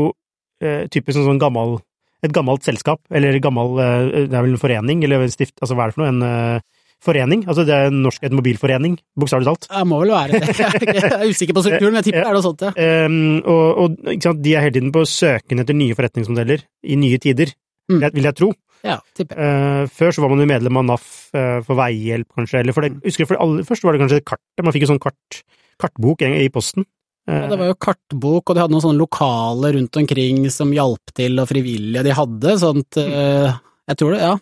eh, 0.65 0.85
typisk 0.91 1.21
en 1.21 1.29
sånn 1.29 1.43
gammel 1.43 1.79
et 2.23 2.33
gammelt 2.33 2.63
selskap, 2.67 3.01
eller 3.11 3.39
gammel 3.43 3.79
eh, 3.83 4.27
Det 4.29 4.37
er 4.37 4.45
vel 4.47 4.55
en 4.55 4.61
forening, 4.63 5.03
eller 5.05 5.25
en 5.25 5.33
stift, 5.35 5.57
altså 5.61 5.75
hva 5.75 5.87
er 5.89 5.93
det 5.93 5.97
for 5.97 6.05
noe? 6.05 6.13
En 6.13 6.23
eh, 6.57 6.61
forening? 7.03 7.41
Altså 7.51 7.65
det 7.67 7.75
er 7.75 7.89
en 7.91 8.03
norsk 8.05 8.23
automobilforening, 8.29 8.97
bokstavelig 9.19 9.49
talt. 9.51 9.67
Det 9.73 9.87
må 9.91 9.99
vel 10.05 10.13
være 10.15 10.39
det. 10.39 10.53
Jeg 10.87 11.03
er 11.03 11.17
er 11.19 11.25
usikker 11.33 11.57
på 11.59 11.65
strukturen, 11.67 11.91
men 11.97 11.99
jeg 12.03 12.11
tipper 12.13 12.23
det 12.23 12.31
er 12.31 12.37
noe 12.39 12.45
sånt, 12.47 12.63
ja. 12.63 12.73
Um, 13.07 13.17
og, 13.53 13.83
og 14.07 14.39
de 14.45 14.55
er 14.55 14.63
hele 14.69 14.77
tiden 14.79 14.93
på 14.95 15.03
søken 15.11 15.65
etter 15.65 15.75
nye 15.75 15.97
forretningsmodeller 15.99 16.63
i 16.87 16.99
nye 17.01 17.19
tider, 17.23 17.55
Mm. 17.91 17.99
vil 18.15 18.23
jeg- 18.29 18.37
tro. 18.39 18.47
Ja, 18.87 18.95
tipper. 19.19 19.37
Eh, 19.37 19.87
før 19.91 20.13
så 20.15 20.23
var 20.23 20.31
man 20.31 20.39
jo 20.39 20.47
medlem 20.47 20.77
av 20.79 20.85
NAF 20.87 21.07
uh, 21.35 21.59
for 21.67 21.75
veihjelp, 21.77 22.29
kanskje, 22.39 22.61
eller 22.63 22.73
for 22.73 22.87
det, 22.87 22.93
husker 23.03 23.25
jeg 23.25 23.29
for 23.33 23.41
aller 23.43 23.67
først 23.67 23.83
var 23.85 23.93
det 23.93 24.01
kanskje 24.05 24.21
kartet, 24.23 24.43
kart, 24.57 24.65
man 24.65 24.73
fikk 24.75 24.85
jo 24.87 24.91
sånn 24.93 25.01
kart, 25.03 25.41
kartbok 25.83 26.23
i 26.23 26.47
posten. 26.55 26.87
Eh, 27.29 27.35
Ja, 27.39 27.49
det 27.53 27.59
var 27.61 27.69
jo 27.71 27.75
kartbok, 27.79 28.51
og 28.51 28.55
de 28.57 28.63
hadde 28.65 28.75
noen 28.75 28.83
sånne 28.83 28.99
lokaler 29.03 29.77
rundt 29.79 29.97
omkring 30.01 30.49
som 30.51 30.73
hjalp 30.75 31.13
til, 31.15 31.39
og 31.39 31.47
frivillige 31.51 32.03
de 32.03 32.17
hadde, 32.19 32.57
sånt 32.59 32.99
eh, 32.99 33.53
Jeg 33.89 33.97
tror 34.01 34.17
det, 34.17 34.23
ja. 34.25 34.33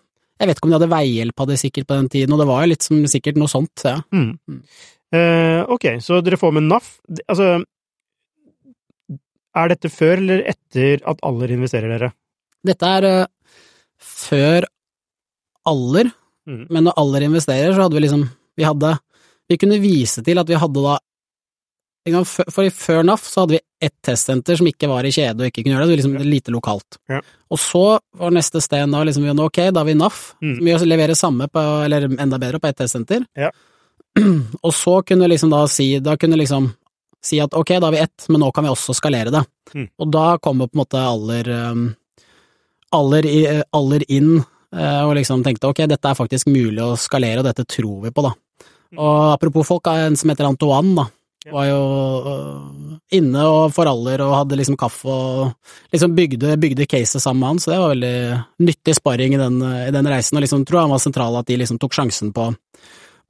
Jeg 0.40 0.49
vet 0.49 0.57
ikke 0.57 0.64
om 0.64 0.71
de 0.73 0.79
hadde 0.79 0.93
veihjelp, 0.95 1.40
av 1.45 1.47
det 1.51 1.59
sikkert 1.61 1.87
på 1.90 1.99
den 1.99 2.09
tiden, 2.09 2.33
og 2.33 2.40
det 2.40 2.47
var 2.49 2.62
jo 2.64 2.71
litt 2.73 2.83
som 2.87 3.03
sikkert 3.12 3.37
noe 3.37 3.49
sånt, 3.53 3.85
ja. 3.85 3.99
Mm. 4.14 4.31
Mm. 4.49 4.62
Eh, 5.12 5.61
ok, 5.69 5.85
så 6.01 6.23
dere 6.25 6.38
får 6.40 6.53
med 6.57 6.69
NAF. 6.71 6.88
Altså, 7.29 7.51
er 9.61 9.69
dette 9.73 9.90
før 9.93 10.21
eller 10.23 10.45
etter 10.53 11.03
at 11.11 11.21
Aller 11.27 11.53
investerer 11.57 11.90
dere? 11.90 12.12
Dette 12.64 12.87
er 12.97 13.07
uh, 13.09 13.27
før 14.01 14.64
Aller, 15.69 16.12
Mm. 16.49 16.62
men 16.73 16.87
når 16.87 16.95
Aller 16.97 17.27
investerer, 17.27 17.75
så 17.77 17.83
hadde 17.85 17.99
vi 17.99 18.01
liksom 18.07 18.23
Vi 18.57 18.64
hadde 18.64 18.95
Vi 19.51 19.59
kunne 19.61 19.77
vise 19.79 20.23
til 20.25 20.38
at 20.40 20.49
vi 20.49 20.57
hadde 20.57 20.83
da 20.83 20.95
For 22.07 22.71
før 22.73 23.03
NAF 23.05 23.27
så 23.29 23.43
hadde 23.43 23.59
vi 23.59 23.61
ett 23.85 23.95
testsenter 24.05 24.57
som 24.57 24.67
ikke 24.67 24.89
var 24.89 25.05
i 25.05 25.13
kjede 25.13 25.41
og 25.45 25.51
ikke 25.51 25.63
kunne 25.67 25.75
gjøre 25.77 25.87
det, 25.87 25.97
det 25.99 26.05
var 26.07 26.13
liksom 26.21 26.31
lite 26.33 26.53
lokalt. 26.55 26.97
Ja. 27.13 27.21
Og 27.53 27.59
så 27.61 27.83
var 28.17 28.31
neste 28.33 28.61
sted 28.65 28.89
da 28.93 29.03
liksom 29.05 29.27
ok, 29.45 29.59
da 29.73 29.81
har 29.83 29.89
vi 29.89 29.95
NAF, 30.01 30.35
Mm. 30.41 30.57
som 30.57 30.65
vi 30.89 30.91
leverer 30.95 31.15
samme 31.15 31.49
på, 31.49 31.61
eller 31.85 32.09
enda 32.21 32.39
bedre 32.39 32.59
på 32.61 32.69
ett 32.69 32.77
testsenter. 32.81 33.27
Ja. 33.37 33.51
Og 34.67 34.73
så 34.75 35.03
kunne 35.07 35.29
liksom 35.29 35.51
da 35.53 35.67
si, 35.69 35.99
da 36.01 36.17
kunne 36.17 36.37
liksom 36.41 36.73
si 37.23 37.39
at 37.41 37.53
ok, 37.55 37.69
da 37.79 37.87
har 37.87 37.93
vi 37.93 37.99
ett, 38.03 38.27
men 38.29 38.41
nå 38.41 38.51
kan 38.53 38.65
vi 38.65 38.71
også 38.73 38.95
skalere 38.97 39.31
det. 39.31 39.45
Mm. 39.75 39.89
Og 40.01 40.11
da 40.11 40.39
kommer 40.39 40.67
på 40.69 40.77
en 40.79 40.81
måte 40.83 40.99
aller, 41.05 41.53
aller, 42.97 43.29
aller 43.77 44.05
inn 44.11 44.39
eh, 44.41 45.03
og 45.05 45.15
liksom 45.19 45.45
tenkte 45.47 45.69
ok, 45.71 45.85
dette 45.91 46.11
er 46.11 46.19
faktisk 46.19 46.49
mulig 46.51 46.81
å 46.83 46.97
skalere, 46.99 47.43
og 47.43 47.49
dette 47.51 47.67
tror 47.69 48.01
vi 48.07 48.11
på, 48.11 48.25
da. 48.25 48.33
Og 48.99 49.35
apropos 49.37 49.69
folk, 49.69 49.87
en 49.93 50.17
som 50.19 50.33
heter 50.33 50.49
Antoine, 50.49 50.95
da, 50.97 51.07
Ja. 51.07 51.17
Var 51.53 51.67
jo 51.69 51.81
øh, 52.31 52.97
inne 53.19 53.45
og 53.51 53.73
for 53.75 53.91
aller 53.91 54.23
og 54.25 54.35
hadde 54.39 54.59
liksom 54.61 54.79
kaffe 54.81 55.11
og 55.11 55.53
liksom 55.95 56.15
bygde, 56.17 56.57
bygde 56.63 56.87
caset 56.87 57.23
sammen 57.23 57.41
med 57.43 57.49
han, 57.53 57.61
så 57.63 57.73
det 57.73 57.79
var 57.83 57.95
veldig 57.95 58.15
nyttig 58.67 58.97
sparring 58.99 59.35
i 59.35 59.41
den, 59.41 59.61
i 59.63 59.91
den 59.95 60.11
reisen, 60.13 60.39
og 60.39 60.45
liksom 60.47 60.65
tror 60.69 60.81
jeg 60.81 60.89
han 60.89 60.95
var 60.95 61.03
sentral 61.03 61.39
at 61.41 61.49
de 61.51 61.59
liksom 61.61 61.81
tok 61.83 61.97
sjansen 61.97 62.31
på, 62.37 62.51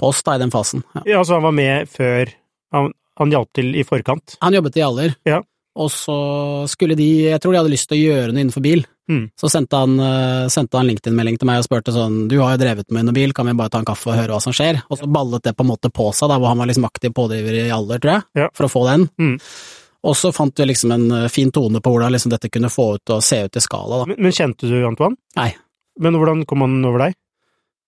på 0.01 0.11
oss 0.13 0.23
da 0.27 0.37
i 0.37 0.43
den 0.43 0.53
fasen. 0.53 0.85
Ja. 0.99 1.05
Ja, 1.15 1.23
så 1.25 1.39
han 1.39 1.49
var 1.49 1.57
med 1.57 1.89
før 1.93 2.35
Han, 2.77 2.93
han 3.19 3.33
hjalp 3.33 3.49
til 3.57 3.73
i 3.75 3.83
forkant. 3.83 4.37
Han 4.45 4.55
jobbet 4.55 4.77
i 4.79 4.85
Aller, 4.87 5.17
Ja. 5.27 5.41
Og 5.81 5.89
så 5.93 6.15
skulle 6.69 6.97
de, 6.99 7.07
jeg 7.31 7.41
tror 7.41 7.55
de 7.55 7.61
hadde 7.63 7.73
lyst 7.73 7.89
til 7.91 7.97
å 7.99 8.03
gjøre 8.11 8.33
noe 8.35 8.43
innenfor 8.45 8.65
bil, 8.65 8.87
Mm. 9.11 9.25
så 9.35 9.49
sendte 9.51 9.75
han, 9.75 9.97
øh, 9.99 10.45
sendte 10.55 10.79
han 10.79 10.87
LinkedIn-melding 10.87 11.35
til 11.41 11.49
meg 11.49 11.59
og 11.59 11.65
spurte 11.67 11.91
sånn, 11.91 12.29
du 12.31 12.37
har 12.39 12.53
jo 12.55 12.61
drevet 12.63 12.93
med 12.95 13.09
noe 13.09 13.17
bil, 13.17 13.33
kan 13.35 13.49
vi 13.49 13.55
bare 13.59 13.73
ta 13.73 13.81
en 13.81 13.89
kaffe 13.89 14.07
og 14.13 14.15
høre 14.15 14.37
hva 14.37 14.39
som 14.45 14.55
skjer? 14.55 14.79
Og 14.87 15.01
så 15.01 15.09
ballet 15.11 15.43
det 15.43 15.57
på 15.59 15.65
en 15.67 15.71
måte 15.73 15.91
på 15.91 16.07
seg 16.15 16.31
da, 16.31 16.37
hvor 16.39 16.53
han 16.53 16.61
var 16.63 16.69
liksom 16.71 16.87
aktiv 16.87 17.11
pådriver 17.17 17.57
i 17.65 17.73
alder, 17.75 17.99
tror 17.99 18.13
jeg, 18.13 18.23
Ja. 18.39 18.49
for 18.55 18.69
å 18.69 18.71
få 18.71 18.85
den. 18.87 19.09
Mm. 19.19 19.35
Og 20.05 20.15
så 20.15 20.31
fant 20.33 20.55
vi 20.63 20.69
liksom 20.71 20.93
en 20.95 21.09
øh, 21.11 21.29
fin 21.29 21.51
tone 21.51 21.81
på 21.83 21.91
hvordan 21.91 22.13
liksom 22.15 22.31
dette 22.31 22.53
kunne 22.55 22.71
få 22.71 22.87
ut 23.01 23.11
og 23.17 23.25
se 23.27 23.41
ut 23.49 23.57
i 23.59 23.65
skala. 23.65 24.05
Men, 24.07 24.17
men 24.29 24.33
kjente 24.37 24.71
du 24.71 24.79
Antoine? 24.87 25.17
Nei. 25.37 25.51
Men 25.99 26.15
hvordan 26.15 26.47
kom 26.47 26.63
han 26.63 26.79
over 26.87 27.09
deg? 27.09 27.19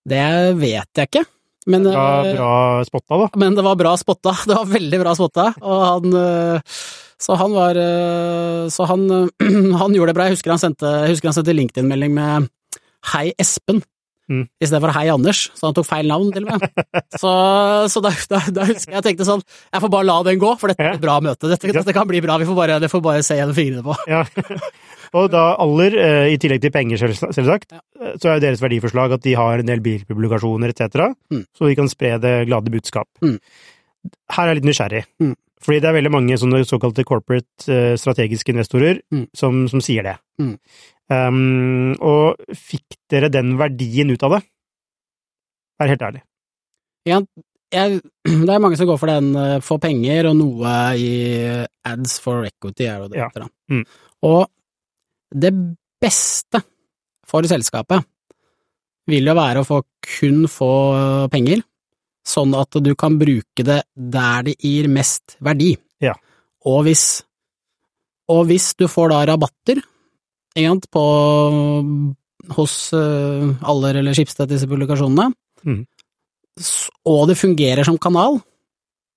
Det 0.09 0.27
vet 0.59 0.91
jeg 0.99 1.07
ikke, 1.07 1.23
men, 1.71 1.83
Bra, 1.87 2.03
øh, 2.27 2.35
bra 2.35 2.83
spotta, 2.83 3.17
da. 3.23 3.29
men 3.39 3.55
det 3.55 3.63
var 3.63 3.79
bra 3.79 3.95
spotta. 3.95 4.35
Det 4.49 4.59
var 4.59 4.65
veldig 4.67 4.99
bra 4.99 5.15
spotta, 5.15 5.53
og 5.63 5.85
han 5.87 6.19
Så 7.23 7.37
han 7.39 7.53
var 7.55 7.77
øh, 7.79 8.67
Så 8.73 8.83
han, 8.89 9.07
han 9.81 9.95
gjorde 9.95 10.11
det 10.11 10.17
bra. 10.17 10.27
Jeg 10.27 10.35
husker 10.37 10.51
han 10.55 10.61
sendte, 10.61 10.91
sendte 11.23 11.55
LinkedIn-melding 11.55 12.13
med 12.17 12.49
Hei, 13.13 13.29
Espen. 13.39 13.81
Mm. 14.31 14.45
I 14.63 14.65
stedet 14.69 14.79
for 14.85 14.93
Hei, 14.95 15.09
Anders, 15.11 15.39
så 15.59 15.67
han 15.67 15.75
tok 15.75 15.85
feil 15.89 16.07
navn, 16.07 16.29
til 16.31 16.45
og 16.47 16.53
med. 16.53 16.83
Så, 17.21 17.31
så 17.91 17.99
da, 18.01 18.11
da, 18.31 18.39
da 18.55 18.63
husker 18.69 18.93
jeg 18.93 18.95
jeg 19.01 19.05
tenkte 19.09 19.25
sånn 19.27 19.41
Jeg 19.43 19.83
får 19.83 19.91
bare 19.91 20.07
la 20.07 20.15
den 20.25 20.39
gå, 20.41 20.53
for 20.61 20.71
dette 20.71 20.85
er 20.87 20.95
et 20.95 21.03
bra 21.03 21.17
møte. 21.21 21.49
Dette, 21.51 21.73
dette 21.75 21.93
kan 21.95 22.07
bli 22.09 22.21
bra. 22.23 22.37
Vi 22.41 22.47
får 22.47 22.55
bare, 22.57 22.77
det 22.81 22.89
får 22.91 23.03
bare 23.03 23.25
se 23.27 23.35
gjennom 23.37 23.57
fingrene 23.57 23.83
på. 23.85 23.97
Ja. 24.09 24.23
Og 25.19 25.27
da 25.29 25.43
Aller, 25.61 25.97
eh, 26.01 26.29
i 26.33 26.39
tillegg 26.41 26.63
til 26.63 26.71
penger, 26.73 27.03
selvsagt, 27.03 27.75
Ja. 27.75 27.83
eh, 27.99 28.15
så 28.17 28.31
er 28.31 28.39
jo 28.39 28.45
deres 28.47 28.63
verdiforslag 28.63 29.13
at 29.19 29.27
de 29.27 29.35
har 29.37 29.59
en 29.61 29.69
del 29.69 29.83
bilpublikasjoner 29.85 30.71
etc., 30.73 31.11
Mm. 31.29 31.43
så 31.53 31.67
de 31.69 31.75
kan 31.77 31.91
spre 31.91 32.15
det 32.23 32.33
glade 32.47 32.71
budskap. 32.73 33.05
Mm. 33.21 33.35
Her 34.33 34.43
er 34.47 34.53
jeg 34.55 34.61
litt 34.63 34.71
nysgjerrig, 34.71 35.03
Mm. 35.21 35.35
Fordi 35.63 35.79
det 35.83 35.89
er 35.89 35.95
veldig 35.97 36.11
mange 36.11 36.37
sånne 36.39 36.63
såkalte 36.67 37.05
corporate 37.07 37.67
eh, 37.71 37.93
strategiske 37.99 38.51
investorer 38.51 39.01
Mm. 39.13 39.27
som, 39.37 39.63
som 39.71 39.81
sier 39.83 40.03
det. 40.03 40.17
Mm. 40.41 40.57
Um, 41.13 41.93
og 42.01 42.39
fikk 42.57 42.95
dere 43.11 43.29
den 43.31 43.53
verdien 43.59 44.09
ut 44.11 44.23
av 44.23 44.37
det? 44.37 44.41
Vær 45.81 45.91
helt 45.91 46.05
ærlig. 46.07 46.21
jeg, 47.05 47.99
det 48.47 48.53
er 48.53 48.61
mange 48.63 48.77
som 48.79 48.87
går 48.87 48.99
for 49.01 49.11
den 49.11 49.33
eh, 49.35 49.59
for 49.65 49.81
penger, 49.83 50.29
og 50.31 50.37
noe 50.39 50.73
i 50.99 51.11
ads 51.89 52.19
for 52.23 52.45
equity, 52.47 52.87
er 52.87 53.03
det 53.03 53.15
det 53.15 53.23
heter. 53.23 53.45
da. 53.47 53.49
Mm. 53.73 53.85
Og 54.29 54.47
det 55.33 55.53
beste 56.03 56.61
for 57.27 57.45
selskapet 57.49 58.03
vil 59.09 59.25
jo 59.27 59.33
være 59.35 59.63
å 59.63 59.67
få 59.67 59.81
kun 60.19 60.45
få 60.51 60.69
penger, 61.33 61.63
sånn 62.23 62.55
at 62.55 62.79
du 62.83 62.93
kan 62.95 63.17
bruke 63.19 63.65
det 63.65 63.81
der 63.93 64.45
det 64.47 64.55
gir 64.63 64.87
mest 64.91 65.35
verdi. 65.43 65.73
Ja. 66.03 66.15
Og 66.69 66.85
hvis, 66.87 67.23
og 68.31 68.45
hvis 68.49 68.71
du 68.79 68.87
får 68.91 69.11
da 69.11 69.23
rabatter, 69.33 69.81
sant, 70.55 70.87
på, 70.93 71.03
hos 72.57 72.77
uh, 72.95 73.51
Aller 73.67 73.99
eller 73.99 74.15
Schibsted, 74.15 74.51
disse 74.51 74.69
publikasjonene, 74.69 75.29
mm. 75.67 75.81
og 77.11 77.27
det 77.31 77.39
fungerer 77.39 77.87
som 77.87 77.99
kanal, 77.99 78.39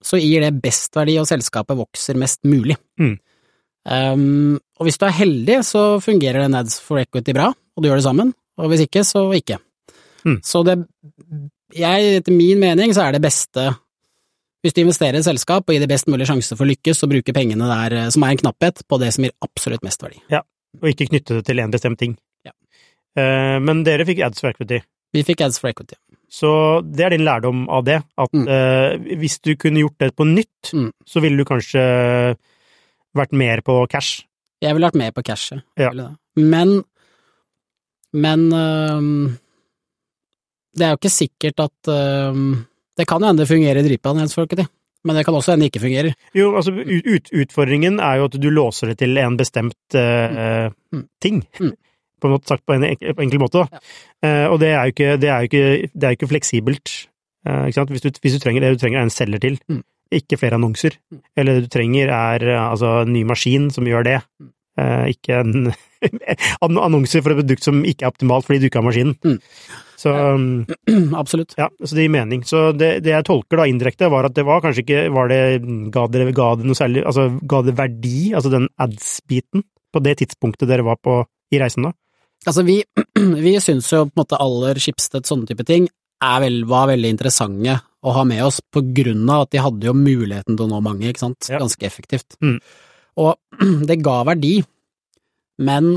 så 0.06 0.18
gir 0.20 0.44
det 0.44 0.58
best 0.62 0.94
verdi, 0.96 1.16
og 1.20 1.28
selskapet 1.28 1.78
vokser 1.78 2.18
mest 2.18 2.42
mulig. 2.46 2.76
Mm. 3.00 3.16
Um, 3.86 4.56
og 4.78 4.88
hvis 4.88 4.98
du 4.98 5.06
er 5.06 5.14
heldig, 5.14 5.60
så 5.66 5.82
fungerer 6.02 6.42
den 6.42 6.58
ads 6.58 6.80
for 6.82 6.98
equity 7.00 7.34
bra, 7.36 7.52
og 7.54 7.82
du 7.82 7.88
gjør 7.88 8.00
det 8.00 8.08
sammen, 8.08 8.34
og 8.58 8.72
hvis 8.72 8.86
ikke, 8.86 9.04
så 9.06 9.28
ikke. 9.36 9.60
Mm. 10.26 10.40
Så 10.42 10.62
det, 10.66 10.80
jeg, 11.74 12.16
etter 12.20 12.32
min 12.32 12.58
mening, 12.60 12.92
så 12.94 13.06
er 13.08 13.12
det 13.16 13.22
beste 13.22 13.70
hvis 14.64 14.74
du 14.74 14.80
investerer 14.82 15.14
i 15.14 15.18
et 15.20 15.24
selskap 15.28 15.62
og 15.68 15.74
gir 15.74 15.80
det 15.84 15.88
best 15.88 16.08
mulig 16.10 16.26
sjanse 16.26 16.56
for 16.56 16.66
å 16.66 16.70
lykkes, 16.72 16.98
så 16.98 17.06
bruker 17.06 17.32
pengene 17.36 17.68
der 17.70 17.92
eh, 17.94 18.08
som 18.10 18.24
er 18.26 18.32
en 18.34 18.40
knapphet, 18.40 18.82
på 18.88 18.98
det 18.98 19.12
som 19.14 19.22
gir 19.24 19.32
absolutt 19.44 19.84
mest 19.86 20.02
verdi. 20.02 20.18
Ja, 20.32 20.40
Og 20.82 20.88
ikke 20.90 21.06
knytte 21.08 21.36
det 21.38 21.44
til 21.46 21.60
en 21.62 21.70
bestemt 21.70 21.98
ting. 22.00 22.16
Ja. 22.44 22.50
Eh, 23.16 23.58
men 23.62 23.84
dere 23.86 24.04
fikk 24.08 24.24
ads 24.26 24.40
for 24.42 24.50
equity. 24.50 24.80
Vi 25.14 25.22
fikk 25.22 25.40
ads 25.46 25.60
for 25.62 25.70
equity. 25.70 25.94
Så 26.28 26.50
det 26.82 27.04
er 27.06 27.10
din 27.14 27.22
lærdom 27.24 27.68
av 27.70 27.84
det, 27.86 28.00
at 28.18 28.32
Mm. 28.34 28.48
eh, 28.48 29.14
hvis 29.20 29.38
du 29.40 29.54
kunne 29.54 29.78
gjort 29.84 29.98
det 29.98 30.16
på 30.16 30.26
nytt, 30.26 30.72
Mm. 30.74 30.90
så 31.06 31.20
ville 31.22 31.36
du 31.36 31.44
kanskje 31.44 32.36
vært 33.14 33.32
mer 33.32 33.60
på 33.62 33.86
cash. 33.88 34.24
Jeg 34.60 34.74
ville 34.74 34.88
vært 34.90 34.98
mer 34.98 35.12
på 35.12 35.22
cashet. 35.22 35.62
Ja. 35.78 35.90
Men 36.34 36.82
Men 38.12 38.50
øhm, 38.50 39.38
det 40.76 40.84
er 40.86 40.92
jo 40.94 40.98
ikke 41.00 41.12
sikkert 41.12 41.62
at 41.64 41.88
øhm, 41.92 42.50
Det 42.96 43.06
kan 43.08 43.22
hende 43.24 43.42
det 43.42 43.48
fungerer 43.50 43.82
dritbra, 43.84 44.12
Nelsfolket, 44.16 44.66
men 45.04 45.16
det 45.16 45.24
kan 45.26 45.34
også 45.36 45.52
hende 45.52 45.66
det 45.66 45.72
ikke 45.74 45.82
fungerer. 45.84 46.14
Jo, 46.34 46.50
altså 46.56 46.72
ut, 46.72 47.06
ut, 47.06 47.28
utfordringen 47.44 47.98
er 48.00 48.16
jo 48.20 48.28
at 48.30 48.38
du 48.40 48.48
låser 48.50 48.92
det 48.92 48.98
til 49.02 49.18
en 49.20 49.36
bestemt 49.36 49.76
uh, 49.94 50.70
Mm. 50.92 51.02
ting. 51.20 51.42
Mm. 51.60 51.74
På 52.20 52.28
en 52.28 52.32
måte 52.32 52.48
sagt 52.48 52.64
på 52.64 52.72
en 52.72 52.84
enkel, 52.88 53.38
måte, 53.38 53.60
da. 53.66 53.80
Uh, 54.24 54.46
og 54.54 54.60
det 54.62 54.70
er 54.72 54.86
jo 54.88 54.92
ikke, 54.94 55.10
det 55.20 55.28
er 55.28 55.36
jo 55.42 55.48
ikke, 55.50 55.90
det 55.92 56.04
er 56.06 56.14
jo 56.14 56.16
ikke 56.16 56.28
fleksibelt. 56.32 56.92
Uh, 57.46 57.66
ikke 57.68 57.76
sant? 57.76 57.90
Hvis, 57.92 58.00
du, 58.06 58.08
hvis 58.24 58.38
du 58.38 58.40
trenger 58.40 58.64
det 58.64 58.70
du 58.72 58.80
trenger 58.80 59.02
er 59.02 59.08
en 59.10 59.12
selger 59.12 59.38
til, 59.44 59.58
Mm. 59.68 59.82
ikke 60.16 60.38
flere 60.40 60.54
annonser. 60.56 60.96
Mm. 61.12 61.20
Eller 61.36 61.54
det 61.60 61.66
du 61.66 61.72
trenger 61.76 62.08
er 62.08 62.46
altså, 62.70 63.02
en 63.04 63.12
ny 63.12 63.22
maskin 63.28 63.68
som 63.70 63.84
gjør 63.84 64.04
det. 64.08 64.20
Mm. 64.40 64.52
Eh, 64.80 65.04
ikke 65.12 65.38
en 65.40 65.72
annonser 66.86 67.22
for 67.24 67.32
et 67.32 67.38
produkt 67.42 67.64
som 67.64 67.84
ikke 67.84 68.04
er 68.06 68.12
optimalt 68.12 68.44
fordi 68.48 68.60
du 68.60 68.66
ikke 68.68 68.80
har 68.80 68.84
maskinen. 68.88 69.38
Så 69.96 70.12
Absolutt. 71.22 71.54
ja, 71.56 71.70
så 71.82 71.96
det 71.96 72.04
gir 72.06 72.12
mening. 72.12 72.42
Så 72.44 72.70
det, 72.76 72.90
det 73.04 73.14
jeg 73.14 73.24
tolker 73.28 73.62
da 73.62 73.66
indirekte, 73.70 74.10
var 74.12 74.28
at 74.28 74.34
det 74.36 74.44
var 74.46 74.60
kanskje 74.64 74.84
ikke 74.84 75.04
var 75.14 75.30
det, 75.32 75.40
Ga 75.94 76.06
dere 76.12 76.34
ga 76.36 76.50
det 76.60 76.66
noe 76.68 76.76
særlig 76.78 77.04
Altså, 77.08 77.28
ga 77.48 77.62
det 77.64 77.76
verdi, 77.78 78.18
altså 78.36 78.52
den 78.52 78.68
ads-biten, 78.82 79.64
på 79.94 80.02
det 80.04 80.18
tidspunktet 80.20 80.68
dere 80.68 80.84
var 80.84 80.98
på 81.00 81.22
i 81.54 81.60
reisen 81.62 81.86
da? 81.88 81.94
Altså, 82.46 82.62
vi, 82.66 82.82
vi 83.46 83.54
syns 83.64 83.88
jo 83.94 84.04
på 84.06 84.12
en 84.12 84.20
måte 84.24 84.40
aller 84.42 84.78
Schibsted, 84.82 85.24
sånne 85.28 85.48
type 85.48 85.64
ting, 85.68 85.88
er 86.24 86.40
vel, 86.44 86.62
var 86.68 86.90
veldig 86.92 87.10
interessante 87.16 87.78
å 88.06 88.12
ha 88.14 88.22
med 88.28 88.44
oss, 88.44 88.60
på 88.72 88.82
grunn 88.94 89.24
av 89.32 89.46
at 89.46 89.54
de 89.56 89.60
hadde 89.64 89.88
jo 89.88 89.94
muligheten 89.96 90.54
til 90.56 90.66
å 90.66 90.70
nå 90.70 90.78
mange, 90.84 91.08
ikke 91.10 91.24
sant, 91.24 91.48
Ja. 91.50 91.58
ganske 91.62 91.88
effektivt. 91.88 92.36
Mm. 92.44 92.58
Og 93.24 93.32
det 93.88 93.96
ga 94.04 94.20
verdi, 94.28 94.58
men 95.64 95.96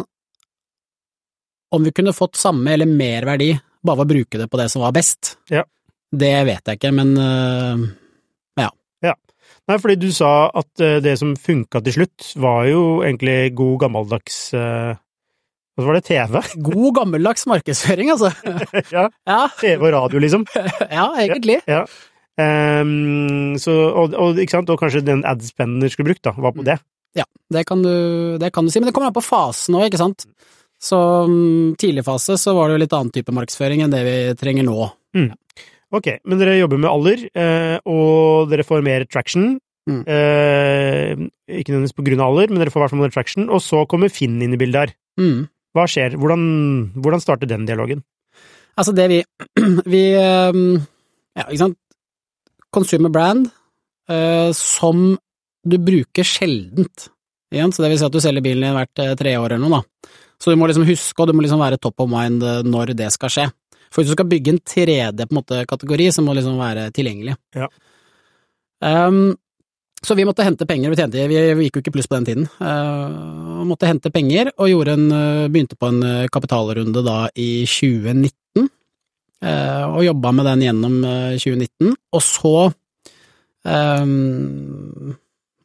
om 1.75 1.83
vi 1.85 1.91
kunne 1.93 2.15
fått 2.15 2.39
samme 2.39 2.71
eller 2.73 2.89
mer 2.89 3.27
verdi 3.29 3.51
bare 3.85 4.01
for 4.01 4.07
å 4.07 4.11
bruke 4.13 4.41
det 4.41 4.49
på 4.51 4.59
det 4.59 4.69
som 4.73 4.83
var 4.83 4.95
best, 4.95 5.37
Ja. 5.51 5.63
det 6.11 6.35
vet 6.45 6.65
jeg 6.67 6.79
ikke, 6.79 6.91
men 6.95 7.15
ja. 7.17 9.13
Nei, 9.69 9.77
fordi 9.77 9.99
du 10.01 10.09
sa 10.13 10.49
at 10.57 10.81
eh, 10.81 10.97
det 11.03 11.13
som 11.21 11.35
funka 11.37 11.81
til 11.85 11.99
slutt, 11.99 12.31
var 12.41 12.65
jo 12.65 12.81
egentlig 13.05 13.53
god 13.57 13.75
gammeldags 13.83 14.39
uh, 14.57 14.95
Hva 15.77 15.85
var 15.85 15.99
det, 15.99 16.07
TV? 16.09 16.39
god 16.71 16.95
gammeldags 16.97 17.45
markedsføring, 17.49 18.09
altså. 18.15 18.31
ja, 18.95 19.05
Ja, 19.29 19.41
TV 19.61 19.85
og 19.85 19.93
radio, 19.93 20.23
liksom. 20.25 20.47
ja 20.99 21.05
egentlig. 21.21 21.59
Ja. 21.69 21.83
Ehm, 22.41 23.59
så, 23.61 23.75
og, 23.91 24.15
og, 24.17 24.39
og 24.41 24.79
kanskje 24.79 25.05
den 25.05 25.21
adspenden 25.27 25.83
du 25.83 25.91
skulle 25.91 26.09
brukt, 26.13 26.25
da, 26.25 26.33
var 26.33 26.55
på 26.55 26.65
det. 26.65 26.79
Ja, 27.17 27.25
det 27.53 27.65
kan 27.69 27.83
du, 27.85 27.93
det 28.41 28.49
kan 28.55 28.65
du 28.65 28.73
si, 28.73 28.81
men 28.81 28.89
det 28.89 28.95
kommer 28.97 29.11
an 29.11 29.17
på 29.17 29.25
fasen 29.25 29.77
òg, 29.77 29.89
ikke 29.89 30.01
sant. 30.01 30.25
Så 30.79 30.97
mm, 31.27 31.75
tidlig 31.79 32.05
fase 32.07 32.37
så 32.39 32.55
var 32.55 32.69
det 32.69 32.77
jo 32.77 32.83
litt 32.85 32.95
annen 32.95 33.11
type 33.13 33.33
markedsføring 33.35 33.83
enn 33.83 33.93
det 33.93 34.03
vi 34.07 34.17
trenger 34.39 34.67
nå. 34.67 34.89
Ok, 35.89 36.07
men 36.29 36.37
dere 36.37 36.59
jobber 36.59 36.77
med 36.77 36.91
alder, 36.91 37.23
eh, 37.33 37.77
og 37.89 38.51
dere 38.51 38.65
får 38.65 38.85
mer 38.85 39.05
traction. 39.09 39.55
Mm. 39.89 40.03
Eh, 40.05 41.23
ikke 41.49 41.73
nødvendigvis 41.73 41.97
på 41.97 42.05
grunn 42.05 42.21
av 42.21 42.29
alder, 42.29 42.51
men 42.51 42.61
dere 42.61 42.73
får 42.73 42.81
i 42.81 42.83
hvert 42.83 42.93
fall 42.93 43.01
mer 43.01 43.15
traction. 43.15 43.47
Og 43.49 43.63
så 43.65 43.81
kommer 43.89 44.13
Finn 44.13 44.37
inn 44.45 44.53
i 44.53 44.59
bildet 44.61 44.83
her. 44.83 44.93
Mm. 45.19 45.47
Hva 45.73 45.87
skjer? 45.89 46.17
Hvordan, 46.21 46.43
hvordan 47.01 47.23
starter 47.23 47.49
den 47.49 47.65
dialogen? 47.65 48.03
Altså 48.79 48.93
det 48.95 49.09
vi, 49.11 49.19
vi 49.93 50.03
um, 50.15 50.77
Ja, 51.37 51.47
ikke 51.47 51.63
sant. 51.65 51.79
Consumer 52.69 53.09
brand 53.09 53.47
eh, 54.13 54.53
som 54.53 55.17
du 55.65 55.77
bruker 55.81 56.25
sjeldent. 56.25 57.09
Igjen, 57.49 57.73
så 57.73 57.81
det 57.81 57.89
vil 57.89 57.97
si 57.97 58.05
at 58.05 58.13
du 58.13 58.21
selger 58.21 58.45
bilen 58.45 58.61
din 58.61 58.77
hvert 58.77 59.17
tre 59.17 59.33
år 59.41 59.55
eller 59.55 59.65
noe, 59.65 59.79
da. 59.81 60.19
Så 60.39 60.53
du 60.53 60.59
må 60.59 60.69
liksom 60.69 60.87
huske, 60.87 61.19
og 61.19 61.27
du 61.27 61.35
må 61.35 61.43
liksom 61.43 61.59
være 61.59 61.79
top 61.81 61.99
of 61.99 62.09
mind 62.11 62.43
eh, 62.45 62.63
når 62.63 62.95
det 62.99 63.11
skal 63.15 63.33
skje. 63.33 63.45
For 63.89 64.01
hvis 64.01 64.11
du 64.11 64.15
skal 64.15 64.29
bygge 64.29 64.53
en 64.53 64.63
3D-kategori, 64.71 66.09
så 66.13 66.23
må 66.23 66.33
det 66.33 66.43
liksom 66.43 66.59
være 66.61 66.89
tilgjengelig. 66.95 67.35
Ja. 67.57 67.67
Um, 68.85 69.33
så 69.99 70.15
vi 70.15 70.23
måtte 70.23 70.45
hente 70.47 70.67
penger, 70.69 70.93
vi, 70.93 70.95
tjente, 70.95 71.25
vi, 71.27 71.39
vi 71.57 71.65
gikk 71.67 71.79
jo 71.79 71.83
ikke 71.83 71.93
pluss 71.97 72.07
på 72.07 72.15
den 72.19 72.27
tiden. 72.29 72.45
Uh, 72.61 73.65
måtte 73.67 73.89
hente 73.89 74.13
penger, 74.13 74.53
og 74.55 74.71
gjorde 74.71 74.95
en, 74.95 75.07
uh, 75.11 75.47
begynte 75.51 75.75
på 75.75 75.89
en 75.89 76.03
uh, 76.05 76.27
kapitalrunde 76.31 77.03
da 77.03 77.17
i 77.35 77.65
2019. 77.67 78.69
Uh, 79.43 79.85
og 79.89 80.05
jobba 80.05 80.31
med 80.37 80.47
den 80.53 80.63
gjennom 80.69 80.99
uh, 81.03 81.35
2019. 81.35 81.97
Og 82.15 82.23
så 82.23 82.53
um, 83.65 85.15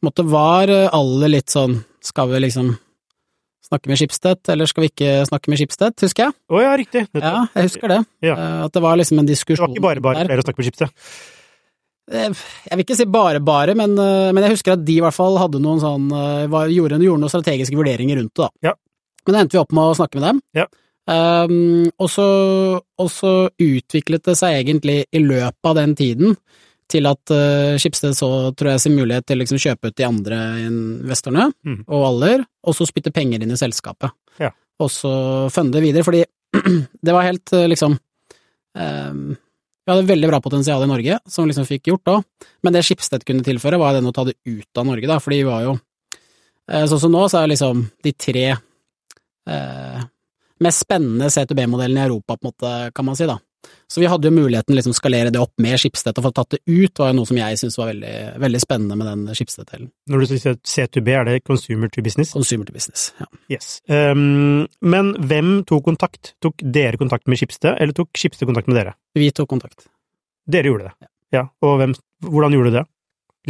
måtte 0.03 0.27
var 0.27 0.73
alle 0.73 1.31
litt 1.31 1.51
sånn 1.51 1.79
Skal 2.03 2.29
vi 2.29 2.43
liksom 2.43 2.75
snakke 3.65 3.91
med 3.91 3.99
Schibsted, 3.99 4.41
eller 4.53 4.69
skal 4.69 4.85
vi 4.85 4.91
ikke 4.93 5.13
snakke 5.29 5.51
med 5.51 5.61
Schibsted, 5.61 5.95
husker 6.05 6.27
jeg? 6.27 6.37
Å 6.49 6.61
ja, 6.63 6.75
riktig. 6.79 7.05
Nettopp. 7.09 7.25
Ja, 7.25 7.45
jeg 7.55 7.69
husker 7.71 7.91
det. 7.95 8.01
Ja. 8.25 8.35
Uh, 8.37 8.59
at 8.67 8.77
det 8.77 8.83
var 8.85 8.99
liksom 9.01 9.21
en 9.23 9.29
diskusjon 9.29 9.73
der. 9.73 9.79
Det 9.79 9.85
var 9.85 9.97
ikke 9.97 10.07
bare 10.09 10.21
bare 10.21 10.29
flere 10.29 10.45
å 10.45 10.47
snakke 10.47 10.61
med 10.61 10.69
Schibsted. 10.69 11.09
Eh, 12.11 12.29
Jeg 12.69 12.77
vil 12.77 12.85
ikke 12.85 12.97
si 12.99 13.05
bare 13.09 13.41
bare, 13.41 13.73
men, 13.77 13.97
eh, 13.97 14.31
men 14.31 14.43
jeg 14.45 14.57
husker 14.57 14.75
at 14.75 14.85
de 14.85 14.99
i 14.99 15.01
hvert 15.01 15.15
fall 15.15 15.39
hadde 15.41 15.61
noen 15.61 15.81
sånn 15.81 16.09
eh, 16.13 16.69
gjorde, 16.69 16.99
gjorde 17.01 17.21
noen 17.25 17.31
strategiske 17.31 17.77
vurderinger 17.77 18.19
rundt 18.21 18.35
det, 18.35 18.43
da. 18.45 18.69
Ja. 18.69 18.73
Men 19.25 19.33
da 19.33 19.39
endte 19.41 19.57
vi 19.57 19.61
opp 19.63 19.73
med 19.73 19.89
å 19.89 19.95
snakke 19.97 20.19
med 20.19 20.27
dem. 20.27 20.41
Ja. 20.53 20.67
Um, 21.05 21.85
og, 22.01 22.07
så, 22.09 22.25
og 22.81 23.09
så 23.13 23.31
utviklet 23.61 24.23
det 24.25 24.33
seg 24.39 24.55
egentlig 24.57 25.03
i 25.13 25.19
løpet 25.21 25.69
av 25.69 25.75
den 25.77 25.93
tiden 25.97 26.33
til 26.91 27.07
at 27.09 27.33
uh, 27.33 27.77
Schibsted 27.81 28.13
så, 28.17 28.29
tror 28.57 28.73
jeg, 28.73 28.83
sin 28.83 28.97
mulighet 28.97 29.25
til 29.25 29.39
å 29.39 29.43
liksom 29.43 29.61
kjøpe 29.61 29.89
ut 29.89 29.97
de 29.97 30.05
andre 30.07 30.41
investorene, 30.65 31.47
mm. 31.65 31.79
og 31.87 32.05
Aller, 32.11 32.45
og 32.65 32.77
så 32.77 32.87
spytte 32.89 33.13
penger 33.15 33.41
inn 33.41 33.53
i 33.53 33.59
selskapet. 33.59 34.13
Ja. 34.41 34.51
Og 34.81 34.91
så 34.93 35.13
funde 35.53 35.81
videre, 35.83 36.05
fordi 36.05 36.23
det 37.05 37.15
var 37.15 37.25
helt 37.27 37.53
eh, 37.55 37.67
liksom 37.71 37.95
um, 37.95 39.25
vi 39.85 39.93
hadde 39.93 40.09
veldig 40.09 40.29
bra 40.31 40.39
potensial 40.41 40.81
i 40.81 40.89
Norge, 40.89 41.19
som 41.29 41.45
vi 41.45 41.51
liksom 41.51 41.67
fikk 41.69 41.91
gjort 41.91 42.07
da, 42.09 42.15
men 42.65 42.73
det 42.73 42.81
Schibsted 42.85 43.25
kunne 43.27 43.45
tilføre, 43.45 43.77
var 43.77 43.93
den 43.93 44.09
å 44.09 44.13
ta 44.15 44.23
det 44.25 44.33
ut 44.41 44.81
av 44.81 44.87
Norge, 44.87 45.09
da, 45.09 45.19
for 45.21 45.35
de 45.35 45.43
var 45.45 45.61
jo 45.61 45.75
eh, 45.75 46.87
Sånn 46.89 47.03
som 47.03 47.13
nå, 47.13 47.21
så 47.29 47.43
er 47.43 47.51
liksom 47.53 47.83
de 48.05 48.13
tre 48.17 48.47
eh, 48.55 49.99
mest 50.65 50.85
spennende 50.87 51.29
C2B-modellene 51.29 52.01
i 52.01 52.09
Europa, 52.09 52.33
på 52.33 52.47
en 52.47 52.49
måte, 52.49 52.73
kan 52.97 53.05
man 53.05 53.19
si, 53.19 53.29
da. 53.29 53.37
Så 53.87 54.01
vi 54.01 54.07
hadde 54.09 54.27
jo 54.29 54.33
muligheten 54.33 54.71
til 54.71 54.79
liksom 54.79 54.95
skalere 54.97 55.29
det 55.33 55.39
opp 55.41 55.53
med 55.61 55.77
Schibsted, 55.79 56.17
og 56.17 56.25
få 56.25 56.31
tatt 56.35 56.55
det 56.55 56.59
ut, 56.65 56.99
var 56.99 57.11
jo 57.11 57.17
noe 57.19 57.29
som 57.29 57.37
jeg 57.39 57.59
syntes 57.61 57.77
var 57.79 57.91
veldig, 57.91 58.13
veldig 58.41 58.61
spennende 58.63 58.97
med 58.99 59.09
den 59.11 59.37
Schibsted-delen. 59.37 59.91
Når 60.09 60.23
du 60.23 60.25
sier 60.31 60.57
C2B, 60.65 61.11
er 61.13 61.27
det 61.29 61.35
consumer 61.45 61.91
to 61.93 62.01
business? 62.05 62.33
Consumer 62.33 62.65
to 62.69 62.73
business. 62.75 63.11
Ja. 63.21 63.27
Yes. 63.55 63.69
Um, 63.91 64.65
men 64.81 65.13
hvem 65.29 65.51
tok 65.69 65.85
kontakt? 65.85 66.33
Tok 66.43 66.65
dere 66.65 66.97
kontakt 67.01 67.29
med 67.29 67.39
Schibsted, 67.41 67.77
eller 67.77 67.93
tok 67.97 68.09
Schibsted 68.17 68.49
kontakt 68.49 68.71
med 68.71 68.79
dere? 68.81 68.95
Vi 69.15 69.29
tok 69.35 69.49
kontakt. 69.53 69.87
Dere 70.49 70.69
gjorde 70.73 70.89
det? 70.89 71.09
Ja. 71.37 71.45
Og 71.65 71.77
hvem, 71.81 71.93
hvordan 72.25 72.57
gjorde 72.57 72.73
du 72.73 72.79
det? 72.79 72.85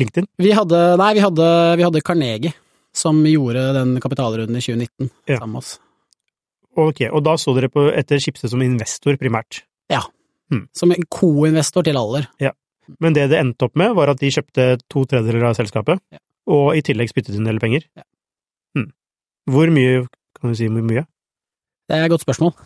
LinkedIn? 0.04 0.28
Vi 0.44 0.52
hadde, 0.52 0.84
nei, 1.00 1.14
vi 1.16 1.24
hadde, 1.24 1.48
vi 1.80 1.84
hadde 1.88 2.04
Carnegie, 2.04 2.52
som 2.96 3.24
gjorde 3.28 3.70
den 3.80 3.96
kapitalrunden 4.04 4.60
i 4.60 4.64
2019 4.64 5.10
Ja. 5.32 5.40
sammen 5.40 5.56
med 5.56 5.64
oss. 5.64 5.78
Ok, 6.76 7.06
og 7.08 7.22
da 7.24 7.38
så 7.40 7.54
dere 7.56 7.70
på 7.72 7.86
etter 7.96 8.20
Schibsted 8.20 8.52
som 8.52 8.60
investor, 8.64 9.16
primært. 9.20 9.62
Som 10.78 10.92
en 10.94 11.02
co-investor 11.10 11.84
til 11.84 11.98
Aller. 11.98 12.28
Men 13.02 13.16
det 13.16 13.24
det 13.32 13.40
endte 13.42 13.66
opp 13.66 13.74
med, 13.76 13.96
var 13.98 14.12
at 14.14 14.20
de 14.22 14.30
kjøpte 14.30 14.66
to 14.94 15.02
tredjedeler 15.10 15.48
av 15.50 15.56
selskapet, 15.58 15.98
Ja. 16.14 16.20
og 16.54 16.76
i 16.78 16.84
tillegg 16.86 17.10
spyttet 17.10 17.34
inn 17.34 17.42
en 17.48 17.50
del 17.50 17.58
penger. 17.60 17.82
Ja. 17.98 18.04
Hmm. 18.78 18.92
Hvor 19.50 19.72
mye, 19.74 20.04
kan 20.38 20.52
du 20.52 20.56
si 20.56 20.68
hvor 20.70 20.86
mye? 20.86 21.02
Det 21.90 21.98
er 21.98 22.06
et 22.06 22.12
godt 22.14 22.22
spørsmål. 22.22 22.54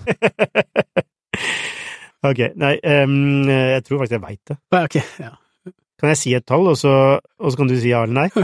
ok, 2.29 2.39
nei, 2.59 2.73
um, 2.83 3.47
jeg 3.47 3.85
tror 3.87 4.01
faktisk 4.01 4.17
jeg 4.17 4.25
veit 4.27 4.43
det. 4.51 4.57
Okay, 4.83 5.03
ja. 5.23 5.31
Kan 5.99 6.11
jeg 6.13 6.19
si 6.19 6.33
et 6.35 6.45
tall, 6.47 6.67
og 6.71 6.77
så, 6.79 6.91
og 7.39 7.51
så 7.51 7.57
kan 7.59 7.67
du 7.71 7.75
si 7.79 7.91
ja 7.91 8.03
eller 8.03 8.27
nei? 8.27 8.29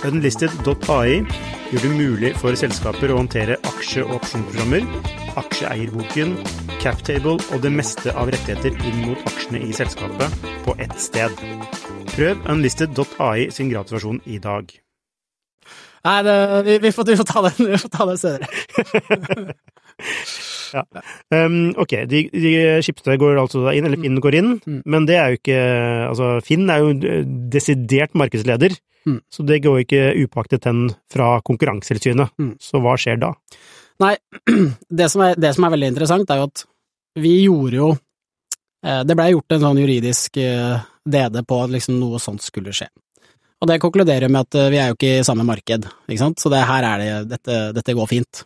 Unlisted.ai 0.00 1.20
gjør 1.70 1.82
det 1.84 1.90
mulig 1.92 2.30
for 2.40 2.56
selskaper 2.56 3.12
å 3.12 3.18
håndtere 3.18 3.58
aksje- 3.68 4.06
og 4.06 4.14
opsjonsprogrammer, 4.16 4.86
aksjeeierboken, 5.36 6.32
captable 6.80 7.36
og 7.52 7.60
det 7.60 7.72
meste 7.74 8.14
av 8.16 8.32
rettigheter 8.32 8.72
inn 8.88 9.02
mot 9.04 9.28
aksjene 9.28 9.60
i 9.66 9.76
selskapet 9.76 10.48
på 10.64 10.76
ett 10.80 10.96
sted. 10.96 11.36
Prøv 12.14 12.40
unlisted.ai 12.48 13.50
sin 13.52 13.68
gratisversjon 13.74 14.22
i 14.24 14.40
dag. 14.40 14.72
Nei, 16.08 16.18
det, 16.24 16.36
vi, 16.64 16.80
vi, 16.86 16.96
får, 16.96 17.10
vi, 17.12 17.20
får, 17.20 17.28
ta 17.28 17.44
den, 17.50 17.60
vi 17.68 17.84
får 17.84 17.92
ta 17.92 18.08
den 18.08 18.20
senere. 18.24 19.56
ja. 20.80 20.86
Um, 21.28 21.74
ok, 21.76 21.98
de, 22.08 22.22
de 22.32 22.58
skipste 22.86 23.20
går 23.20 23.36
altså 23.42 23.68
inn, 23.76 23.84
eller 23.84 24.00
Finn 24.00 24.22
går 24.24 24.40
inn, 24.40 24.54
mm. 24.64 24.84
men 24.88 25.08
det 25.10 25.20
er 25.20 25.34
jo 25.34 25.42
ikke 25.42 25.64
Altså, 26.08 26.38
Finn 26.46 26.72
er 26.72 26.86
jo 26.86 27.18
desidert 27.52 28.16
markedsleder. 28.16 28.80
Mm. 29.06 29.20
Så 29.32 29.42
det 29.42 29.60
går 29.64 29.82
ikke 29.84 30.02
upaktet 30.24 30.66
hen 30.68 30.88
fra 31.12 31.38
Konkurransetilsynet. 31.44 32.34
Mm. 32.40 32.54
Så 32.60 32.82
hva 32.84 32.96
skjer 33.00 33.20
da? 33.20 33.32
Nei, 34.00 34.14
det 35.00 35.10
som, 35.12 35.24
er, 35.24 35.36
det 35.40 35.52
som, 35.56 35.66
er, 35.66 35.74
veldig 35.76 35.92
interessant, 35.92 36.30
er 36.30 36.40
jo 36.40 36.48
at 36.48 36.64
vi 37.20 37.34
gjorde 37.42 37.76
jo 37.76 37.90
eh, 38.86 39.02
Det 39.04 39.16
blei 39.18 39.32
gjort 39.32 39.56
en 39.56 39.64
sånn 39.64 39.80
juridisk 39.82 40.40
eh, 40.40 40.82
DD 41.04 41.40
på 41.48 41.62
at 41.64 41.72
liksom 41.74 41.98
noe 42.00 42.20
sånt 42.22 42.44
skulle 42.44 42.74
skje. 42.76 42.88
Og 43.60 43.68
det 43.68 43.80
konkluderer 43.82 44.32
med 44.32 44.46
at 44.46 44.60
eh, 44.60 44.70
vi 44.72 44.80
er 44.80 44.92
jo 44.92 44.98
ikke 44.98 45.14
i 45.18 45.26
samme 45.26 45.44
marked, 45.48 45.88
ikke 46.06 46.22
sant, 46.22 46.40
så 46.40 46.52
det 46.52 46.64
her 46.68 46.86
er 46.92 47.02
det 47.02 47.12
Dette, 47.34 47.60
dette 47.76 47.96
går 47.96 48.10
fint. 48.10 48.44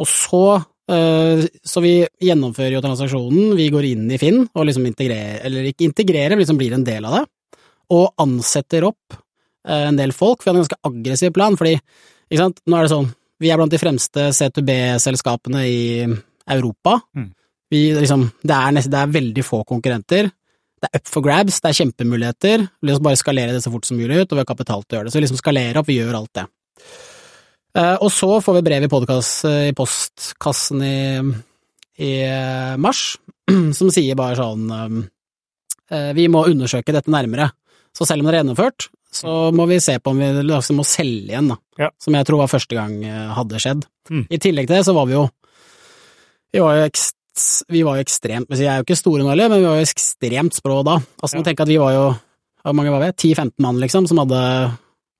Og 0.00 0.08
så 0.08 0.44
så 0.92 1.80
vi 1.80 1.92
gjennomfører 2.20 2.74
jo 2.74 2.80
transaksjonen, 2.84 3.52
vi 3.56 3.68
går 3.72 3.86
inn 3.86 4.10
i 4.12 4.18
Finn 4.20 4.42
og 4.42 4.66
liksom 4.66 4.84
integrerer, 4.90 5.38
eller 5.46 5.68
ikke 5.70 5.86
integrerer, 5.86 6.34
men 6.34 6.42
liksom 6.42 6.58
blir 6.58 6.74
en 6.74 6.84
del 6.84 7.06
av 7.08 7.14
det, 7.14 7.20
og 7.96 8.10
ansetter 8.20 8.84
opp 8.90 9.14
Eh, 9.14 9.21
en 9.62 9.98
del 9.98 10.14
folk. 10.16 10.42
Vi 10.42 10.50
hadde 10.50 10.60
en 10.60 10.64
ganske 10.64 10.80
aggressiv 10.88 11.32
plan, 11.36 11.56
fordi 11.58 11.76
ikke 11.76 12.40
sant, 12.40 12.62
nå 12.66 12.78
er 12.78 12.86
det 12.86 12.94
sånn, 12.94 13.10
vi 13.42 13.50
er 13.50 13.58
blant 13.58 13.72
de 13.72 13.80
fremste 13.80 14.28
C2B-selskapene 14.36 15.64
i 15.66 15.80
Europa. 16.50 16.98
Mm. 17.16 17.30
Vi, 17.72 17.82
liksom, 17.96 18.26
det, 18.42 18.54
er 18.54 18.74
nesten, 18.76 18.92
det 18.94 19.00
er 19.00 19.14
veldig 19.16 19.44
få 19.46 19.62
konkurrenter. 19.68 20.30
Det 20.82 20.88
er 20.88 21.00
up 21.00 21.08
for 21.10 21.24
grabs, 21.24 21.60
det 21.62 21.70
er 21.70 21.78
kjempemuligheter. 21.78 22.66
Vi 22.82 22.90
vil 22.90 23.02
bare 23.04 23.18
skalere 23.20 23.54
det 23.54 23.62
så 23.64 23.72
fort 23.72 23.88
som 23.88 23.98
mulig 24.00 24.20
ut, 24.20 24.26
og 24.26 24.36
vi 24.36 24.42
har 24.42 24.48
kapital 24.48 24.84
til 24.84 24.96
å 24.96 24.98
gjøre 24.98 25.08
det. 25.08 25.14
Så 25.14 25.22
liksom 25.22 25.40
skalerer 25.40 25.80
opp, 25.80 25.88
vi 25.90 25.98
gjør 25.98 26.18
alt 26.18 26.32
det. 26.38 26.46
Uh, 27.72 27.96
og 28.04 28.10
så 28.12 28.28
får 28.44 28.58
vi 28.58 28.64
brev 28.66 28.84
i, 28.84 28.90
podcast, 28.92 29.46
i 29.48 29.72
postkassen 29.76 30.82
i, 30.84 30.96
i 32.04 32.12
uh, 32.28 32.74
mars, 32.82 33.14
som 33.78 33.92
sier 33.94 34.18
bare 34.18 34.38
sånn 34.38 35.06
Vi 36.16 36.24
må 36.32 36.46
undersøke 36.48 36.92
dette 36.94 37.12
nærmere. 37.12 37.50
Så 37.92 38.06
selv 38.08 38.22
om 38.22 38.28
det 38.28 38.32
er 38.32 38.38
gjennomført, 38.40 38.86
så 39.12 39.52
må 39.52 39.66
vi 39.68 39.80
se 39.80 39.98
på 40.00 40.12
om 40.12 40.20
vi 40.20 40.28
liksom 40.46 40.78
må 40.80 40.84
selge 40.88 41.34
igjen, 41.34 41.50
da. 41.52 41.58
Ja. 41.80 41.90
Som 42.00 42.16
jeg 42.16 42.28
tror 42.28 42.42
var 42.42 42.52
første 42.52 42.76
gang 42.76 42.98
eh, 43.04 43.32
hadde 43.36 43.60
skjedd. 43.60 43.84
Mm. 44.10 44.24
I 44.32 44.38
tillegg 44.40 44.68
til 44.68 44.78
det 44.78 44.86
så 44.88 44.94
var 44.96 45.08
vi 45.08 45.14
jo 45.14 45.26
Vi 46.52 46.60
var 46.60 46.76
jo, 46.76 46.86
ekst, 46.90 47.16
vi 47.70 47.84
var 47.86 47.96
jo 47.96 48.02
ekstremt 48.02 48.50
Vi 48.50 48.66
er 48.66 48.80
jo 48.80 48.84
ikke 48.84 48.98
store 48.98 49.22
nå 49.22 49.30
heller, 49.30 49.52
men 49.52 49.62
vi 49.62 49.68
var 49.68 49.78
jo 49.78 49.86
ekstremt 49.86 50.58
språ 50.58 50.80
da. 50.88 50.96
Altså, 51.20 51.38
ja. 51.38 51.44
tenk 51.46 51.62
at 51.62 51.70
vi 51.70 51.78
var 51.80 51.94
jo 51.94 52.06
Hvor 52.64 52.76
mange 52.78 52.94
var 52.94 53.04
vi? 53.04 53.12
10-15 53.34 53.52
mann, 53.62 53.78
liksom, 53.82 54.08
som 54.10 54.22
hadde 54.24 54.40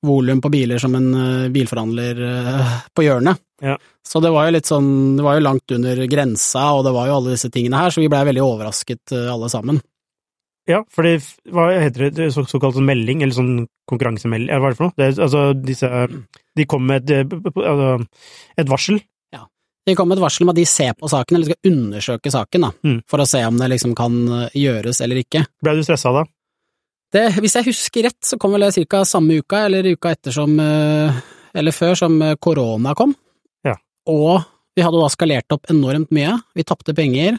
volum 0.03 0.41
på 0.43 0.51
biler 0.51 0.83
som 0.83 0.97
en 0.99 1.09
uh, 1.15 1.51
bilforhandler 1.55 2.19
uh, 2.27 2.71
på 2.91 3.05
hjørnet. 3.07 3.39
Ja. 3.63 3.77
Så 4.03 4.19
det 4.19 4.33
var 4.35 4.49
jo 4.49 4.55
litt 4.57 4.67
sånn 4.67 4.89
Det 5.15 5.23
var 5.23 5.37
jo 5.39 5.45
langt 5.47 5.75
under 5.77 6.01
grensa, 6.11 6.65
og 6.75 6.83
det 6.89 6.95
var 6.97 7.07
jo 7.07 7.21
alle 7.21 7.37
disse 7.37 7.53
tingene 7.55 7.79
her, 7.79 7.95
så 7.95 8.03
vi 8.03 8.09
blei 8.11 8.25
veldig 8.27 8.43
overrasket 8.43 9.15
alle 9.15 9.51
sammen. 9.53 9.79
Ja, 10.71 10.83
for 10.93 11.07
det, 11.07 11.17
hva 11.51 11.71
heter 11.75 12.13
det, 12.15 12.29
så, 12.35 12.45
såkalt 12.47 12.79
melding, 12.85 13.25
eller 13.25 13.35
sånn 13.35 13.55
konkurransemelding, 13.91 14.51
eller 14.51 14.63
hva 14.63 14.69
er 14.71 14.75
det 14.75 14.79
for 14.79 14.89
noe? 14.89 14.97
Det, 15.01 15.09
altså, 15.25 15.47
disse 15.59 15.89
De 16.59 16.67
kom 16.71 16.85
med 16.87 17.11
et, 17.11 17.33
altså, 17.33 17.89
et 18.63 18.71
varsel. 18.71 19.01
Ja. 19.35 19.43
De 19.89 19.97
kom 19.99 20.11
med 20.11 20.21
et 20.21 20.23
varsel 20.23 20.47
om 20.47 20.53
at 20.53 20.61
de 20.61 20.67
ser 20.69 20.95
på 20.95 21.11
saken, 21.11 21.39
eller 21.39 21.51
skal 21.51 21.73
undersøke 21.73 22.35
saken, 22.35 22.69
da, 22.69 22.71
mm. 22.87 23.01
for 23.11 23.25
å 23.25 23.27
se 23.27 23.43
om 23.49 23.59
det 23.59 23.73
liksom 23.75 23.97
kan 23.99 24.21
eh, 24.39 24.61
gjøres 24.63 25.03
eller 25.03 25.25
ikke. 25.25 25.43
Ble 25.65 25.75
du 25.81 25.83
stressa 25.87 26.15
da? 26.15 26.25
Det, 27.13 27.27
hvis 27.43 27.59
jeg 27.59 27.69
husker 27.69 28.07
rett, 28.09 28.21
så 28.25 28.39
kom 28.41 28.55
vel 28.55 28.69
det 28.69 28.87
ca. 28.89 29.03
samme 29.09 29.43
uka, 29.43 29.67
eller 29.67 29.91
uka 29.93 30.15
etter 30.15 30.33
som 30.33 30.55
eh, 30.63 31.23
Eller 31.53 31.75
før 31.77 31.99
som 31.99 32.15
eh, 32.25 32.39
korona 32.41 32.95
kom. 32.97 33.13
Ja. 33.67 33.75
Og 34.09 34.47
vi 34.73 34.87
hadde 34.87 35.03
da 35.03 35.11
skalert 35.13 35.53
opp 35.53 35.69
enormt 35.75 36.15
mye. 36.15 36.39
Vi 36.57 36.65
tapte 36.65 36.95
penger. 36.97 37.37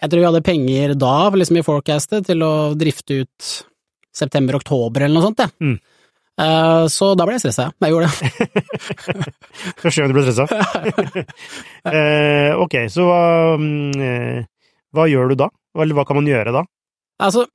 Jeg 0.00 0.10
tror 0.10 0.22
vi 0.22 0.28
hadde 0.28 0.44
penger 0.46 0.94
da, 0.98 1.16
liksom 1.36 1.58
i 1.60 1.64
forecastet, 1.66 2.26
til 2.30 2.44
å 2.46 2.52
drifte 2.78 3.22
ut 3.22 3.50
september-oktober 4.12 5.04
eller 5.04 5.16
noe 5.16 5.28
sånt, 5.30 5.42
jeg. 5.44 5.52
Mm. 5.62 5.76
Uh, 6.40 6.88
så 6.88 7.10
da 7.12 7.26
ble 7.28 7.36
jeg 7.36 7.42
stressa, 7.44 7.68
jeg 7.84 7.92
gjorde 7.92 8.08
det. 8.08 8.30
Første 9.82 10.00
gang 10.00 10.12
du 10.12 10.16
ble 10.16 10.24
stressa? 10.24 10.46
uh, 11.92 12.62
ok, 12.64 12.76
så 12.92 13.04
hva, 13.06 13.20
uh, 13.60 14.40
hva 14.96 15.06
gjør 15.10 15.32
du 15.32 15.38
da? 15.44 15.50
Eller 15.76 15.96
hva 15.96 16.06
kan 16.08 16.18
man 16.18 16.28
gjøre 16.28 16.54
da? 16.56 16.64
Altså, 17.22 17.46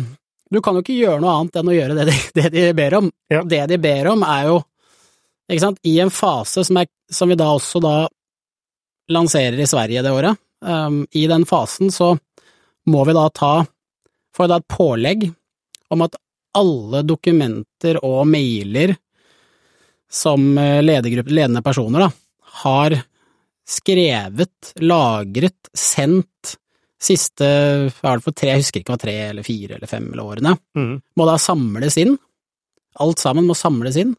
du 0.52 0.60
kan 0.62 0.76
jo 0.76 0.82
ikke 0.84 0.98
gjøre 0.98 1.22
noe 1.22 1.36
annet 1.38 1.60
enn 1.60 1.70
å 1.70 1.76
gjøre 1.76 1.98
det 1.98 2.08
de, 2.10 2.18
det 2.40 2.50
de 2.54 2.66
ber 2.76 2.98
om. 3.00 3.10
Ja. 3.32 3.44
Det 3.46 3.62
de 3.70 3.80
ber 3.82 4.10
om 4.12 4.26
er 4.26 4.50
jo, 4.50 4.58
ikke 5.50 5.66
sant, 5.66 5.80
i 5.86 5.96
en 6.02 6.12
fase 6.14 6.66
som, 6.66 6.82
er, 6.82 6.90
som 7.12 7.30
vi 7.30 7.38
da 7.38 7.50
også 7.54 7.82
da 7.84 7.96
lanserer 9.14 9.60
i 9.60 9.68
Sverige 9.68 10.02
det 10.04 10.12
året, 10.14 10.40
um, 10.64 11.04
i 11.12 11.26
den 11.30 11.46
fasen 11.48 11.92
så 11.94 12.14
må 12.90 13.04
vi 13.08 13.16
da 13.16 13.28
ta 13.32 13.54
Får 14.34 14.48
da 14.50 14.56
et 14.58 14.66
pålegg 14.66 15.20
om 15.94 16.00
at 16.02 16.16
alle 16.58 17.04
dokumenter 17.06 18.00
og 18.02 18.24
mailer 18.26 18.96
som 20.10 20.58
eh, 20.58 20.80
ledende 20.82 21.62
personer 21.62 22.02
da, 22.02 22.08
har 22.64 22.96
skrevet, 23.62 24.72
lagret, 24.82 25.70
sendt 25.70 26.56
siste 27.04 27.46
hva 27.94 28.14
er 28.14 28.20
det 28.20 28.24
for 28.24 28.36
tre, 28.36 28.50
jeg 28.52 28.64
husker 28.64 28.82
ikke 28.82 28.94
hva 28.94 29.02
tre 29.04 29.14
eller 29.28 29.46
fire 29.46 29.78
eller 29.78 29.90
fem 29.90 30.06
eller 30.12 30.32
årene, 30.34 30.54
mm. 30.78 30.92
må 31.18 31.28
da 31.28 31.36
samles 31.40 31.98
inn. 32.00 32.16
Alt 33.02 33.22
sammen 33.22 33.48
må 33.48 33.56
samles 33.58 33.98
inn. 34.00 34.14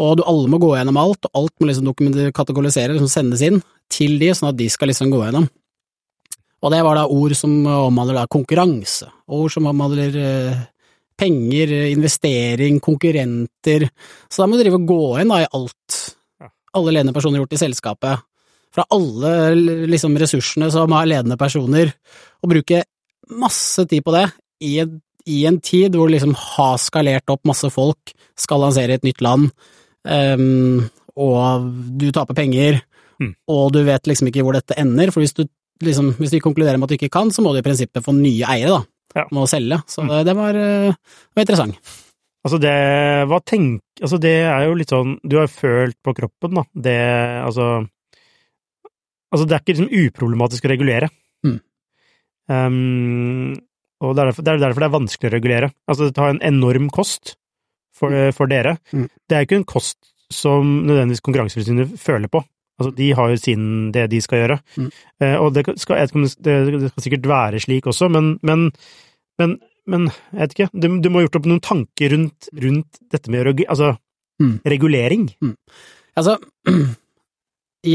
Og 0.00 0.16
du, 0.16 0.24
alle 0.24 0.48
må 0.48 0.60
gå 0.62 0.72
gjennom 0.76 0.96
alt, 1.00 1.28
og 1.28 1.42
alt 1.42 1.54
må 1.60 1.68
liksom 1.68 1.90
kategoriseres, 2.36 2.96
liksom 2.96 3.12
sendes 3.12 3.44
inn 3.44 3.60
til 3.92 4.16
de, 4.20 4.30
sånn 4.36 4.52
at 4.52 4.58
de 4.58 4.68
skal 4.72 4.88
liksom 4.90 5.10
gå 5.12 5.20
gjennom. 5.26 5.48
Og 6.60 6.72
det 6.74 6.80
var 6.84 6.98
da 6.98 7.06
ord 7.08 7.34
som 7.38 7.52
omhandler 7.64 8.20
da 8.20 8.26
konkurranse, 8.30 9.08
ord 9.32 9.52
som 9.52 9.68
omhandler 9.70 10.16
eh, 10.20 10.58
penger, 11.20 11.72
investering, 11.90 12.80
konkurrenter. 12.84 13.86
Så 14.28 14.42
da 14.42 14.48
må 14.48 14.56
du 14.56 14.64
drive 14.64 14.80
og 14.80 14.88
gå 14.88 15.04
inn 15.22 15.32
da 15.32 15.42
i 15.42 15.48
alt. 15.48 16.00
Alle 16.76 16.94
ledende 16.94 17.14
personer 17.16 17.42
gjort 17.42 17.56
i 17.56 17.62
selskapet, 17.64 18.26
fra 18.70 18.84
alle 18.94 19.32
liksom 19.90 20.14
ressursene 20.20 20.68
som 20.70 20.92
har 20.94 21.08
ledende 21.10 21.38
personer, 21.40 21.90
og 22.40 22.52
bruke 22.52 22.84
masse 23.40 23.82
tid 23.90 24.04
på 24.06 24.14
det 24.14 24.26
i, 24.62 24.76
i 25.26 25.40
en 25.48 25.58
tid 25.62 25.96
hvor 25.96 26.10
du 26.10 26.14
liksom 26.14 26.36
har 26.38 26.78
skalert 26.82 27.32
opp 27.32 27.42
masse 27.48 27.66
folk, 27.74 28.14
skal 28.38 28.62
lansere 28.62 28.96
et 28.96 29.06
nytt 29.06 29.22
land, 29.24 29.50
um, 30.06 30.84
og 31.20 31.66
du 32.00 32.08
taper 32.14 32.38
penger, 32.38 32.78
mm. 33.20 33.34
og 33.50 33.74
du 33.74 33.82
vet 33.88 34.06
liksom 34.06 34.30
ikke 34.30 34.46
hvor 34.46 34.56
dette 34.56 34.78
ender, 34.80 35.10
for 35.10 35.24
hvis 35.24 35.34
du 35.36 35.44
liksom, 35.84 36.12
hvis 36.20 36.34
de 36.34 36.42
konkluderer 36.44 36.78
med 36.78 36.88
at 36.88 36.94
du 36.94 36.98
ikke 36.98 37.12
kan, 37.12 37.32
så 37.34 37.44
må 37.44 37.52
du 37.54 37.60
i 37.60 37.66
prinsippet 37.66 38.04
få 38.04 38.14
nye 38.16 38.46
eiere, 38.48 38.80
da. 38.80 38.82
Ja. 39.20 39.26
Må 39.34 39.46
selge. 39.50 39.80
Så 39.90 40.04
mm. 40.06 40.12
det, 40.26 40.34
var, 40.38 40.56
eh, 40.58 40.98
var, 41.34 41.42
interessant. 41.42 41.94
Altså 42.46 42.60
det, 42.62 42.74
hva 43.28 43.40
tenk, 43.44 43.82
altså 44.00 44.20
det 44.22 44.36
er 44.48 44.68
jo 44.68 44.76
litt 44.78 44.92
sånn, 44.92 45.16
du 45.26 45.40
har 45.40 45.50
følt 45.52 45.98
på 46.00 46.14
kroppen, 46.16 46.60
da, 46.60 46.68
det, 46.88 47.00
altså 47.44 47.72
Altså, 49.30 49.46
det 49.46 49.54
er 49.54 49.62
ikke 49.62 49.74
liksom 49.76 50.06
uproblematisk 50.06 50.64
å 50.66 50.70
regulere. 50.72 51.08
Mm. 51.46 51.58
Um, 52.50 53.52
og 54.02 54.16
det 54.16 54.22
er, 54.22 54.30
derfor, 54.30 54.42
det 54.46 54.52
er, 54.52 54.62
derfor, 54.64 54.82
det 54.82 54.88
er 54.88 54.96
vanskelig 54.96 55.28
å 55.28 55.34
regulere. 55.36 55.68
Altså, 55.86 56.08
det 56.08 56.16
tar 56.16 56.32
en 56.32 56.40
enorm 56.48 56.88
kost 56.90 57.36
for, 57.94 58.10
mm. 58.10 58.34
for 58.34 58.50
dere. 58.50 58.74
Mm. 58.90 59.06
Det 59.30 59.36
er 59.36 59.46
ikke 59.46 59.60
en 59.60 59.68
kost 59.70 60.10
som 60.34 60.80
nødvendigvis 60.86 61.22
Konkurransetilsynet 61.26 61.94
føler 62.00 62.32
på. 62.32 62.42
Altså, 62.80 62.92
de 62.96 63.10
har 63.16 63.32
jo 63.32 63.40
sin, 63.40 63.64
det 63.94 64.06
de 64.12 64.20
skal 64.24 64.42
gjøre. 64.42 64.58
Mm. 64.80 64.86
Eh, 65.20 65.34
og 65.36 65.52
det 65.54 65.66
skal, 65.80 66.00
det, 66.00 66.54
det 66.72 66.92
skal, 66.92 67.04
sikkert 67.04 67.28
være 67.28 67.60
slik 67.60 67.88
også, 67.90 68.08
men, 68.12 68.32
men, 68.46 68.70
men, 69.40 69.58
men 69.90 70.08
jeg 70.08 70.40
vet 70.40 70.56
ikke, 70.56 70.70
du, 70.72 70.88
du, 71.04 71.10
må 71.10 71.20
ha 71.20 71.26
gjort 71.26 71.40
opp 71.42 71.50
noen 71.50 71.62
tanker 71.64 72.14
rundt, 72.14 72.48
rundt 72.64 73.02
dette 73.12 73.32
med 73.32 73.52
altså, 73.66 73.92
mm. 74.40 74.56
regulering. 74.72 75.28
Mm. 75.44 75.54
Altså, 76.16 76.38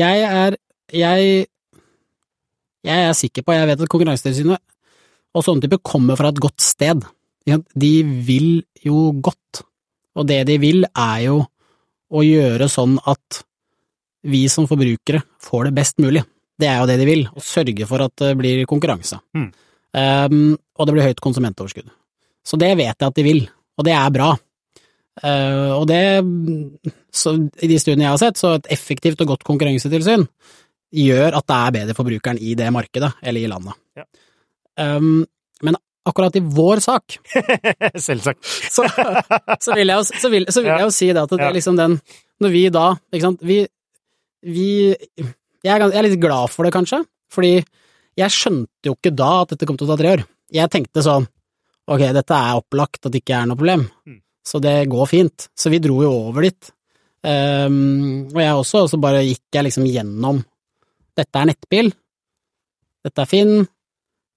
jeg 0.01 0.23
er 0.29 0.61
Jeg 0.93 1.45
jeg 2.85 3.09
er 3.09 3.15
sikker 3.17 3.41
på, 3.41 3.53
jeg 3.55 3.65
vet 3.65 3.81
at 3.81 3.89
Konkurransetilsynet 3.89 4.61
og 5.35 5.43
sånne 5.43 5.65
typer 5.65 5.81
kommer 5.83 6.17
fra 6.19 6.29
et 6.31 6.41
godt 6.41 6.61
sted. 6.61 7.01
De 7.45 7.93
vil 8.27 8.61
jo 8.85 9.09
godt, 9.25 9.63
og 10.15 10.27
det 10.29 10.43
de 10.49 10.59
vil 10.61 10.85
er 10.85 11.25
jo 11.25 11.39
å 12.13 12.21
gjøre 12.23 12.69
sånn 12.71 12.99
at 13.09 13.41
vi 14.25 14.45
som 14.51 14.67
forbrukere 14.69 15.21
får 15.43 15.69
det 15.69 15.75
best 15.77 16.01
mulig. 16.03 16.23
Det 16.55 16.67
er 16.69 16.79
jo 16.79 16.87
det 16.89 16.97
de 17.01 17.07
vil, 17.07 17.25
å 17.27 17.43
sørge 17.43 17.87
for 17.89 18.05
at 18.05 18.15
det 18.21 18.31
blir 18.39 18.63
konkurranse. 18.69 19.19
Mm. 19.35 19.47
Um, 19.95 20.55
og 20.75 20.87
det 20.87 20.95
blir 20.95 21.07
høyt 21.09 21.23
konsumentoverskudd. 21.23 21.87
Så 22.45 22.59
det 22.61 22.73
vet 22.77 22.93
jeg 22.93 23.07
at 23.07 23.17
de 23.17 23.25
vil, 23.25 23.41
og 23.75 23.87
det 23.87 23.95
er 23.95 24.13
bra. 24.13 24.33
Uh, 25.23 25.71
og 25.77 25.85
det, 25.87 26.01
så 27.15 27.35
i 27.35 27.69
de 27.71 27.79
studiene 27.79 28.07
jeg 28.07 28.13
har 28.13 28.21
sett, 28.21 28.39
så 28.39 28.55
et 28.57 28.69
effektivt 28.75 29.21
og 29.23 29.33
godt 29.33 29.47
konkurransetilsyn 29.47 30.27
gjør 30.95 31.35
at 31.35 31.47
det 31.49 31.57
er 31.57 31.75
bedre 31.79 31.95
for 31.97 32.07
brukeren 32.07 32.39
i 32.39 32.55
det 32.57 32.67
markedet, 32.71 33.11
eller 33.23 33.43
i 33.43 33.51
landet. 33.51 33.79
Ja. 33.99 34.07
Um, 34.79 35.23
men 35.63 35.77
akkurat 36.05 36.35
i 36.35 36.43
vår 36.43 36.81
sak 36.83 37.15
Selvsagt. 38.07 38.43
så, 38.43 38.83
så 39.61 39.75
vil 39.75 39.89
jeg 39.89 39.95
jo, 39.95 40.03
så 40.05 40.29
vil, 40.29 40.47
så 40.51 40.61
vil 40.61 40.73
jeg 40.73 40.83
jo 40.83 40.93
si 40.93 41.07
det 41.09 41.23
at 41.23 41.31
det 41.31 41.45
er 41.47 41.55
liksom 41.55 41.79
den 41.79 41.95
Når 42.43 42.51
vi 42.51 42.63
da, 42.73 42.89
ikke 43.13 43.23
sant, 43.23 43.45
vi, 43.47 43.61
vi 44.45 44.67
jeg, 44.93 45.25
er, 45.73 45.81
jeg 45.89 45.97
er 45.99 46.05
litt 46.07 46.19
glad 46.21 46.51
for 46.53 46.67
det, 46.67 46.73
kanskje, 46.75 47.01
fordi 47.33 47.55
jeg 48.15 48.31
skjønte 48.31 48.87
jo 48.87 48.93
ikke 48.95 49.11
da 49.17 49.31
at 49.41 49.53
dette 49.55 49.65
kom 49.67 49.77
til 49.79 49.87
å 49.87 49.91
ta 49.93 49.97
tre 49.99 50.11
år. 50.15 50.23
Jeg 50.53 50.69
tenkte 50.71 51.01
sånn 51.03 51.25
ok, 51.89 52.03
dette 52.15 52.37
er 52.37 52.59
opplagt 52.61 53.05
at 53.05 53.11
det 53.13 53.21
ikke 53.23 53.39
er 53.41 53.49
noe 53.49 53.57
problem, 53.59 53.87
Mm. 54.05 54.19
så 54.45 54.61
det 54.61 54.75
går 54.89 55.07
fint. 55.09 55.47
Så 55.57 55.69
vi 55.73 55.79
dro 55.81 55.99
jo 56.05 56.11
over 56.29 56.45
dit. 56.45 56.71
Um, 57.25 58.27
og 58.29 58.37
jeg 58.41 58.53
også, 58.53 58.83
og 58.85 58.89
så 58.91 58.99
bare 59.01 59.23
gikk 59.25 59.41
jeg 59.57 59.65
liksom 59.65 59.85
gjennom 59.89 60.43
dette 61.17 61.39
er 61.41 61.47
nettbil, 61.49 61.89
dette 63.05 63.21
er 63.23 63.29
Finn, 63.29 63.53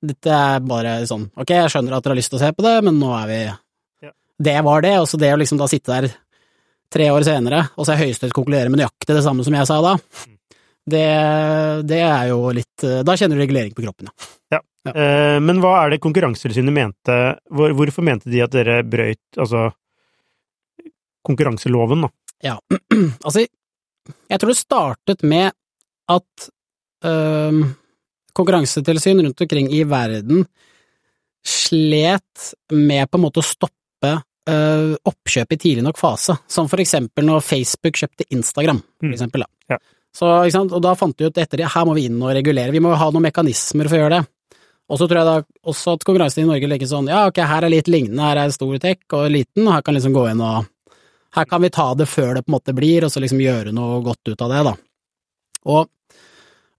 dette 0.04 0.30
er 0.32 0.60
bare 0.64 0.92
sånn 1.10 1.26
ok, 1.36 1.50
jeg 1.56 1.72
skjønner 1.74 1.96
at 1.96 2.04
dere 2.06 2.14
har 2.14 2.20
lyst 2.20 2.30
til 2.32 2.38
å 2.38 2.42
se 2.44 2.50
på 2.54 2.64
det, 2.64 2.74
men 2.86 3.00
nå 3.00 3.10
er 3.18 3.26
vi 3.28 3.38
Ja. 4.06 4.12
Det 4.40 4.56
var 4.64 4.80
det, 4.86 4.94
og 5.02 5.08
så 5.10 5.18
det 5.20 5.32
å 5.34 5.38
liksom 5.40 5.58
da 5.58 5.66
sitte 5.68 5.92
der 6.00 6.08
tre 6.92 7.10
år 7.12 7.26
senere, 7.26 7.66
og 7.76 7.84
så 7.86 7.94
er 7.94 8.02
Høyesterett 8.04 8.36
konkluderer 8.36 8.72
med 8.72 8.82
nøyaktig 8.82 9.16
det 9.16 9.24
samme 9.24 9.44
som 9.46 9.56
jeg 9.56 9.68
sa 9.68 9.78
da, 9.84 9.94
det, 10.88 11.04
det 11.84 11.98
er 12.00 12.30
jo 12.30 12.38
litt 12.56 12.84
Da 13.04 13.12
kjenner 13.18 13.36
du 13.36 13.42
regulering 13.42 13.74
på 13.76 13.84
kroppen, 13.84 14.08
ja. 14.54 14.62
Eh, 14.88 15.36
men 15.44 15.60
hva 15.60 15.74
er 15.82 15.92
det 15.92 16.00
Konkurransetilsynet 16.00 16.72
mente 16.72 17.16
hvor, 17.52 17.74
Hvorfor 17.76 18.06
mente 18.06 18.30
de 18.32 18.40
at 18.44 18.54
dere 18.54 18.80
brøyt 18.88 19.40
altså 19.40 19.68
konkurranseloven, 21.28 22.06
da? 22.06 22.10
Ja, 22.40 22.54
altså, 23.26 23.42
jeg 23.42 24.40
tror 24.40 24.52
det 24.52 24.56
startet 24.56 25.24
med 25.26 25.50
at 26.08 26.48
øh, 27.04 27.58
konkurransetilsyn 28.32 29.20
rundt 29.26 29.42
omkring 29.44 29.68
i 29.74 29.82
verden 29.84 30.46
slet 31.44 32.52
med 32.72 33.10
på 33.10 33.18
en 33.18 33.24
måte 33.26 33.42
å 33.42 33.46
stoppe 33.46 34.14
øh, 34.48 34.96
oppkjøp 35.08 35.52
i 35.54 35.58
tidlig 35.60 35.84
nok 35.86 35.98
fase, 36.00 36.38
som 36.48 36.68
for 36.70 36.80
eksempel 36.82 37.26
når 37.28 37.44
Facebook 37.44 38.00
kjøpte 38.00 38.26
Instagram, 38.34 38.80
for 38.98 39.06
Mm. 39.08 39.14
eksempel. 39.14 39.44
Da. 39.44 39.76
Ja. 39.76 39.78
Så? 40.14 40.26
Og 40.72 40.82
da 40.82 40.94
fant 40.98 41.14
vi 41.18 41.26
ut 41.28 41.36
etter 41.38 41.58
det, 41.60 41.68
her 41.74 41.84
må 41.86 41.94
vi 41.94 42.06
inn 42.08 42.20
og 42.22 42.32
regulere, 42.34 42.72
vi 42.72 42.80
må 42.80 42.94
ha 42.96 43.10
noen 43.10 43.22
mekanismer 43.28 43.88
for 43.88 43.96
å 43.98 44.02
gjøre 44.02 44.16
det. 44.18 44.26
Og 44.88 44.96
så 44.98 45.06
tror 45.06 45.18
jeg 45.20 45.28
da 45.28 45.36
også 45.68 45.92
at 45.98 46.04
konkurransen 46.08 46.42
i 46.42 46.48
Norge 46.48 46.66
legger 46.70 46.88
sånn, 46.88 47.08
ja 47.12 47.26
ok, 47.28 47.36
her 47.44 47.66
er 47.66 47.68
litt 47.70 47.88
lignende, 47.92 48.24
her 48.24 48.38
er 48.40 48.50
stor 48.50 48.78
tech 48.80 49.04
og 49.12 49.30
liten, 49.30 49.66
og 49.68 49.74
her 49.74 49.82
kan 49.84 49.94
liksom 49.94 50.14
gå 50.16 50.30
inn 50.30 50.40
og 50.40 50.66
her 51.36 51.44
kan 51.44 51.60
vi 51.60 51.68
ta 51.68 51.90
det 51.94 52.06
før 52.08 52.34
det 52.38 52.46
på 52.46 52.48
en 52.48 52.56
måte 52.56 52.72
blir, 52.74 53.04
og 53.04 53.12
så 53.12 53.20
liksom 53.20 53.38
gjøre 53.44 53.74
noe 53.76 54.00
godt 54.02 54.30
ut 54.32 54.40
av 54.40 54.48
det, 54.54 54.62
da. 54.64 54.72
Og, 55.68 55.90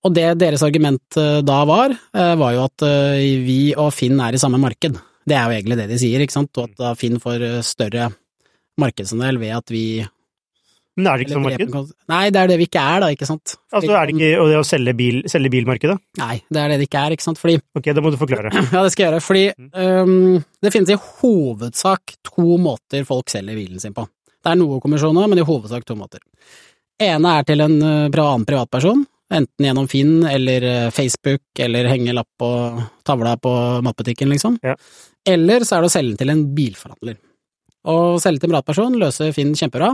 og 0.04 0.14
det 0.16 0.26
deres 0.42 0.64
argument 0.66 1.20
eh, 1.22 1.42
da 1.46 1.60
var, 1.70 1.94
eh, 1.94 2.34
var 2.36 2.56
jo 2.56 2.64
at 2.66 2.82
eh, 2.88 3.22
vi 3.46 3.60
og 3.78 3.94
Finn 3.94 4.18
er 4.26 4.34
i 4.34 4.42
samme 4.42 4.58
marked. 4.58 4.98
Det 5.30 5.36
er 5.38 5.50
jo 5.50 5.58
egentlig 5.58 5.78
det 5.80 5.90
de 5.92 6.00
sier, 6.02 6.24
ikke 6.24 6.36
sant, 6.36 6.52
og 6.58 6.70
at 6.70 6.80
da 6.80 6.94
Finn 6.98 7.20
får 7.22 7.44
eh, 7.46 7.60
større 7.66 8.10
markedsandel 8.80 9.40
ved 9.42 9.58
at 9.58 9.74
vi 9.74 9.84
Men 11.00 11.08
er 11.08 11.20
det 11.20 11.28
ikke 11.28 11.36
sånn 11.38 11.46
marked? 11.46 11.92
Nei, 12.12 12.22
det 12.34 12.42
er 12.42 12.52
det 12.52 12.58
vi 12.60 12.68
ikke 12.68 12.84
er, 12.84 13.04
da, 13.04 13.10
ikke 13.16 13.28
sant. 13.30 13.56
Altså, 13.72 13.92
er 13.96 14.10
det 14.10 14.16
ikke 14.16 14.30
og 14.42 14.50
det 14.52 14.60
å 14.60 14.68
selge, 14.68 14.94
bil, 15.00 15.20
selge 15.32 15.52
bilmarkedet? 15.54 15.98
Nei, 16.20 16.40
det 16.50 16.64
er 16.64 16.74
det 16.74 16.80
det 16.82 16.88
ikke 16.90 17.04
er, 17.06 17.16
ikke 17.16 17.28
sant, 17.28 17.42
fordi 17.42 17.60
Ok, 17.78 17.92
da 17.96 18.04
må 18.04 18.14
du 18.14 18.20
forklare. 18.20 18.54
Ja, 18.74 18.82
det 18.84 18.94
skal 18.96 19.06
jeg 19.06 19.12
gjøre, 19.12 19.24
fordi 19.24 19.46
um, 19.76 20.40
det 20.64 20.74
finnes 20.76 20.96
i 20.96 21.00
hovedsak 21.20 22.18
to 22.28 22.58
måter 22.62 23.06
folk 23.08 23.32
selger 23.32 23.60
bilen 23.60 23.84
sin 23.84 23.96
på. 23.96 24.08
Det 24.40 24.54
er 24.54 24.60
noe 24.60 24.80
kommisjoner, 24.84 25.28
men 25.30 25.42
i 25.42 25.46
hovedsak 25.46 25.88
to 25.88 25.96
måter. 26.00 26.24
ene 27.00 27.38
er 27.40 27.48
til 27.48 27.64
en 27.64 27.80
øh, 27.80 28.08
annen 28.12 28.46
privatperson, 28.48 29.06
enten 29.34 29.66
gjennom 29.66 29.88
Finn 29.92 30.24
eller 30.26 30.66
øh, 30.66 30.92
Facebook 30.96 31.62
eller 31.62 31.90
henge 31.92 32.14
lapp 32.18 32.30
på 32.40 32.50
tavla 33.06 33.36
på 33.38 33.52
matbutikken, 33.86 34.30
liksom. 34.34 34.58
Ja. 34.66 34.76
Eller 35.28 35.66
så 35.68 35.78
er 35.78 35.86
det 35.86 35.92
å 35.92 35.94
selge 35.94 36.22
til 36.22 36.32
en 36.34 36.46
bilforhandler. 36.58 37.20
Å 37.90 37.98
selge 38.22 38.42
til 38.42 38.50
en 38.50 38.56
privatperson 38.56 38.98
løser 39.00 39.34
Finn 39.36 39.54
kjempebra. 39.58 39.92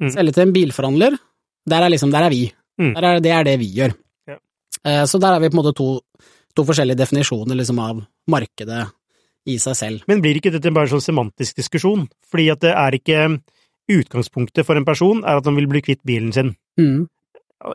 Mm. 0.00 0.12
Selge 0.14 0.36
til 0.36 0.46
en 0.46 0.54
bilforhandler, 0.56 1.18
der 1.68 1.84
er 1.86 1.92
liksom, 1.92 2.12
der 2.14 2.26
er 2.28 2.32
vi. 2.32 2.46
Mm. 2.80 2.94
Der 2.96 3.08
er, 3.10 3.20
det 3.20 3.34
er 3.36 3.44
det 3.50 3.58
vi 3.60 3.68
gjør. 3.76 3.92
Ja. 4.30 4.38
Eh, 4.84 5.04
Så 5.04 5.20
der 5.20 5.36
er 5.36 5.44
vi 5.44 5.50
på 5.52 5.58
en 5.58 5.62
måte 5.62 5.76
to, 5.76 5.90
to 6.56 6.64
forskjellige 6.64 7.02
definisjoner 7.02 7.58
liksom 7.60 7.78
av 7.84 8.00
markedet 8.32 8.86
i 9.48 9.56
seg 9.60 9.76
selv. 9.76 10.02
Men 10.08 10.20
blir 10.24 10.40
ikke 10.40 10.52
dette 10.52 10.72
bare 10.72 10.88
en 10.88 10.96
sånn 10.96 11.08
semantisk 11.10 11.60
diskusjon? 11.60 12.08
Fordi 12.30 12.50
at 12.52 12.64
det 12.64 12.72
er 12.76 12.96
ikke 12.96 13.24
Utgangspunktet 13.90 14.62
for 14.68 14.78
en 14.78 14.84
person 14.86 15.24
er 15.26 15.40
at 15.40 15.46
han 15.48 15.56
vil 15.58 15.66
bli 15.66 15.80
kvitt 15.82 16.02
bilen 16.06 16.30
sin. 16.30 16.52
Mm. 16.78 17.08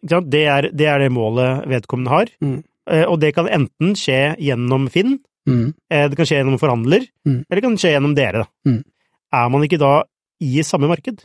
Det 0.02 0.42
er, 0.50 0.70
det 0.74 0.88
er 0.90 1.00
det 1.04 1.12
målet 1.14 1.66
vedkommende 1.70 2.10
har. 2.14 2.32
Mm. 2.42 2.64
Eh, 2.90 3.06
Og 3.10 3.20
det 3.22 3.34
kan 3.36 3.48
enten 3.48 3.94
skje 3.98 4.36
gjennom 4.42 4.90
Finn, 4.92 5.20
Mm. 5.48 5.76
eh, 5.94 6.08
det 6.10 6.18
kan 6.18 6.26
skje 6.26 6.40
gjennom 6.42 6.58
forhandler, 6.58 7.04
Mm. 7.28 7.46
eller 7.46 7.62
det 7.62 7.62
kan 7.62 7.76
skje 7.78 7.92
gjennom 7.94 8.16
dere, 8.16 8.40
da. 8.44 8.46
Mm. 8.66 8.84
Er 9.32 9.50
man 9.50 9.62
ikke 9.62 9.78
da 9.78 10.04
i 10.42 10.64
samme 10.66 10.88
marked? 10.90 11.22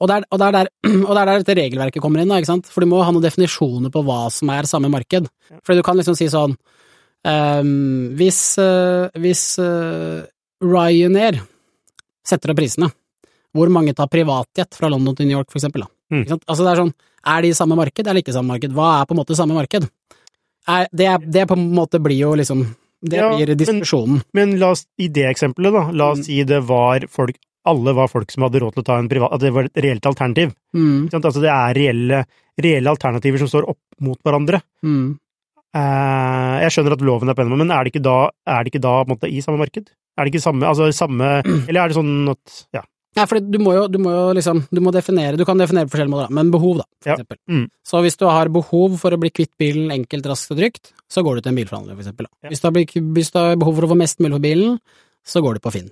Og 0.00 0.08
det 0.08 0.16
er 0.16 0.24
og 0.32 0.38
det 0.38 0.46
er 0.48 0.52
der, 0.52 0.68
og 1.06 1.12
det 1.14 1.20
er 1.20 1.26
der 1.26 1.42
dette 1.44 1.56
regelverket 1.60 2.00
kommer 2.00 2.20
inn, 2.22 2.28
da, 2.28 2.36
ikke 2.40 2.46
sant? 2.48 2.66
For 2.66 2.80
du 2.80 2.86
må 2.88 3.02
ha 3.04 3.10
noen 3.12 3.22
definisjoner 3.22 3.90
på 3.92 4.02
hva 4.04 4.30
som 4.32 4.48
er 4.50 4.62
samme 4.64 4.88
marked. 4.88 5.28
Fordi 5.62 5.76
du 5.76 5.82
kan 5.82 5.96
liksom 6.00 6.16
si 6.16 6.26
sånn 6.32 6.56
um, 7.24 8.14
Hvis, 8.16 8.40
uh, 8.58 9.08
hvis 9.20 9.58
uh, 9.60 10.24
Ryanair 10.64 11.40
setter 12.24 12.52
opp 12.52 12.56
prisene, 12.60 12.90
hvor 13.56 13.68
mange 13.72 13.94
tar 13.96 14.08
privatjet 14.08 14.74
fra 14.76 14.88
London 14.92 15.14
til 15.16 15.26
New 15.28 15.36
York, 15.36 15.50
for 15.50 15.58
eksempel, 15.60 15.84
da? 15.84 15.88
Mm. 16.12 16.22
Ikke 16.24 16.34
sant? 16.34 16.44
Altså 16.48 16.64
det 16.66 16.72
er 16.72 16.82
sånn, 16.82 16.94
er 17.26 17.42
de 17.42 17.48
i 17.48 17.56
samme 17.56 17.76
marked, 17.78 18.06
eller 18.06 18.22
ikke 18.22 18.34
samme 18.36 18.54
marked? 18.54 18.72
Hva 18.76 19.00
er 19.00 19.06
på 19.08 19.14
en 19.16 19.20
måte 19.22 19.36
samme 19.38 19.54
marked? 19.56 19.88
Er, 20.68 20.86
det, 20.92 21.06
er, 21.06 21.18
det 21.24 21.46
på 21.48 21.56
en 21.56 21.70
måte 21.74 22.00
blir 22.02 22.18
jo 22.18 22.34
liksom 22.36 22.66
Det 23.00 23.16
Ja, 23.16 23.28
blir 23.36 23.54
diskusjonen. 23.56 24.22
Men 24.34 24.56
la 24.58 24.72
oss, 24.74 24.84
i 24.98 25.06
det 25.08 25.24
eksempelet, 25.30 25.72
da, 25.72 25.84
la 25.94 26.10
oss 26.12 26.18
Mm. 26.18 26.24
si 26.26 26.42
det 26.44 26.60
var 26.66 27.06
folk 27.08 27.36
alle 27.68 27.92
var 27.92 28.08
folk 28.08 28.30
som 28.32 28.42
hadde 28.46 28.60
råd 28.62 28.74
til 28.74 28.80
å 28.82 28.86
ta 28.86 28.96
en 28.98 29.08
privat 29.10 29.32
At 29.34 29.40
det 29.40 29.50
var 29.52 29.64
et 29.68 29.76
reelt 29.84 30.06
alternativ. 30.06 30.54
Mm? 30.74 31.08
Altså 31.12 31.40
det 31.42 31.50
er 31.52 31.74
reelle, 31.76 32.24
reelle 32.58 32.88
alternativer 32.90 33.38
som 33.38 33.48
står 33.50 33.68
opp 33.68 33.78
mot 34.00 34.18
hverandre. 34.24 34.60
mm. 34.82 35.18
Eh, 35.76 36.54
jeg 36.64 36.72
skjønner 36.72 36.94
at 36.96 37.02
loven 37.04 37.28
er 37.28 37.36
på 37.36 37.44
måte, 37.44 37.60
men 37.60 37.70
er 37.76 37.84
det 37.84 37.92
ikke 37.92 38.02
da, 38.06 38.30
er 38.48 38.64
det 38.64 38.72
ikke 38.72 38.80
da 38.86 38.92
måte, 39.04 39.28
i 39.28 39.42
samme 39.44 39.60
marked? 39.60 39.90
Er 40.16 40.24
det 40.24 40.32
ikke 40.32 40.42
samme, 40.42 40.64
altså 40.66 40.88
samme 40.96 41.42
Eller 41.68 41.82
er 41.82 41.92
det 41.92 41.98
sånn 41.98 42.30
at 42.32 42.54
Ja. 42.74 42.82
Nei, 43.18 43.26
for 43.28 43.42
du 43.42 43.58
må 43.62 43.74
jo, 43.74 43.84
du 43.90 43.98
må 44.02 44.12
jo 44.14 44.24
liksom, 44.38 44.62
du 44.70 44.80
må 44.84 44.92
definere, 44.94 45.36
du 45.40 45.44
kan 45.48 45.58
definere 45.60 45.88
på 45.90 45.96
forskjellige 45.96 46.14
måter, 46.14 46.32
men 46.38 46.50
behov, 46.54 46.78
da, 46.80 46.88
for 47.02 47.10
Ja. 47.12 47.16
eksempel. 47.18 47.38
Mm. 47.50 47.66
Så 47.90 48.02
hvis 48.06 48.16
du 48.20 48.26
har 48.30 48.48
behov 48.54 48.98
for 49.02 49.10
å 49.16 49.20
bli 49.20 49.30
kvitt 49.34 49.52
bilen 49.58 49.90
enkelt, 49.90 50.26
raskt 50.30 50.54
og 50.54 50.58
trygt, 50.62 50.92
så 51.10 51.24
går 51.26 51.36
du 51.38 51.40
til 51.42 51.52
en 51.52 51.58
bilforhandler, 51.60 51.96
for 51.98 52.02
eksempel. 52.06 52.26
Ja. 52.44 52.48
Hvis, 52.52 52.60
du 52.62 52.68
har, 52.70 52.78
hvis 53.18 53.30
du 53.34 53.38
har 53.42 53.56
behov 53.60 53.74
for 53.80 53.88
å 53.88 53.92
få 53.94 53.98
mest 53.98 54.20
mulig 54.22 54.38
for 54.38 54.46
bilen, 54.48 54.78
så 55.26 55.42
går 55.44 55.58
du 55.58 55.60
på 55.66 55.72
Finn. 55.74 55.90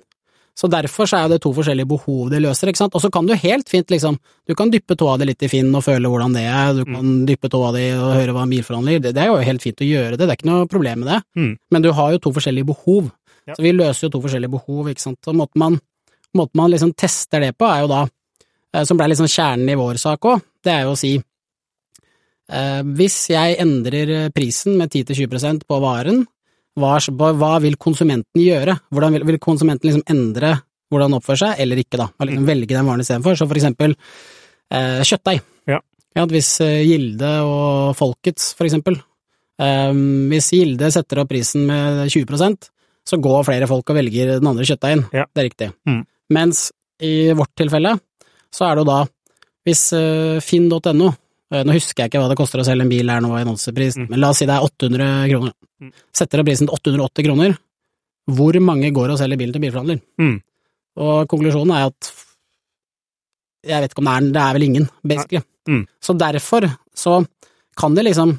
Så 0.57 0.71
derfor 0.73 1.05
så 1.05 1.19
er 1.21 1.29
det 1.29 1.43
to 1.45 1.51
forskjellige 1.53 1.85
behov 1.91 2.31
det 2.33 2.39
løser, 2.41 2.71
ikke 2.73 2.81
sant. 2.81 2.95
Og 2.97 3.03
så 3.05 3.11
kan 3.13 3.27
du 3.29 3.35
helt 3.37 3.69
fint 3.69 3.91
liksom, 3.93 4.17
du 4.49 4.55
kan 4.57 4.71
dyppe 4.73 4.97
tåa 4.97 5.19
di 5.21 5.27
litt 5.29 5.43
i 5.45 5.51
Finn 5.53 5.69
og 5.77 5.85
føle 5.85 6.09
hvordan 6.09 6.33
det 6.33 6.47
er, 6.49 6.71
du 6.79 6.85
kan 6.89 7.11
dyppe 7.29 7.51
tåa 7.53 7.75
di 7.77 7.83
og 7.93 8.15
høre 8.17 8.33
hva 8.33 8.47
en 8.47 8.55
bilforhandler 8.55 9.03
det, 9.05 9.13
det 9.19 9.21
er 9.27 9.29
jo 9.29 9.37
helt 9.45 9.61
fint 9.67 9.83
å 9.85 9.89
gjøre 9.91 10.17
det, 10.17 10.25
det 10.25 10.33
er 10.33 10.39
ikke 10.41 10.49
noe 10.49 10.71
problem 10.73 11.03
med 11.05 11.11
det. 11.13 11.19
Mm. 11.37 11.51
Men 11.77 11.83
du 11.85 11.91
har 11.93 12.15
jo 12.15 12.23
to 12.25 12.33
forskjellige 12.39 12.71
behov. 12.73 13.11
Ja. 13.47 13.53
Så 13.55 13.63
vi 13.67 13.75
løser 13.77 14.07
jo 14.09 14.15
to 14.17 14.23
forskjellige 14.25 14.55
behov, 14.57 14.89
ikke 14.89 15.05
sant. 15.05 15.19
Så 15.23 15.35
måten 15.37 15.61
man, 15.61 15.77
måten 16.39 16.61
man 16.61 16.73
liksom 16.73 16.93
tester 16.99 17.43
det 17.45 17.55
på, 17.59 17.69
er 17.69 17.85
jo 17.85 17.91
da, 17.91 18.05
eh, 18.75 18.85
som 18.89 18.99
ble 18.99 19.11
liksom 19.13 19.31
kjernen 19.31 19.73
i 19.73 19.79
vår 19.79 20.01
sak 20.03 20.29
òg, 20.31 20.45
det 20.65 20.75
er 20.75 20.87
jo 20.87 20.95
å 20.95 21.01
si 21.01 21.17
eh, 21.17 22.83
hvis 23.01 23.19
jeg 23.33 23.59
endrer 23.63 24.31
prisen 24.35 24.79
med 24.81 24.93
10-20% 24.93 25.67
på 25.69 25.81
varen, 25.83 26.25
hva, 26.77 26.99
hva 27.41 27.57
vil 27.65 27.79
konsumenten 27.81 28.43
gjøre? 28.43 28.77
Hvordan 28.93 29.17
vil, 29.17 29.27
vil 29.31 29.39
konsumenten 29.41 29.89
liksom 29.89 30.05
endre 30.13 30.59
hvordan 30.93 31.09
han 31.09 31.19
oppfører 31.19 31.41
seg, 31.41 31.61
eller 31.65 31.81
ikke, 31.81 31.99
da? 31.99 32.11
Liksom 32.21 32.47
velge 32.47 32.75
den 32.77 32.87
varen 32.87 33.03
istedenfor. 33.03 33.39
Så 33.39 33.47
for 33.49 33.59
eksempel 33.59 33.97
eh, 33.97 35.01
kjøttdeig. 35.01 35.41
Ja. 35.73 35.81
Ja, 36.17 36.25
hvis 36.31 36.51
eh, 36.65 36.83
Gilde 36.87 37.33
og 37.49 37.97
Folkets, 37.99 38.53
for 38.59 38.69
eksempel, 38.69 39.01
eh, 39.63 39.93
hvis 40.31 40.53
Gilde 40.53 40.93
setter 40.95 41.25
opp 41.25 41.33
prisen 41.33 41.65
med 41.71 42.05
20% 42.13 42.69
så 43.07 43.19
går 43.23 43.47
flere 43.47 43.69
folk 43.71 43.91
og 43.91 43.99
velger 44.01 44.37
den 44.37 44.51
andre 44.51 44.67
kjøttdeigen. 44.67 45.05
Ja. 45.15 45.27
Det 45.31 45.43
er 45.43 45.47
riktig. 45.47 45.71
Mm. 45.87 46.03
Mens 46.33 46.71
i 47.03 47.33
vårt 47.37 47.53
tilfelle 47.59 47.93
så 48.55 48.67
er 48.67 48.75
det 48.77 48.83
jo 48.85 48.89
da 48.89 48.99
hvis 49.67 49.83
uh, 49.99 50.39
finn.no 50.41 51.09
uh, 51.11 51.63
Nå 51.67 51.75
husker 51.75 52.05
jeg 52.05 52.11
ikke 52.11 52.23
hva 52.23 52.31
det 52.31 52.39
koster 52.39 52.63
å 52.63 52.67
selge 52.67 52.87
en 52.87 52.91
bil 52.91 53.11
her 53.11 53.21
nå 53.23 53.33
i 53.37 53.43
annonsepris, 53.45 53.97
Mm. 53.99 54.09
men 54.11 54.21
la 54.23 54.31
oss 54.33 54.39
si 54.43 54.47
det 54.49 54.55
er 54.57 54.65
800 54.67 55.09
kroner. 55.31 55.53
Mm. 55.83 55.91
Setter 56.15 56.41
opp 56.43 56.47
prisen 56.49 56.67
til 56.71 56.75
880 56.79 57.27
kroner. 57.29 57.57
Hvor 58.27 58.59
mange 58.61 58.91
går 58.95 59.13
og 59.15 59.19
selger 59.21 59.39
bilen 59.39 59.55
til 59.55 59.63
bilforhandler? 59.63 60.01
Mm. 60.19 60.37
Og 61.03 61.29
konklusjonen 61.31 61.75
er 61.77 61.91
at 61.91 62.11
jeg 63.67 63.83
vet 63.83 63.93
ikke 63.93 64.03
om 64.03 64.09
det 64.11 64.15
er, 64.17 64.27
det 64.37 64.43
er 64.43 64.57
vel 64.57 64.67
ingen, 64.69 64.89
basically. 65.03 65.43
Mm. 65.69 65.85
Så 66.03 66.15
derfor 66.19 66.67
så 66.97 67.17
kan 67.77 67.95
det 67.99 68.05
liksom 68.07 68.37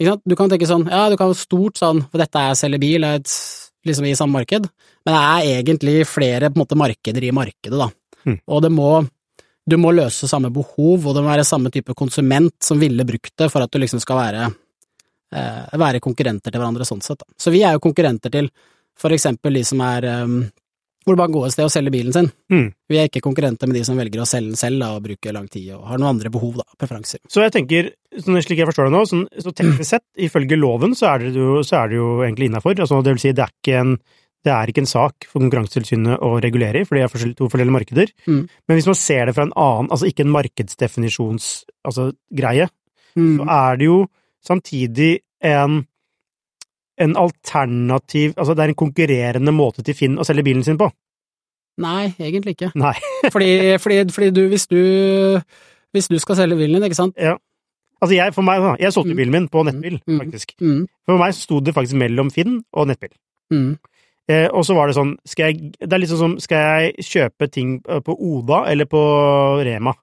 ikke 0.00 0.10
sant? 0.12 0.22
Du 0.28 0.34
kan 0.36 0.50
tenke 0.52 0.68
sånn, 0.68 0.84
ja, 0.92 1.06
du 1.08 1.16
kan 1.16 1.32
stort 1.36 1.78
sånn, 1.80 2.02
for 2.10 2.20
dette 2.20 2.36
er 2.40 2.56
selge 2.58 2.80
bil, 2.82 3.04
er 3.08 3.20
et, 3.20 3.30
liksom 3.88 4.04
i 4.08 4.16
samme 4.18 4.36
marked, 4.36 4.66
men 5.06 5.14
det 5.14 5.22
er 5.22 5.60
egentlig 5.60 6.00
flere 6.10 6.50
måte 6.56 6.78
markeder 6.78 7.24
i 7.24 7.34
markedet, 7.34 7.78
da. 7.78 7.88
Mm. 8.26 8.40
Og 8.50 8.62
det 8.64 8.72
må, 8.74 8.90
du 9.70 9.76
må 9.78 9.92
løse 9.94 10.26
samme 10.26 10.50
behov, 10.54 11.06
og 11.06 11.14
det 11.14 11.22
må 11.22 11.30
være 11.30 11.46
samme 11.46 11.70
type 11.74 11.94
konsument 11.94 12.54
som 12.62 12.80
ville 12.82 13.06
brukt 13.06 13.34
det 13.38 13.50
for 13.52 13.62
at 13.62 13.70
du 13.70 13.78
liksom 13.78 14.02
skal 14.02 14.18
være, 14.18 14.48
eh, 15.30 15.78
være 15.78 16.02
konkurrenter 16.02 16.50
til 16.50 16.58
hverandre 16.58 16.88
sånn 16.88 17.04
sett. 17.06 17.22
Da. 17.22 17.30
Så 17.38 17.54
vi 17.54 17.62
er 17.62 17.78
jo 17.78 17.84
konkurrenter 17.86 18.34
til 18.34 18.50
for 18.98 19.14
eksempel 19.14 19.58
de 19.58 19.62
som 19.68 19.82
er 19.84 20.08
um, 20.24 20.40
hvor 21.06 21.14
det 21.14 21.20
bare 21.20 21.34
går 21.36 21.44
et 21.46 21.54
sted 21.54 21.68
og 21.68 21.70
selger 21.70 21.92
bilen 21.94 22.14
sin. 22.14 22.28
Mm. 22.50 22.66
Vi 22.90 22.98
er 22.98 23.06
ikke 23.06 23.22
konkurrenter 23.22 23.68
med 23.70 23.76
de 23.78 23.84
som 23.86 23.98
velger 24.00 24.24
å 24.24 24.26
selge 24.26 24.50
den 24.50 24.58
selv 24.58 24.82
da, 24.82 24.88
og 24.96 25.04
bruke 25.04 25.34
lang 25.36 25.46
tid 25.52 25.68
og 25.76 25.84
har 25.86 26.00
noen 26.02 26.16
andre 26.16 26.32
behov, 26.34 26.56
da, 26.58 26.66
preferanser. 26.80 27.20
Så 27.30 27.44
jeg 27.44 27.54
tenker, 27.54 27.92
slik 28.26 28.58
jeg 28.58 28.66
forstår 28.66 28.90
det 28.90 28.96
nå, 28.96 29.04
så 29.44 29.52
teknisk 29.52 29.86
sett, 29.86 30.02
ifølge 30.26 30.58
loven, 30.58 30.96
så 30.98 31.12
er 31.12 31.28
det 31.28 31.36
jo, 31.38 31.60
så 31.62 31.84
er 31.84 31.92
det 31.92 32.00
jo 32.00 32.08
egentlig 32.26 32.50
innafor. 32.50 32.74
Altså, 32.74 32.98
det 33.06 33.14
vil 33.14 33.22
si, 33.22 33.34
det 33.38 33.44
er 33.46 33.54
ikke 33.54 33.84
en 33.84 33.94
det 34.46 34.52
er 34.54 34.70
ikke 34.70 34.82
en 34.84 34.88
sak 34.90 35.26
for 35.26 35.42
Konkurransetilsynet 35.42 36.22
å 36.22 36.28
regulere 36.42 36.80
i, 36.82 36.86
for 36.86 36.94
det 36.96 37.04
er 37.04 37.34
to 37.34 37.48
forskjellige 37.50 37.74
markeder. 37.74 38.12
Mm. 38.30 38.44
Men 38.68 38.78
hvis 38.78 38.86
man 38.88 38.98
ser 38.98 39.26
det 39.26 39.34
fra 39.36 39.46
en 39.48 39.54
annen, 39.58 39.90
altså 39.90 40.06
ikke 40.08 40.22
en 40.26 40.34
markedsdefinisjonsgreie, 40.36 41.82
altså, 41.90 42.12
greie, 42.34 42.68
Mm. 43.16 43.38
så 43.40 43.44
er 43.48 43.76
det 43.80 43.86
jo 43.88 43.94
samtidig 44.44 45.10
en, 45.40 45.86
en 47.00 47.14
alternativ 47.16 48.34
Altså 48.36 48.52
det 48.54 48.62
er 48.64 48.68
en 48.74 48.76
konkurrerende 48.76 49.52
måte 49.56 49.82
til 49.82 49.94
Finn 49.96 50.18
å 50.20 50.24
selge 50.28 50.44
bilen 50.44 50.62
sin 50.66 50.76
på. 50.76 50.90
Nei, 51.80 52.10
egentlig 52.20 52.54
ikke. 52.58 52.70
Nei. 52.76 52.92
fordi, 53.32 53.48
fordi, 53.80 53.98
fordi 54.12 54.30
du, 54.36 54.42
hvis 54.52 54.66
du 54.68 54.76
hvis 55.96 56.08
du 56.12 56.18
skal 56.20 56.36
selge 56.36 56.56
bilen 56.60 56.76
din, 56.76 56.84
ikke 56.90 56.98
sant? 56.98 57.16
Altså 57.16 58.12
jeg, 58.18 58.34
for 58.36 58.44
meg, 58.44 58.60
jeg 58.84 58.92
solgte 58.92 59.14
Mm. 59.14 59.16
bilen 59.22 59.32
min 59.32 59.48
på 59.48 59.62
nettbil, 59.64 59.96
Mm. 60.04 60.18
faktisk. 60.20 60.52
Mm. 60.60 60.82
For 61.08 61.16
meg 61.16 61.32
sto 61.34 61.60
det 61.64 61.72
faktisk 61.74 61.96
mellom 61.96 62.28
Finn 62.30 62.58
og 62.76 62.88
nettbil. 62.90 63.14
Mm. 63.50 63.78
Eh, 64.26 64.48
og 64.50 64.64
så 64.66 64.74
var 64.74 64.90
det 64.90 64.96
sånn, 64.96 65.12
skal 65.28 65.52
jeg, 65.52 65.70
det 65.78 65.92
er 65.92 66.02
litt 66.02 66.10
sånn 66.10 66.22
som, 66.22 66.32
skal 66.42 66.64
jeg 66.64 67.04
kjøpe 67.06 67.46
ting 67.52 67.76
eh, 67.86 68.00
på 68.02 68.16
Oda 68.16 68.64
eller 68.72 68.88
på 68.90 69.02
Rema? 69.66 69.94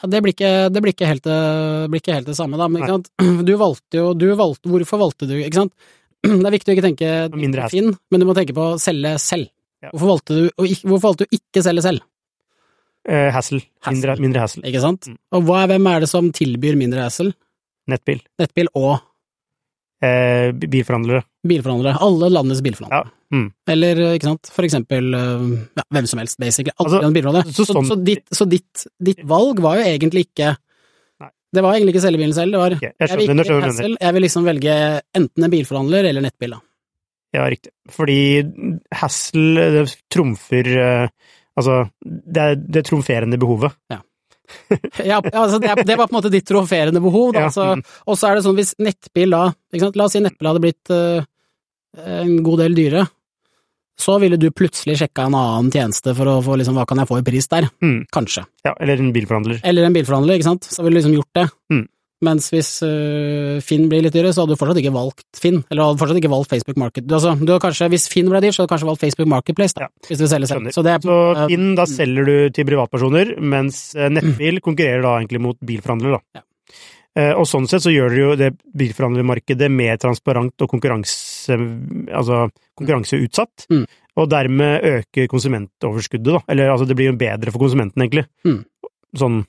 Ja, 0.00 0.08
det, 0.10 0.22
blir 0.24 0.32
ikke, 0.34 0.52
det 0.72 0.82
blir 0.82 0.94
ikke, 0.94 1.10
helt, 1.10 1.26
det 1.28 1.90
blir 1.92 2.00
ikke 2.02 2.16
helt 2.16 2.30
det 2.30 2.38
samme, 2.38 2.58
da. 2.58 2.70
Men 2.72 3.04
du 3.46 3.52
valgte 3.60 4.00
jo 4.00 4.08
du 4.16 4.26
valgte, 4.38 4.72
Hvorfor 4.72 5.02
valgte 5.04 5.28
du, 5.30 5.36
ikke 5.42 5.60
sant? 5.60 5.76
Det 6.24 6.40
er 6.40 6.54
viktig 6.56 6.72
å 6.72 6.74
ikke 6.78 6.86
tenke 6.88 7.12
Mindre. 7.36 7.68
Finn, 7.68 7.92
men 8.10 8.22
du 8.22 8.26
må 8.26 8.34
tenke 8.36 8.56
på 8.56 8.72
å 8.72 8.80
selge 8.80 9.14
selv. 9.20 9.50
Ja. 9.84 9.90
Hvorfor, 9.92 10.14
valgte 10.14 10.36
du, 10.40 10.44
hvorfor 10.88 11.10
valgte 11.10 11.28
du 11.28 11.36
ikke 11.36 11.62
selge 11.66 11.84
selv? 11.84 12.04
Eh, 13.04 13.28
hassle. 13.34 13.60
Mindre, 13.84 14.16
mindre 14.24 14.40
hassle. 14.40 14.64
Ikke 14.64 14.80
sant? 14.80 15.10
Mm. 15.12 15.18
Og 15.36 15.44
hva, 15.44 15.66
hvem 15.68 15.90
er 15.92 16.06
det 16.06 16.08
som 16.08 16.30
tilbyr 16.32 16.78
mindre 16.80 17.04
hassle? 17.04 17.34
Nettbil. 17.92 18.24
Nettbil 18.40 18.72
og 18.72 18.94
Eh, 20.04 20.50
bilforhandlere. 20.52 21.22
bilforhandlere. 21.48 21.96
Alle 22.04 22.28
landets 22.28 22.60
bilforhandlere. 22.60 23.06
Ja. 23.08 23.23
Mm. 23.34 23.46
Eller, 23.74 24.02
ikke 24.14 24.28
sant, 24.28 24.50
for 24.54 24.66
eksempel 24.66 25.08
ja, 25.14 25.84
hvem 25.96 26.06
som 26.10 26.20
helst, 26.22 26.38
basically. 26.38 26.74
Alle 26.78 27.00
Altså, 27.00 27.14
bilrådet. 27.16 27.42
så 27.48 27.64
Så, 27.64 27.74
sånn- 27.74 27.88
så, 27.88 27.96
ditt, 28.06 28.24
så 28.30 28.46
ditt, 28.46 28.84
ditt 29.02 29.24
valg 29.26 29.62
var 29.64 29.80
jo 29.80 29.88
egentlig 29.90 30.28
ikke. 30.28 30.54
Det 31.54 31.62
var 31.62 31.76
egentlig 31.76 31.94
ikke 31.94 32.02
selge 32.02 32.18
bilen 32.18 32.34
selv, 32.34 32.54
det 32.54 32.60
var 32.60 32.74
okay, 32.74 32.92
jeg 32.98 33.08
jeg 33.08 33.18
vil 33.18 33.28
ikke 33.30 33.44
skjønner 33.46 33.82
jeg 33.84 33.98
jeg 34.00 34.14
vil 34.14 34.24
liksom 34.26 34.46
velge 34.48 34.78
enten 35.20 35.44
en 35.46 35.52
bilforhandler 35.52 36.08
eller 36.10 36.24
nettbil, 36.24 36.56
da. 36.56 36.60
Ja, 37.34 37.44
riktig. 37.50 37.70
Fordi 37.90 38.18
hassle 38.94 39.68
det 39.74 39.84
trumfer 40.10 40.70
eh, 40.78 41.30
Altså, 41.54 41.84
det 42.02 42.42
er 42.42 42.56
det 42.58 42.82
trumferende 42.88 43.38
behovet. 43.38 43.76
Ja, 43.92 44.00
ja, 45.10 45.20
altså 45.32 45.58
det, 45.62 45.74
det 45.86 45.96
var 45.96 46.08
på 46.08 46.14
en 46.14 46.18
måte 46.18 46.32
ditt 46.32 46.46
trofferende 46.48 47.02
behov, 47.02 47.32
da. 47.34 47.46
Ja, 47.46 47.52
Så, 47.54 47.66
mm. 47.78 47.84
og 48.10 48.18
så 48.18 48.30
er 48.30 48.38
det 48.38 48.44
sånn, 48.46 48.58
hvis 48.58 48.74
nettbil 48.82 49.34
da? 49.34 49.44
La 49.94 50.06
oss 50.06 50.16
si 50.16 50.22
nettbil 50.22 50.50
hadde 50.50 50.62
blitt 50.64 50.92
uh, 50.94 51.24
en 52.04 52.34
god 52.46 52.64
del 52.64 52.76
dyrere, 52.76 53.06
så 54.00 54.18
ville 54.22 54.36
du 54.40 54.48
plutselig 54.50 54.98
sjekka 55.00 55.28
en 55.28 55.36
annen 55.38 55.70
tjeneste 55.72 56.14
for 56.18 56.26
å 56.26 56.40
få 56.44 56.58
liksom, 56.58 56.76
hva 56.78 56.86
kan 56.88 56.98
jeg 57.02 57.10
få 57.10 57.20
i 57.20 57.26
pris 57.26 57.46
der? 57.52 57.68
Mm. 57.84 57.98
Kanskje. 58.14 58.44
Ja, 58.66 58.74
eller 58.80 59.00
en 59.00 59.12
bilforhandler. 59.14 59.60
Eller 59.62 59.86
en 59.86 59.94
bilforhandler, 59.96 60.38
ikke 60.38 60.50
sant. 60.50 60.66
Så 60.66 60.82
ville 60.82 60.96
du 60.96 61.00
liksom 61.02 61.18
gjort 61.18 61.38
det. 61.38 61.48
Mm. 61.72 61.84
Mens 62.24 62.46
hvis 62.54 62.70
uh, 62.86 63.60
Finn 63.64 63.88
blir 63.90 64.00
litt 64.04 64.14
dyrere, 64.14 64.32
så 64.32 64.44
hadde 64.44 64.54
du 64.56 64.60
fortsatt 64.60 64.78
ikke 64.80 64.94
valgt 64.94 65.26
Finn. 65.36 65.58
Eller 65.68 65.90
hadde 65.90 66.00
fortsatt 66.00 66.20
ikke 66.20 66.30
valgt 66.32 66.50
Facebook 66.54 66.78
Market. 66.80 67.06
Du, 67.06 67.14
altså, 67.18 67.34
du 67.36 67.52
kanskje, 67.60 67.90
hvis 67.92 68.06
Finn 68.10 68.30
ble 68.32 68.40
dyr, 68.40 68.54
så 68.54 68.62
hadde 68.62 68.70
du 68.70 68.74
kanskje 68.74 68.88
valgt 68.88 69.04
Facebook 69.04 69.30
Marketplace, 69.34 69.76
da. 69.76 69.86
Ja. 69.90 70.08
Hvis 70.08 70.22
du 70.22 70.26
selger 70.30 70.50
selv. 70.50 70.72
Så 70.72 70.84
det 70.86 70.94
er 70.94 71.04
Så 71.04 71.10
måte- 71.10 71.46
Finn, 71.52 71.74
da 71.78 71.86
selger 71.90 72.30
du 72.30 72.34
til 72.56 72.68
privatpersoner, 72.70 73.34
mens 73.42 73.84
Nettbil 73.94 74.58
mm. 74.58 74.64
konkurrerer 74.64 75.04
da 75.04 75.14
egentlig 75.20 75.42
mot 75.44 75.60
bilforhandlere, 75.60 76.18
da. 76.18 76.40
Ja. 76.40 76.46
Eh, 77.14 77.32
Og 77.38 77.46
sånn 77.46 77.68
sett 77.70 77.84
så 77.84 77.92
gjør 77.94 78.10
det 78.10 78.22
jo 78.22 78.30
det 78.40 78.50
bilforhandlermarkedet 78.74 79.68
mer 79.70 80.00
transparent 80.02 80.64
og 80.64 80.70
konkurranse, 80.72 81.14
altså 81.50 82.50
konkurranseutsatt, 82.76 83.66
Mm. 83.70 83.86
og 84.16 84.28
dermed 84.30 84.82
øker 84.84 85.26
konsumentoverskuddet, 85.28 86.32
da. 86.32 86.40
Eller 86.48 86.70
altså 86.70 86.86
det 86.86 86.96
blir 86.96 87.10
jo 87.12 87.16
bedre 87.18 87.50
for 87.52 87.58
konsumenten, 87.58 88.00
egentlig. 88.02 88.26
Mm. 88.46 88.64
Sånn, 89.16 89.44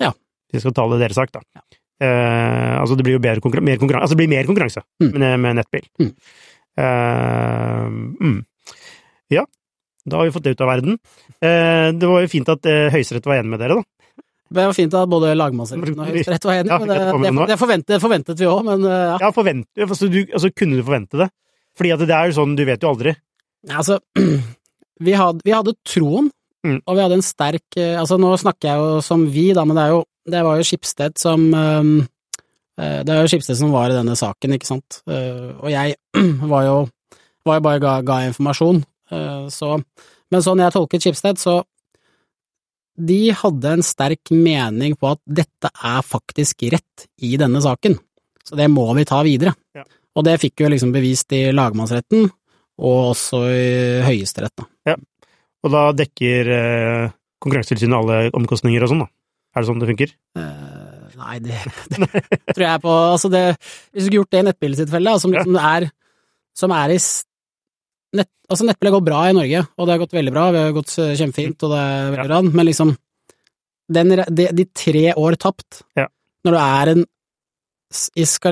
Ja. 0.00 0.10
hvis 0.50 0.60
jeg 0.60 0.60
skal 0.62 0.72
tale 0.74 0.98
deres 0.98 1.14
sak, 1.14 1.30
da. 1.32 1.40
Ja. 1.54 1.60
Eh, 2.00 2.78
altså 2.80 2.96
det 2.96 3.04
blir 3.04 3.16
jo 3.18 3.18
bedre 3.18 3.40
konkurran 3.40 3.64
mer 3.64 3.76
konkurranse, 3.76 4.02
altså 4.06 4.16
det 4.16 4.22
blir 4.28 4.36
mer 4.36 4.44
konkurranse 4.46 4.82
Mm. 5.02 5.18
med, 5.18 5.40
med 5.40 5.56
nettbil. 5.56 5.86
Mm. 5.98 6.12
Eh, 6.78 7.86
mm. 8.22 8.44
Ja, 9.30 9.44
da 10.06 10.16
har 10.16 10.24
vi 10.24 10.30
fått 10.32 10.42
det 10.46 10.50
ut 10.56 10.60
av 10.60 10.68
verden. 10.68 10.98
Eh, 11.42 11.90
det 11.92 12.06
var 12.08 12.22
jo 12.22 12.28
fint 12.32 12.48
at 12.48 12.64
eh, 12.66 12.88
Høyesterett 12.94 13.26
var 13.26 13.40
enig 13.40 13.50
med 13.50 13.60
dere, 13.60 13.74
da. 13.80 13.82
Det 14.48 14.64
var 14.64 14.72
fint 14.76 14.94
at 14.96 15.10
både 15.12 15.34
lagmannsretten 15.36 15.98
og 15.98 16.08
Høyesterett 16.08 16.46
var 16.48 16.60
enige, 16.62 16.78
men 16.80 16.88
det, 16.88 16.98
det 16.98 17.32
det, 17.50 17.58
forventet, 17.60 17.90
det 17.92 18.00
forventet 18.00 18.40
vi 18.40 18.46
òg, 18.48 18.62
men 18.64 18.84
øh, 18.88 19.04
ja. 19.12 19.16
Ja, 19.26 19.30
forvent, 19.36 19.66
altså, 19.76 20.08
du, 20.08 20.22
altså, 20.32 20.50
kunne 20.56 20.78
du 20.78 20.84
forvente 20.86 21.20
det? 21.20 21.28
Fordi 21.78 21.90
at 21.94 22.00
det 22.08 22.14
er 22.16 22.30
jo 22.30 22.36
sånn, 22.40 22.56
du 22.58 22.64
vet 22.66 22.82
jo 22.82 22.90
aldri. 22.94 23.12
Altså, 23.68 23.98
vi 25.06 25.14
hadde, 25.18 25.44
vi 25.44 25.54
hadde 25.56 25.76
troen, 25.86 26.30
Mm. 26.66 26.80
og 26.90 26.96
vi 26.96 27.02
hadde 27.04 27.14
en 27.14 27.22
sterk 27.22 27.76
eh, 27.78 27.92
Altså, 28.00 28.16
nå 28.18 28.32
snakker 28.42 28.66
jeg 28.66 28.80
jo 28.82 28.96
som 29.06 29.20
vi, 29.30 29.44
da, 29.54 29.62
men 29.62 29.76
det 29.78 29.82
er 29.84 29.92
jo 29.92 30.00
Det 30.26 30.40
var 30.42 30.56
jo 30.58 30.64
Skipsted 30.66 31.14
som 31.22 31.44
eh, 31.54 31.84
Det 33.06 33.14
er 33.14 33.20
jo 33.22 33.28
Skipsted 33.30 33.60
som 33.60 33.70
var 33.70 33.92
i 33.92 33.94
denne 33.94 34.16
saken, 34.18 34.56
ikke 34.56 34.66
sant, 34.66 34.98
Eh, 35.06 35.52
og 35.54 35.68
jeg 35.70 35.94
var 36.52 36.64
jo 36.66 36.74
var 37.46 37.60
jo 37.60 37.64
bare 37.68 37.80
ga, 37.84 37.92
ga 38.02 38.16
informasjon, 38.26 38.82
eh, 39.14 39.46
så 39.54 39.76
Men 40.34 40.42
sånn 40.44 40.64
jeg 40.64 40.74
tolket 40.74 41.06
Skipsted, 41.06 41.38
så 41.38 41.60
de 42.98 43.20
hadde 43.36 43.74
en 43.76 43.84
sterk 43.86 44.32
mening 44.34 44.96
på 44.98 45.12
at 45.12 45.20
dette 45.24 45.70
er 45.70 46.02
faktisk 46.06 46.66
rett 46.74 47.06
i 47.22 47.36
denne 47.40 47.62
saken, 47.62 47.94
så 48.44 48.58
det 48.58 48.66
må 48.72 48.86
vi 48.98 49.06
ta 49.08 49.20
videre. 49.26 49.54
Ja. 49.76 49.84
Og 50.18 50.26
det 50.26 50.40
fikk 50.42 50.64
jo 50.64 50.72
liksom 50.72 50.90
bevist 50.94 51.32
i 51.36 51.48
lagmannsretten, 51.54 52.26
og 52.78 52.98
også 53.12 53.42
i 53.50 53.68
Høyesterett, 54.06 54.54
da. 54.58 54.96
Og 55.66 55.72
da 55.74 55.88
dekker 55.98 56.50
eh, 56.54 57.14
Konkurransetilsynet 57.42 57.98
alle 57.98 58.18
omkostninger 58.34 58.82
og 58.82 58.90
sånn, 58.90 59.04
da. 59.04 59.08
Er 59.54 59.62
det 59.62 59.68
sånn 59.68 59.82
det 59.82 59.88
funker? 59.90 60.12
Eh, 60.38 61.14
nei, 61.18 61.36
det, 61.42 61.58
det 61.94 62.54
tror 62.54 62.64
jeg 62.64 62.82
på 62.82 62.94
Altså, 62.94 63.30
det 63.32 63.42
Hvis 63.56 64.02
du 64.02 64.06
skulle 64.06 64.20
gjort 64.20 64.34
det 64.34 64.42
i 64.42 64.46
nettbiltilfelle, 64.48 65.14
som 65.22 65.34
liksom 65.34 65.58
er 65.58 65.88
Som 66.58 66.74
er 66.74 66.94
i 66.94 66.98
nett, 68.16 68.28
Altså, 68.48 68.64
nettbil 68.64 68.88
har 68.88 68.94
gått 69.00 69.04
bra 69.04 69.18
i 69.28 69.32
Norge, 69.36 69.60
og 69.76 69.86
det 69.86 69.92
har 69.92 69.98
gått 70.00 70.14
veldig 70.16 70.32
bra, 70.32 70.50
vi 70.54 70.58
har 70.62 70.72
gått 70.72 70.94
eh, 70.98 71.10
kjempefint, 71.20 71.62
og 71.66 71.70
det 71.74 71.80
er 71.84 72.10
veldig 72.14 72.28
bra, 72.30 72.38
men 72.48 72.66
liksom 72.66 72.94
den, 73.92 74.08
de, 74.32 74.46
de 74.56 74.64
tre 74.72 75.12
år 75.14 75.36
tapt, 75.36 75.82
Ja. 75.96 76.06
når 76.44 76.52
du 76.52 76.58
er 76.58 76.92
en 76.94 77.04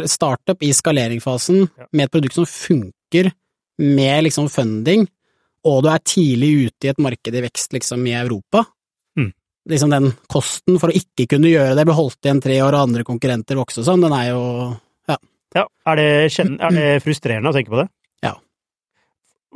startup 0.08 0.62
i 0.62 0.72
skaleringsfasen 0.72 1.68
Ja. 1.78 1.86
med 1.92 2.04
et 2.04 2.12
produkt 2.12 2.34
som 2.34 2.44
funker, 2.46 3.32
med 3.78 4.24
liksom 4.24 4.48
funding, 4.50 5.06
og 5.64 5.82
du 5.82 5.88
er 5.88 5.98
tidlig 6.04 6.66
ute 6.68 6.86
i 6.86 6.88
et 6.92 6.98
marked 6.98 7.34
i 7.34 7.40
vekst 7.44 7.72
liksom 7.72 8.06
i 8.06 8.12
Europa, 8.12 8.64
Mm. 9.16 9.32
liksom 9.68 9.90
den 9.90 10.12
kosten 10.28 10.78
for 10.78 10.88
å 10.88 10.92
ikke 10.94 11.26
kunne 11.28 11.48
gjøre 11.48 11.74
det, 11.74 11.84
bli 11.86 11.94
holdt 11.94 12.20
igjen 12.22 12.42
tre 12.42 12.60
år 12.60 12.74
og 12.74 12.88
andre 12.88 13.04
konkurrenter 13.04 13.56
vokse 13.56 13.78
og 13.80 13.84
sånn, 13.86 14.00
den 14.02 14.12
er 14.12 14.28
jo 14.30 14.80
Ja. 15.08 15.64
Er 15.86 15.96
det, 15.96 16.38
er 16.60 16.70
det 16.70 17.02
frustrerende 17.02 17.48
å 17.48 17.54
tenke 17.54 17.70
på 17.70 17.80
det? 17.82 17.88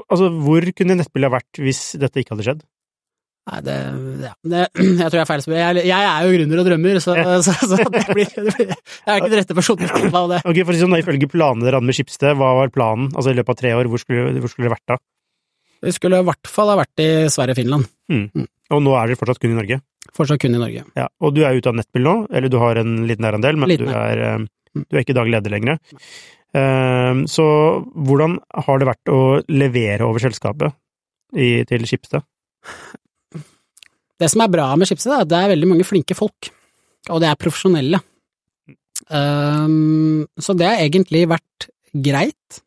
Altså, 0.08 0.30
hvor 0.44 0.66
kunne 0.76 0.98
nettbil 0.98 1.26
ha 1.26 1.32
vært 1.36 1.60
hvis 1.62 1.82
dette 2.00 2.22
ikke 2.22 2.36
hadde 2.36 2.46
skjedd? 2.46 2.62
Nei, 3.50 3.60
det, 3.66 3.76
ja, 4.20 4.32
det 4.52 4.58
Jeg 4.78 5.08
tror 5.08 5.16
jeg 5.16 5.22
er 5.24 5.28
feil. 5.30 5.44
Jeg, 5.56 5.84
jeg 5.88 6.08
er 6.10 6.26
jo 6.26 6.34
gründer 6.36 6.60
og 6.62 6.68
drømmer, 6.68 6.98
så, 7.02 7.14
så, 7.46 7.54
så 7.56 7.78
det, 7.80 8.04
blir, 8.12 8.28
det 8.36 8.54
blir 8.56 8.68
Jeg 8.68 9.08
er 9.08 9.16
ikke 9.16 9.32
den 9.32 9.40
rette 9.40 9.56
personen 9.58 9.88
til 9.90 10.18
å 10.20 10.26
det. 10.34 10.42
Ok, 10.44 10.60
for 10.60 10.72
å 10.72 10.76
si 10.76 10.84
sånn, 10.84 10.98
Ifølge 11.00 11.30
planene 11.32 11.66
dere 11.66 11.80
hadde 11.80 11.88
med 11.90 11.98
Skipsted, 11.98 12.36
hva 12.38 12.52
var 12.60 12.74
planen? 12.74 13.08
Altså 13.14 13.32
I 13.32 13.38
løpet 13.40 13.56
av 13.56 13.60
tre 13.62 13.72
år, 13.78 13.90
hvor 13.90 14.02
skulle, 14.02 14.36
hvor 14.38 14.52
skulle 14.52 14.68
dere 14.68 14.76
vært 14.76 14.92
da? 14.92 15.00
Vi 15.80 15.94
skulle 15.96 16.20
i 16.20 16.26
hvert 16.28 16.50
fall 16.52 16.68
ha 16.68 16.76
vært 16.82 17.00
i 17.00 17.10
Sverige 17.32 17.56
og 17.56 17.60
Finland. 17.62 17.86
Og 18.70 18.82
nå 18.84 18.92
er 18.94 19.08
dere 19.10 19.18
fortsatt 19.18 19.40
kun 19.40 19.54
i 19.54 19.56
Norge? 19.58 19.80
Fortsatt 20.16 20.40
kun 20.42 20.54
i 20.54 20.60
Norge. 20.60 20.84
Ja, 20.98 21.06
Og 21.24 21.32
du 21.34 21.40
er 21.46 21.56
ute 21.56 21.72
av 21.72 21.78
nettbil 21.78 22.04
nå, 22.04 22.14
eller 22.28 22.52
du 22.52 22.58
har 22.60 22.80
en 22.82 23.00
liten 23.08 23.24
nærandel, 23.24 23.58
men 23.60 23.72
Liten 23.72 23.88
du, 23.88 23.96
er, 23.96 24.20
eh, 24.26 24.84
du 24.84 24.98
er 24.98 25.04
ikke 25.06 25.16
daglig 25.16 25.38
leder 25.38 25.54
lenger. 25.56 25.80
Eh, 26.50 27.24
Så 27.30 27.46
hvordan 27.94 28.38
har 28.66 28.80
det 28.80 28.88
vært 28.88 29.12
å 29.12 29.20
levere 29.48 30.06
over 30.08 30.22
selskapet 30.22 30.74
i, 31.34 31.62
til 31.68 31.86
Skipsted? 31.86 32.26
Det 34.20 34.28
som 34.28 34.42
er 34.44 34.52
bra 34.52 34.68
med 34.76 34.88
Skipsted, 34.88 35.14
er 35.14 35.24
at 35.24 35.30
det 35.30 35.38
er 35.38 35.52
veldig 35.54 35.68
mange 35.70 35.86
flinke 35.88 36.16
folk, 36.18 36.50
og 37.08 37.22
det 37.22 37.30
er 37.30 37.40
profesjonelle. 37.40 38.02
Um, 39.08 40.26
så 40.38 40.54
det 40.54 40.66
har 40.68 40.82
egentlig 40.84 41.24
vært 41.30 41.70
greit, 41.90 42.60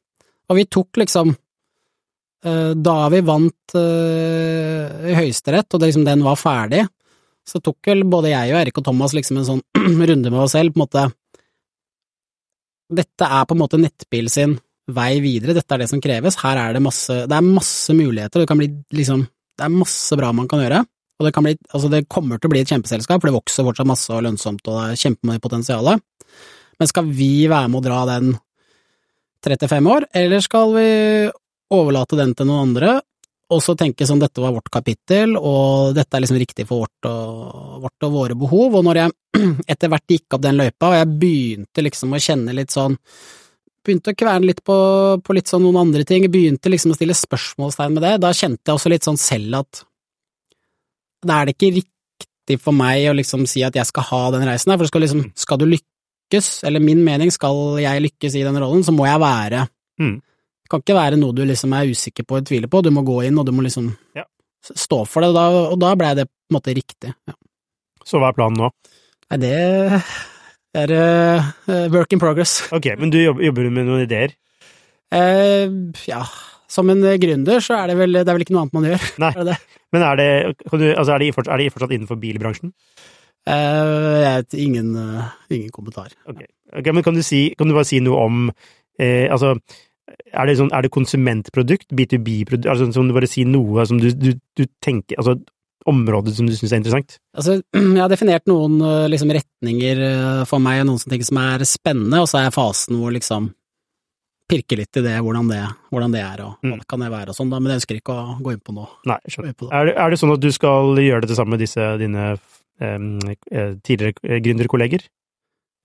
og 0.50 0.58
vi 0.58 0.66
tok 0.68 0.98
liksom 1.00 1.30
uh, 1.30 2.72
Da 2.76 2.96
vi 3.14 3.22
vant 3.24 3.76
uh, 3.78 5.06
i 5.08 5.14
Høyesterett, 5.16 5.70
og 5.70 5.80
det, 5.80 5.92
liksom, 5.92 6.08
den 6.10 6.26
var 6.26 6.42
ferdig, 6.42 6.82
så 7.48 7.62
tok 7.64 7.92
vel 7.92 8.04
både 8.10 8.34
jeg 8.34 8.52
og 8.52 8.60
Erik 8.60 8.82
og 8.82 8.88
Thomas 8.88 9.14
liksom 9.16 9.40
en 9.40 9.48
sånn 9.52 9.64
runde 10.10 10.34
med 10.34 10.42
oss 10.42 10.58
selv, 10.58 10.74
på 10.74 10.82
en 10.82 10.86
måte 10.88 11.06
Dette 12.94 13.28
er 13.28 13.48
på 13.48 13.56
en 13.56 13.62
måte 13.64 13.80
nettbil 13.82 14.30
sin 14.32 14.58
vei 14.94 15.18
videre, 15.24 15.56
dette 15.56 15.74
er 15.74 15.84
det 15.84 15.90
som 15.92 16.02
kreves, 16.04 16.36
her 16.44 16.60
er 16.60 16.74
det 16.76 16.82
masse 16.84 17.22
Det 17.30 17.36
er 17.38 17.46
masse 17.46 17.94
muligheter, 17.96 18.44
det 18.44 18.50
kan 18.50 18.60
bli 18.60 18.68
liksom 18.92 19.24
Det 19.24 19.64
er 19.64 19.72
masse 19.72 20.18
bra 20.20 20.32
man 20.36 20.50
kan 20.50 20.64
gjøre. 20.64 20.82
Og 21.20 21.28
det, 21.28 21.32
kan 21.36 21.46
bli, 21.46 21.54
altså 21.70 21.90
det 21.94 22.08
kommer 22.10 22.40
til 22.42 22.50
å 22.50 22.52
bli 22.56 22.64
et 22.64 22.72
kjempeselskap, 22.72 23.22
for 23.22 23.30
det 23.30 23.36
vokser 23.36 23.68
fortsatt 23.68 23.88
masse 23.88 24.10
og 24.12 24.24
lønnsomt, 24.26 24.66
og 24.66 24.80
det 24.80 24.86
er 24.96 25.02
kjempemye 25.04 25.44
potensial. 25.44 25.90
Men 26.82 26.90
skal 26.90 27.12
vi 27.14 27.46
være 27.52 27.70
med 27.70 27.80
å 27.80 27.86
dra 27.86 28.00
den 28.10 28.34
35 29.46 29.90
år, 29.94 30.08
eller 30.24 30.44
skal 30.44 30.74
vi 30.74 30.88
overlate 31.74 32.18
den 32.18 32.34
til 32.34 32.50
noen 32.50 32.72
andre, 32.72 32.96
og 33.54 33.62
så 33.64 33.76
tenke 33.78 34.08
sånn 34.08 34.22
dette 34.22 34.42
var 34.42 34.56
vårt 34.56 34.72
kapittel, 34.74 35.36
og 35.38 35.94
dette 35.98 36.18
er 36.18 36.24
liksom 36.24 36.40
riktig 36.42 36.66
for 36.70 36.86
vårt 36.86 37.08
og, 37.10 37.78
vårt 37.86 38.08
og 38.08 38.18
våre 38.18 38.38
behov, 38.40 38.80
og 38.80 38.84
når 38.88 39.02
jeg 39.02 39.14
etter 39.76 39.94
hvert 39.94 40.16
gikk 40.16 40.38
opp 40.38 40.44
den 40.44 40.60
løypa, 40.60 40.90
og 40.90 40.98
jeg 40.98 41.14
begynte 41.22 41.86
liksom 41.86 42.14
å 42.14 42.22
kjenne 42.24 42.58
litt 42.58 42.76
sånn 42.76 43.00
Begynte 43.84 44.14
å 44.14 44.16
kverne 44.16 44.48
litt 44.48 44.62
på, 44.64 44.76
på 45.20 45.34
litt 45.36 45.50
sånn 45.52 45.60
noen 45.66 45.82
andre 45.82 46.06
ting, 46.08 46.24
begynte 46.32 46.70
liksom 46.72 46.94
å 46.94 46.96
stille 46.96 47.18
spørsmålstegn 47.20 47.98
med 47.98 48.06
det, 48.06 48.14
da 48.24 48.30
kjente 48.32 48.72
jeg 48.72 48.78
også 48.78 48.92
litt 48.94 49.04
sånn 49.04 49.20
selv 49.20 49.58
at 49.60 49.82
da 51.28 51.42
er 51.42 51.50
det 51.50 51.58
ikke 51.58 51.82
riktig 51.82 52.60
for 52.64 52.76
meg 52.76 53.10
å 53.12 53.18
liksom 53.18 53.44
si 53.50 53.60
at 53.68 53.76
jeg 53.76 53.90
skal 53.90 54.08
ha 54.08 54.22
den 54.38 54.46
reisen 54.48 54.72
her, 54.72 54.80
for 54.80 54.88
skal, 54.88 55.04
liksom, 55.04 55.26
skal 55.36 55.60
du 55.60 55.68
lykkes, 55.68 56.50
eller 56.64 56.84
min 56.84 57.04
mening, 57.04 57.32
skal 57.36 57.82
jeg 57.84 58.06
lykkes 58.08 58.40
i 58.40 58.46
den 58.48 58.62
rollen, 58.64 58.88
så 58.88 58.96
må 58.96 59.04
jeg 59.10 59.20
være 59.24 59.66
Mm. 60.02 60.16
Kan 60.74 60.82
ikke 60.82 60.96
være 60.98 61.18
noe 61.22 61.36
du 61.38 61.44
liksom 61.46 61.74
er 61.78 61.92
usikker 61.94 62.26
på 62.26 62.40
og 62.40 62.48
tviler 62.50 62.70
på, 62.72 62.80
du 62.82 62.90
må 62.96 63.04
gå 63.06 63.20
inn, 63.28 63.38
og 63.38 63.46
du 63.46 63.52
må 63.54 63.62
liksom 63.62 63.92
Ja. 64.18 64.24
stå 64.66 65.04
for 65.06 65.22
det, 65.22 65.30
og 65.30 65.36
da, 65.38 65.44
og 65.70 65.76
da 65.84 65.92
ble 66.00 66.14
det 66.18 66.26
på 66.26 66.50
en 66.50 66.56
måte 66.58 66.74
riktig. 66.74 67.12
Ja. 67.30 67.36
Så 68.04 68.18
hva 68.18 68.32
er 68.32 68.38
planen 68.40 68.58
nå? 68.58 68.72
Nei, 69.30 69.38
det 69.44 69.52
er 70.82 70.94
uh, 70.98 71.52
work 71.94 72.16
in 72.16 72.22
progress. 72.24 72.56
Ok, 72.74 72.90
men 72.98 73.14
du 73.14 73.20
jobber, 73.22 73.46
jobber 73.46 73.70
med 73.70 73.86
noen 73.88 74.08
ideer? 74.08 74.34
Uh, 75.14 75.94
ja, 76.10 76.24
som 76.74 76.90
en 76.90 77.06
gründer 77.22 77.62
så 77.62 77.78
er 77.84 77.92
det 77.94 78.00
vel, 78.02 78.18
det 78.18 78.26
er 78.26 78.34
vel 78.34 78.46
ikke 78.48 78.56
noe 78.58 78.66
annet 78.66 78.78
man 78.80 78.90
gjør. 78.90 79.08
Nei. 79.22 79.32
Er 79.44 79.50
det? 79.52 79.60
Men 79.94 80.02
er 80.08 80.18
det, 80.18 80.28
kan 80.66 80.82
du, 80.82 80.88
altså 80.90 81.14
er 81.14 81.22
det 81.22 81.34
fortsatt, 81.36 81.54
er 81.54 81.62
det, 81.62 81.70
fortsatt 81.76 81.92
innenfor 81.94 82.18
bilbransjen? 82.18 82.72
Uh, 83.46 84.24
jeg, 84.24 84.48
ingen, 84.66 84.96
ingen 85.54 85.70
kommentar. 85.76 86.16
Ok, 86.26 86.42
Ok, 86.74 86.88
men 86.90 87.04
kan 87.06 87.14
du, 87.14 87.22
si, 87.22 87.52
kan 87.54 87.70
du 87.70 87.76
bare 87.78 87.86
si 87.86 88.00
noe 88.02 88.18
om 88.26 88.38
eh, 88.98 89.28
Altså, 89.30 89.52
er 90.34 90.50
det, 90.50 90.58
sånn, 90.60 90.72
er 90.74 90.86
det 90.86 90.92
konsumentprodukt, 90.94 91.90
B2B-produkt, 91.96 92.70
altså 92.70 92.90
som 92.96 93.10
du 93.10 93.16
bare 93.16 93.30
sier 93.30 93.50
noe 93.50 93.86
som 93.90 94.00
du, 94.02 94.10
du, 94.14 94.34
du 94.58 94.66
tenker 94.84 95.20
Altså 95.22 95.38
området 95.90 96.32
som 96.38 96.48
du 96.48 96.54
syns 96.56 96.72
er 96.72 96.80
interessant? 96.80 97.18
Altså, 97.36 97.58
jeg 97.76 98.00
har 98.00 98.12
definert 98.12 98.46
noen 98.48 98.78
eh, 98.80 99.10
liksom, 99.12 99.34
retninger 99.36 100.04
eh, 100.08 100.44
for 100.48 100.64
meg, 100.64 100.86
noen 100.88 101.02
som 101.02 101.12
tenker 101.12 101.28
som 101.28 101.42
er 101.42 101.66
spennende, 101.68 102.22
og 102.24 102.30
så 102.32 102.40
er 102.40 102.56
fasen 102.56 103.00
hvor 103.02 103.12
liksom 103.16 103.50
pirker 104.54 104.80
litt 104.80 105.00
i 105.00 105.04
det, 105.04 105.18
hvordan 105.24 105.50
det, 105.50 105.60
hvordan 105.92 106.14
det 106.14 106.22
er, 106.22 106.44
og 106.46 106.56
hva 106.62 106.78
Mm. 106.78 106.86
kan 106.88 107.04
det 107.04 107.12
være 107.12 107.32
og 107.32 107.38
sånn, 107.38 107.52
men 107.52 107.68
det 107.68 107.78
ønsker 107.80 107.96
jeg 107.96 108.04
ikke 108.04 108.16
å 108.16 108.38
gå 108.44 108.54
inn 108.54 108.64
på 108.64 108.76
nå. 108.76 108.88
Nei, 109.10 109.20
skjønner. 109.32 109.56
Er 109.72 109.88
det, 109.88 109.94
er 110.06 110.14
det 110.14 110.20
sånn 110.20 110.34
at 110.36 110.44
du 110.44 110.50
skal 110.56 111.00
gjøre 111.00 111.24
dette 111.26 111.38
sammen 111.40 111.56
med 111.56 111.64
disse 111.64 111.88
dine 112.02 112.26
eh, 112.84 113.72
tidligere 113.88 114.40
gründerkolleger? 114.44 115.08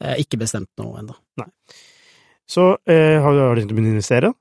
Jeg 0.02 0.26
ikke 0.26 0.38
bestemt 0.42 0.70
noe 0.78 1.00
ennå. 1.00 1.14
Så 2.48 2.70
eh, 2.88 3.18
har 3.20 3.34
du 3.36 3.40
har 3.44 3.54
du 3.54 3.60
tenkt 3.62 3.72
å 3.72 3.76
begynne 3.76 3.92
å 3.92 3.96
investere? 3.98 4.32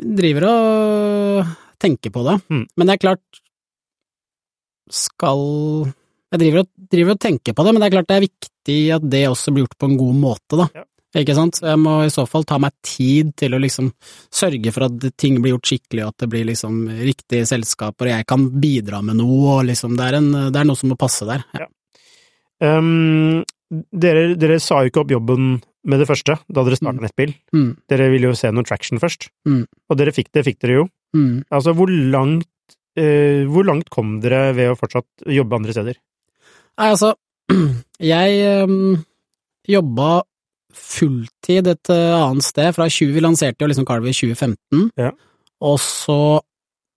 Driver 0.00 0.46
og 0.50 1.50
tenker 1.80 2.10
på 2.14 2.24
det, 2.26 2.36
Mm. 2.50 2.66
men 2.76 2.86
det 2.88 2.94
er 2.96 3.04
klart 3.06 3.40
skal 4.90 5.42
Jeg 6.32 6.38
driver 6.44 6.62
og, 6.62 6.68
driver 6.92 7.16
og 7.16 7.20
tenker 7.22 7.54
på 7.54 7.64
det, 7.66 7.72
men 7.74 7.82
det 7.82 7.86
er 7.88 7.94
klart 7.96 8.08
det 8.10 8.16
er 8.16 8.26
viktig 8.28 8.78
at 8.94 9.06
det 9.10 9.24
også 9.26 9.50
blir 9.54 9.64
gjort 9.64 9.78
på 9.82 9.88
en 9.90 9.96
god 9.98 10.18
måte, 10.20 10.58
da. 10.60 10.66
Ja. 10.74 10.84
Ikke 11.18 11.34
sant? 11.34 11.56
Så 11.58 11.66
jeg 11.66 11.78
må 11.82 11.94
i 12.06 12.10
så 12.14 12.22
fall 12.30 12.44
ta 12.46 12.54
meg 12.62 12.70
tid 12.86 13.32
til 13.40 13.56
å 13.56 13.58
liksom 13.58 13.88
sørge 14.30 14.70
for 14.70 14.86
at 14.86 15.08
ting 15.18 15.40
blir 15.42 15.56
gjort 15.56 15.66
skikkelig, 15.72 16.04
og 16.04 16.12
at 16.12 16.22
det 16.22 16.28
blir 16.30 16.46
liksom 16.46 16.76
riktige 17.00 17.48
selskaper, 17.50 18.06
og 18.06 18.14
jeg 18.14 18.28
kan 18.30 18.46
bidra 18.62 19.00
med 19.02 19.18
noe, 19.18 19.56
og 19.56 19.64
liksom 19.72 19.96
det 19.98 20.06
er, 20.06 20.18
en, 20.20 20.30
det 20.54 20.60
er 20.62 20.68
noe 20.70 20.78
som 20.78 20.92
må 20.92 20.98
passe 21.00 21.26
der. 21.26 21.42
Ja. 21.58 21.66
Em, 22.62 23.42
dere, 23.90 24.36
dere 24.38 24.60
sa 24.62 24.84
jo 24.84 24.92
ikke 24.92 25.02
opp 25.02 25.16
jobben 25.16 25.50
med 25.84 25.98
det 26.02 26.06
første, 26.10 26.36
da 26.52 26.62
dere 26.66 26.76
starta 26.76 26.98
Mm. 27.00 27.04
Nettbil. 27.06 27.34
Mm, 27.56 27.70
Dere 27.88 28.10
ville 28.12 28.28
jo 28.28 28.34
se 28.36 28.50
noe 28.52 28.64
traction 28.68 28.98
først. 29.00 29.28
Mm. 29.48 29.62
Og 29.88 29.96
dere 29.96 30.12
fikk 30.12 30.28
det, 30.32 30.44
fikk 30.44 30.58
dere 30.60 30.74
jo. 30.82 30.88
mm. 31.16 31.44
Altså, 31.50 31.72
hvor 31.74 31.88
langt, 31.88 32.46
eh, 32.96 33.44
hvor 33.48 33.64
langt 33.64 33.88
kom 33.90 34.18
dere 34.20 34.52
ved 34.54 34.70
å 34.72 34.76
fortsatt 34.78 35.24
jobbe 35.26 35.56
andre 35.56 35.72
steder? 35.72 35.96
Nei, 36.78 36.90
altså, 36.90 37.14
jeg 38.12 38.64
um, 38.68 38.98
jobba 39.68 40.22
fulltid 40.72 41.66
et 41.72 41.90
uh, 41.90 42.28
annet 42.28 42.44
sted 42.46 42.74
fra 42.76 42.86
20, 42.88 43.14
vi 43.16 43.20
lanserte 43.24 43.64
jo 43.64 43.70
liksom 43.72 43.86
Carvey 43.88 44.12
i 44.12 44.14
2015, 44.14 44.90
Ja. 45.00 45.10
og 45.66 45.80
så 45.82 46.20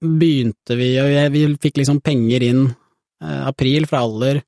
begynte 0.04 0.76
vi, 0.78 0.92
og 1.00 1.08
jeg, 1.10 1.32
vi 1.34 1.46
fikk 1.64 1.80
liksom 1.80 2.02
penger 2.04 2.44
inn 2.44 2.66
eh, 2.68 3.42
april 3.48 3.86
fra 3.88 4.02
alder 4.04 4.42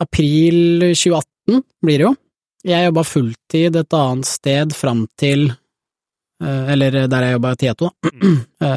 April 0.00 0.80
2018 0.94 1.60
blir 1.84 2.00
det 2.00 2.06
jo. 2.08 2.12
Jeg 2.64 2.88
jobba 2.88 3.04
fulltid 3.04 3.76
et 3.76 3.96
annet 3.98 4.28
sted 4.28 4.72
fram 4.76 5.04
til 5.20 5.50
eh, 5.50 6.70
Eller 6.72 7.04
der 7.12 7.26
jeg 7.26 7.36
jobba 7.36 7.52
i 7.52 7.60
Tieto, 7.60 7.90
da. 7.90 8.12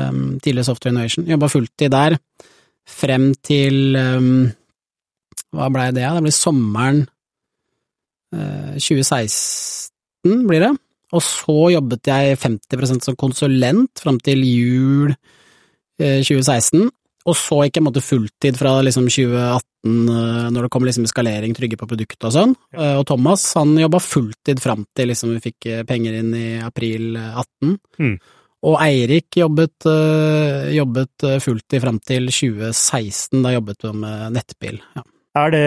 um, 0.09 0.23
tidligere 0.43 0.67
Software 0.67 0.93
Innovation. 0.93 1.27
Jobba 1.27 1.49
fulltid 1.51 1.93
der 1.93 2.17
frem 2.87 3.29
til 3.43 3.95
um, 3.95 4.49
Hva 5.55 5.69
blei 5.71 5.87
det. 5.95 6.03
Det 6.03 6.25
ble 6.25 6.35
sommeren 6.35 7.05
eh, 8.35 8.75
2016, 8.75 10.43
blir 10.49 10.65
det. 10.67 10.73
Og 11.15 11.23
så 11.23 11.57
jobbet 11.71 12.09
jeg 12.11 12.39
50% 12.43 13.07
som 13.07 13.15
konsulent 13.15 14.03
fram 14.03 14.19
til 14.19 14.43
jul 14.43 15.13
eh, 15.15 16.19
2016. 16.19 16.89
Og 17.27 17.35
så 17.35 17.57
ikke 17.67 17.81
måte 17.83 17.99
fulltid 18.03 18.55
fra 18.55 18.77
liksom 18.85 19.09
2018, 19.11 19.61
eh, 20.13 20.45
når 20.55 20.63
det 20.67 20.71
kom 20.71 20.85
liksom 20.87 21.07
skalering, 21.11 21.51
trygge 21.57 21.75
på 21.79 21.87
produktet 21.89 22.23
og 22.29 22.31
sånn. 22.35 22.53
Eh, 22.77 22.95
Og 23.01 23.05
Thomas 23.09 23.43
han 23.59 23.73
jobba 23.75 23.99
fulltid 23.99 24.61
fram 24.63 24.85
til 24.95 25.11
liksom 25.11 25.33
vi 25.35 25.41
fikk 25.49 25.67
eh, 25.73 25.83
penger 25.83 26.15
inn 26.21 26.31
i 26.37 26.47
april 26.63 27.17
eh, 27.19 27.35
18. 27.43 27.75
Mm. 27.99 28.15
Og 28.67 28.79
Eirik 28.81 29.37
jobbet, 29.37 29.85
jobbet 30.73 31.25
fulltid 31.45 31.83
fram 31.83 31.99
til 32.01 32.25
2016, 32.33 33.43
da 33.45 33.51
jobbet 33.53 33.85
vi 33.85 33.91
med 34.01 34.33
nettbil. 34.33 34.79
Ja. 34.97 35.03
Er 35.37 35.53
det, 35.53 35.63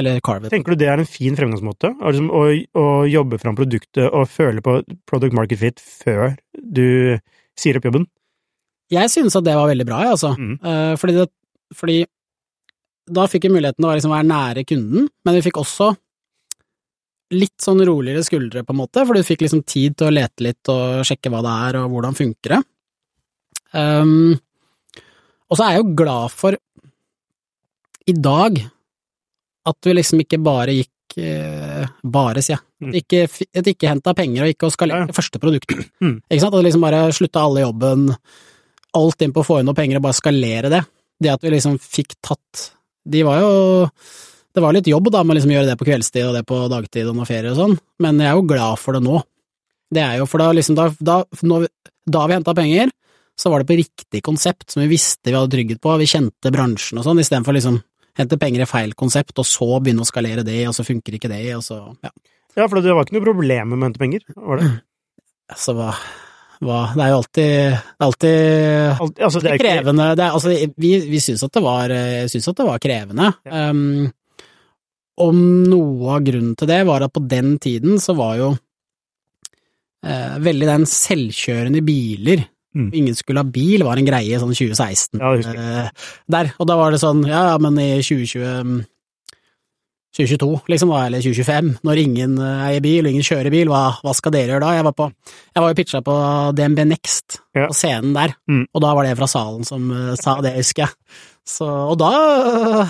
Eller 0.00 0.20
Carvet. 0.24 0.50
tenker 0.50 0.72
du 0.72 0.80
det 0.80 0.88
er 0.88 1.02
en 1.02 1.06
fin 1.08 1.36
fremgangsmåte? 1.36 1.92
Liksom, 2.00 2.30
å, 2.32 2.42
å 2.80 2.86
jobbe 3.08 3.38
fram 3.42 3.56
produktet 3.58 4.08
og 4.08 4.30
føle 4.32 4.64
på 4.64 4.78
product 5.06 5.36
market 5.36 5.60
fit 5.60 5.80
før 5.84 6.34
du 6.56 7.18
sier 7.60 7.76
opp 7.78 7.84
jobben? 7.90 8.08
Jeg 8.92 9.10
synes 9.10 9.34
at 9.38 9.44
det 9.46 9.54
var 9.58 9.68
veldig 9.70 9.86
bra, 9.88 10.00
jeg, 10.04 10.14
altså. 10.14 10.32
Mm. 10.38 10.56
Eh, 10.62 10.92
fordi, 11.00 11.14
det, 11.18 11.26
fordi 11.74 11.96
da 13.18 13.24
fikk 13.30 13.46
vi 13.48 13.54
muligheten 13.56 13.80
til 13.82 13.88
å 13.90 13.94
liksom 13.96 14.14
være 14.14 14.28
nære 14.30 14.66
kunden, 14.68 15.08
men 15.26 15.38
vi 15.38 15.42
fikk 15.46 15.58
også 15.62 15.92
litt 17.34 17.58
sånn 17.62 17.82
roligere 17.86 18.22
skuldre, 18.22 18.62
på 18.62 18.74
en 18.74 18.78
måte, 18.84 19.02
for 19.02 19.18
du 19.18 19.26
fikk 19.26 19.42
liksom 19.42 19.64
tid 19.66 19.96
til 19.98 20.06
å 20.10 20.14
lete 20.14 20.44
litt 20.46 20.70
og 20.70 21.02
sjekke 21.06 21.32
hva 21.34 21.40
det 21.42 21.54
er, 21.66 21.78
og 21.82 21.90
hvordan 21.96 22.14
funker 22.18 22.54
det. 22.54 22.60
Um, 23.74 24.36
og 25.50 25.58
så 25.58 25.66
er 25.66 25.74
jeg 25.74 25.82
jo 25.82 25.96
glad 25.98 26.34
for, 26.34 26.54
i 28.06 28.14
dag, 28.14 28.60
at 29.66 29.88
vi 29.88 29.96
liksom 29.98 30.22
ikke 30.22 30.38
bare 30.46 30.76
gikk 30.76 31.16
eh, 31.18 31.88
bare, 32.06 32.42
sier 32.44 32.54
jeg. 32.60 32.62
Mm. 32.86 32.92
Ikke, 33.00 33.24
at 33.58 33.70
ikke 33.72 33.90
henta 33.90 34.14
penger 34.14 34.44
og 34.46 34.52
ikke 34.54 34.68
å 34.68 34.74
skalere 34.74 35.08
Ja. 35.08 35.14
første 35.16 35.40
produktet. 35.42 35.88
Mm. 35.98 36.20
Ikke 36.30 36.42
sant? 36.44 36.54
At 36.54 36.66
liksom 36.66 36.84
bare 36.86 37.00
slutta 37.16 37.42
alle 37.42 37.64
jobben, 37.64 38.06
alt 38.98 39.22
inn 39.24 39.32
på 39.36 39.42
å 39.44 39.46
få 39.46 39.58
inn 39.60 39.68
noe 39.68 39.76
penger 39.78 40.00
og 40.00 40.06
bare 40.08 40.18
skalere 40.18 40.70
det. 40.72 40.82
Det 41.22 41.30
at 41.32 41.44
vi 41.46 41.52
liksom 41.54 41.78
fikk 41.80 42.10
tatt 42.20 42.66
De 43.08 43.22
var 43.24 43.38
jo 43.40 43.52
Det 44.52 44.60
var 44.60 44.74
litt 44.76 44.88
jobb 44.90 45.06
da 45.14 45.22
med 45.24 45.32
å 45.32 45.36
liksom 45.38 45.52
gjøre 45.54 45.70
det 45.70 45.76
på 45.80 45.86
kveldstid 45.88 46.26
og 46.26 46.34
det 46.36 46.42
på 46.48 46.58
dagtid 46.72 47.08
og 47.08 47.16
noe 47.16 47.28
ferie 47.28 47.52
og 47.54 47.56
sånn, 47.60 47.78
men 48.04 48.20
jeg 48.20 48.28
er 48.32 48.36
jo 48.36 48.44
glad 48.50 48.78
for 48.82 48.96
det 48.96 49.00
nå. 49.06 49.22
Det 49.92 50.02
er 50.02 50.18
jo 50.20 50.26
for 50.28 50.42
da 50.42 50.50
liksom 50.56 50.76
Da, 50.76 50.88
da, 51.00 51.16
når, 51.46 51.64
vi- 51.66 51.92
da 52.16 52.26
vi 52.26 52.36
henta 52.36 52.54
penger, 52.56 52.90
så 53.36 53.50
var 53.52 53.60
det 53.62 53.68
på 53.68 53.76
riktig 53.80 54.22
konsept 54.24 54.70
som 54.72 54.80
vi 54.82 54.88
visste 54.94 55.28
vi 55.28 55.36
hadde 55.36 55.52
trygghet 55.52 55.80
på, 55.84 55.92
vi 56.00 56.08
kjente 56.08 56.52
bransjen 56.52 56.98
og 57.00 57.04
sånn, 57.04 57.20
istedenfor 57.20 57.56
liksom 57.56 57.80
hente 58.16 58.38
penger 58.40 58.64
i 58.64 58.68
feil 58.70 58.94
konsept, 58.96 59.36
og 59.38 59.44
så 59.44 59.68
begynne 59.80 60.00
å 60.04 60.08
skalere 60.08 60.44
det, 60.44 60.62
og 60.68 60.72
så 60.76 60.84
funker 60.88 61.16
ikke 61.18 61.28
det, 61.28 61.42
og 61.56 61.60
så 61.66 61.80
ja. 62.04 62.12
Ja, 62.56 62.64
for 62.64 62.80
det 62.80 62.94
var 62.96 63.04
ikke 63.04 63.18
noe 63.18 63.26
problem 63.28 63.74
med 63.74 63.82
å 63.82 63.88
hente 63.90 64.00
penger, 64.00 64.24
var 64.36 64.62
det? 64.64 64.70
Altså, 65.52 65.76
hva, 65.78 65.92
hva 66.64 66.80
Det 66.94 67.04
er 67.04 67.10
jo 67.10 67.16
alltid 67.20 67.78
alltid 68.06 69.00
Alt, 69.04 69.18
altså, 69.28 69.42
det 69.44 69.50
er 69.52 69.60
krevende. 69.60 70.10
Det 70.16 70.24
er, 70.24 70.36
altså, 70.36 70.54
vi, 70.80 70.92
vi 71.10 71.22
syns 71.22 71.44
at 71.44 71.56
det 71.56 71.64
var, 71.64 71.92
jeg 71.92 72.30
synes 72.32 72.48
at 72.52 72.60
det 72.60 72.68
var 72.68 72.82
krevende. 72.82 73.30
Um, 73.44 74.06
om 75.26 75.42
noe 75.68 76.16
av 76.16 76.24
grunnen 76.26 76.56
til 76.56 76.68
det 76.68 76.82
var 76.88 77.04
at 77.06 77.14
på 77.14 77.22
den 77.24 77.56
tiden 77.62 78.00
så 78.02 78.12
var 78.18 78.34
jo 78.36 78.50
eh, 80.04 80.34
veldig 80.44 80.68
den 80.68 80.84
selvkjørende 80.90 81.80
biler 81.86 82.44
Mm. 82.76 82.90
Ingen 82.92 83.14
skulle 83.16 83.40
ha 83.40 83.48
bil, 83.48 83.84
var 83.86 83.96
en 83.96 84.04
greie 84.04 84.36
sånn 84.40 84.52
2016. 84.52 85.20
Ja, 85.22 85.32
eh, 85.32 86.10
der, 86.28 86.52
og 86.60 86.68
da 86.68 86.76
var 86.76 86.92
det 86.92 87.00
sånn, 87.00 87.22
ja, 87.24 87.46
ja, 87.52 87.54
men 87.62 87.78
i 87.80 88.02
2020 88.04 88.82
2022, 90.16 90.62
liksom, 90.72 90.92
eller 90.96 91.20
2025, 91.24 91.72
når 91.84 92.00
ingen 92.02 92.38
eh, 92.40 92.62
eier 92.70 92.84
bil 92.84 93.04
og 93.04 93.12
ingen 93.12 93.26
kjører 93.26 93.52
bil, 93.52 93.68
hva, 93.68 93.82
hva 94.02 94.14
skal 94.16 94.32
dere 94.32 94.54
gjøre 94.54 94.64
da? 94.64 94.74
Jeg 94.78 94.86
var 94.88 94.94
på, 94.96 95.08
jeg 95.52 95.64
var 95.64 95.72
jo 95.72 95.78
pitcha 95.80 96.00
på 96.06 96.14
DNB 96.56 96.84
Next, 96.88 97.40
Ja. 97.56 97.66
på 97.68 97.76
scenen 97.76 98.14
der, 98.16 98.34
Mm. 98.48 98.64
og 98.72 98.82
da 98.84 98.94
var 98.96 99.04
det 99.04 99.16
fra 99.18 99.28
salen 99.28 99.64
som 99.68 99.90
uh, 99.92 100.14
sa 100.16 100.38
det, 100.40 100.54
husker 100.56 100.86
jeg. 100.86 100.94
Så, 101.46 101.66
og 101.68 101.98
da 102.00 102.10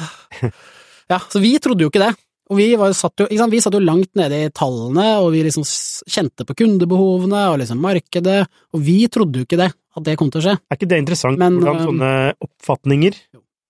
Ja, 1.12 1.18
så 1.30 1.38
vi 1.42 1.52
trodde 1.62 1.84
jo 1.84 1.90
ikke 1.92 2.02
det. 2.02 2.14
Og 2.46 2.58
vi, 2.60 2.66
var, 2.78 2.92
jo 2.92 2.94
satt 2.94 3.18
jo, 3.24 3.26
sant, 3.38 3.50
vi 3.50 3.58
satt 3.62 3.74
jo 3.74 3.82
langt 3.82 4.12
nede 4.18 4.44
i 4.46 4.50
tallene, 4.54 5.06
og 5.18 5.32
vi 5.34 5.40
liksom 5.42 5.64
kjente 5.66 6.46
på 6.46 6.54
kundebehovene 6.60 7.40
og 7.50 7.58
liksom 7.58 7.80
markedet, 7.82 8.44
og 8.70 8.84
vi 8.86 9.00
trodde 9.10 9.42
jo 9.42 9.46
ikke 9.48 9.58
det, 9.58 9.72
at 9.74 10.06
det 10.06 10.14
kom 10.20 10.30
til 10.30 10.42
å 10.42 10.44
skje. 10.46 10.54
er 10.70 10.78
ikke 10.78 10.88
det 10.92 11.00
interessant 11.02 11.40
Men, 11.42 11.58
hvordan 11.58 11.80
um, 11.82 11.88
sånne 11.90 12.12
oppfatninger 12.46 13.18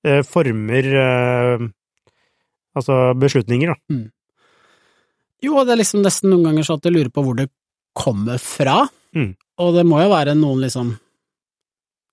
eh, 0.04 0.20
former 0.28 0.90
eh, 1.04 1.64
altså 2.76 2.98
beslutninger, 3.18 3.72
da? 3.72 3.96
Jo, 5.44 5.56
og 5.60 5.66
det 5.68 5.74
er 5.76 5.80
liksom 5.82 6.04
nesten 6.04 6.30
noen 6.32 6.46
ganger 6.50 6.64
sånn 6.68 6.78
at 6.80 6.86
jeg 6.88 6.94
lurer 6.96 7.12
på 7.12 7.24
hvor 7.26 7.36
det 7.40 7.50
kommer 7.96 8.38
fra, 8.42 8.84
Mm. 9.16 9.30
og 9.64 9.74
det 9.78 9.86
må 9.88 10.02
jo 10.02 10.10
være 10.12 10.34
noen 10.36 10.60
liksom 10.60 10.90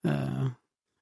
eh, 0.07 0.45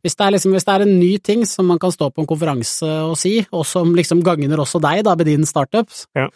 hvis, 0.02 0.16
det 0.18 0.30
liksom 0.34 0.56
hvis 0.56 0.66
det 0.66 0.74
er 0.74 0.86
en 0.88 0.96
ny 1.00 1.12
ting 1.22 1.44
som 1.46 1.68
man 1.70 1.78
kan 1.82 1.92
stå 1.94 2.08
på 2.10 2.24
en 2.24 2.30
konferanse 2.30 2.88
og 3.06 3.14
si, 3.22 3.36
og 3.54 3.66
som 3.70 3.92
liksom 3.98 4.24
gagner 4.26 4.58
også 4.64 4.82
deg, 4.82 5.04
da, 5.06 5.14
med 5.16 5.30
din 5.30 5.46
startup, 5.46 5.90
Ja. 6.18 6.28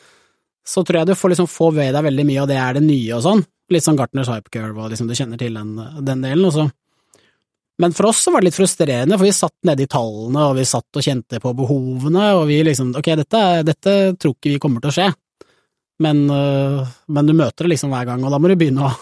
så 0.65 0.83
tror 0.85 0.99
jeg 1.01 1.07
du 1.07 1.15
får 1.17 1.33
liksom 1.33 1.49
få 1.49 1.71
ved 1.73 1.93
deg 1.93 2.03
veldig 2.05 2.25
mye 2.29 2.41
og 2.43 2.47
det 2.51 2.57
er 2.61 2.73
det 2.77 2.83
nye 2.83 3.13
og 3.17 3.23
sånn. 3.25 3.45
Litt 3.73 3.81
sånn 3.83 3.97
Gartners 3.97 4.29
hypecurve, 4.29 4.77
og 4.77 4.91
liksom 4.91 5.07
du 5.09 5.15
kjenner 5.17 5.37
til 5.41 5.53
den, 5.57 5.75
den 6.05 6.21
delen, 6.21 6.45
og 6.45 6.53
så 6.53 6.67
men 7.81 7.93
for 7.95 8.09
oss 8.11 8.21
så 8.23 8.31
var 8.31 8.41
det 8.43 8.49
litt 8.51 8.57
frustrerende, 8.59 9.17
for 9.17 9.27
vi 9.27 9.33
satt 9.35 9.55
nede 9.67 9.83
i 9.83 9.89
tallene, 9.91 10.45
og 10.49 10.55
vi 10.59 10.65
satt 10.69 10.99
og 10.99 11.03
kjente 11.03 11.41
på 11.43 11.51
behovene, 11.57 12.29
og 12.39 12.45
vi 12.49 12.61
liksom 12.63 12.93
ok, 12.95 13.09
dette, 13.23 13.41
dette 13.67 13.95
tror 14.19 14.35
ikke 14.37 14.53
vi 14.53 14.61
kommer 14.63 14.83
til 14.83 14.93
å 14.93 14.95
skje, 14.95 15.09
men, 16.05 16.23
øh, 16.31 16.79
men 17.07 17.27
du 17.27 17.33
møter 17.35 17.65
det 17.65 17.75
liksom 17.75 17.91
hver 17.95 18.07
gang, 18.09 18.23
og 18.23 18.31
da 18.33 18.39
må 18.39 18.51
du 18.51 18.55
begynne 18.59 18.87
å 18.87 18.93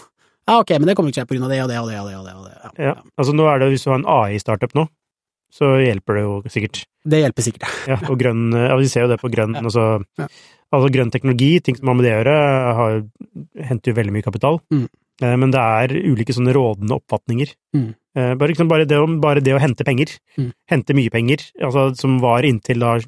ja, 0.44 0.58
ok, 0.60 0.74
men 0.76 0.90
det 0.90 0.94
kommer 0.98 1.08
ikke 1.08 1.22
til 1.22 1.22
å 1.22 1.24
skje 1.24 1.30
på 1.30 1.36
grunn 1.38 1.46
av 1.46 1.52
det 1.54 1.60
og 1.62 1.70
det 1.70 1.78
og 1.80 1.86
det 1.88 1.96
og 1.96 2.08
det 2.10 2.16
og 2.18 2.24
det. 2.26 2.34
Og 2.36 2.44
det. 2.44 2.56
Ja. 2.76 2.90
Ja. 2.90 2.94
Altså 3.16 3.32
nå 3.32 3.46
er 3.48 3.62
det, 3.62 3.68
hvis 3.72 3.86
du 3.86 3.88
har 3.88 3.96
en 3.96 4.10
AI-startup 4.12 4.74
nå, 4.76 4.82
så 5.54 5.70
hjelper 5.80 6.18
det 6.18 6.24
jo 6.26 6.34
sikkert. 6.52 6.82
det 7.08 7.20
hjelper 7.22 7.46
sikkert. 7.46 7.64
Ja, 7.94 7.96
og 8.10 8.18
grønn, 8.20 8.42
ja, 8.52 8.74
vi 8.76 8.90
ser 8.92 9.06
jo 9.06 9.12
det 9.14 9.20
på 9.22 9.30
grønn, 9.32 9.56
altså, 9.56 9.86
altså 10.20 10.90
grønn 10.92 11.14
teknologi, 11.14 11.52
ting 11.64 11.78
som 11.78 11.88
har 11.88 11.96
med 11.96 12.04
det 12.04 12.12
å 12.12 12.18
gjøre, 12.18 12.36
har, 12.80 12.98
henter 13.70 13.92
jo 13.94 13.98
veldig 14.02 14.16
mye 14.18 14.26
kapital. 14.26 14.60
Mm. 14.74 14.84
Eh, 15.22 15.36
Men 15.40 15.54
det 15.54 15.64
er 15.80 15.96
ulike 16.12 16.36
sånne 16.36 16.52
rådende 16.56 16.98
oppfatninger. 17.00 17.54
Mm. 17.78 17.88
Eh, 18.16 18.34
Bare, 18.38 18.48
liksom, 18.52 18.68
bare, 18.70 18.84
det, 18.86 18.96
å, 18.96 19.06
bare 19.20 19.40
det 19.42 19.54
å 19.54 19.58
hente 19.60 19.84
penger, 19.84 20.18
Mm. 20.38 20.52
hente 20.70 20.94
mye 20.94 21.10
penger, 21.10 21.38
altså, 21.60 21.96
som 21.98 22.20
var 22.20 22.42
inntil 22.42 22.78
da 22.78 22.98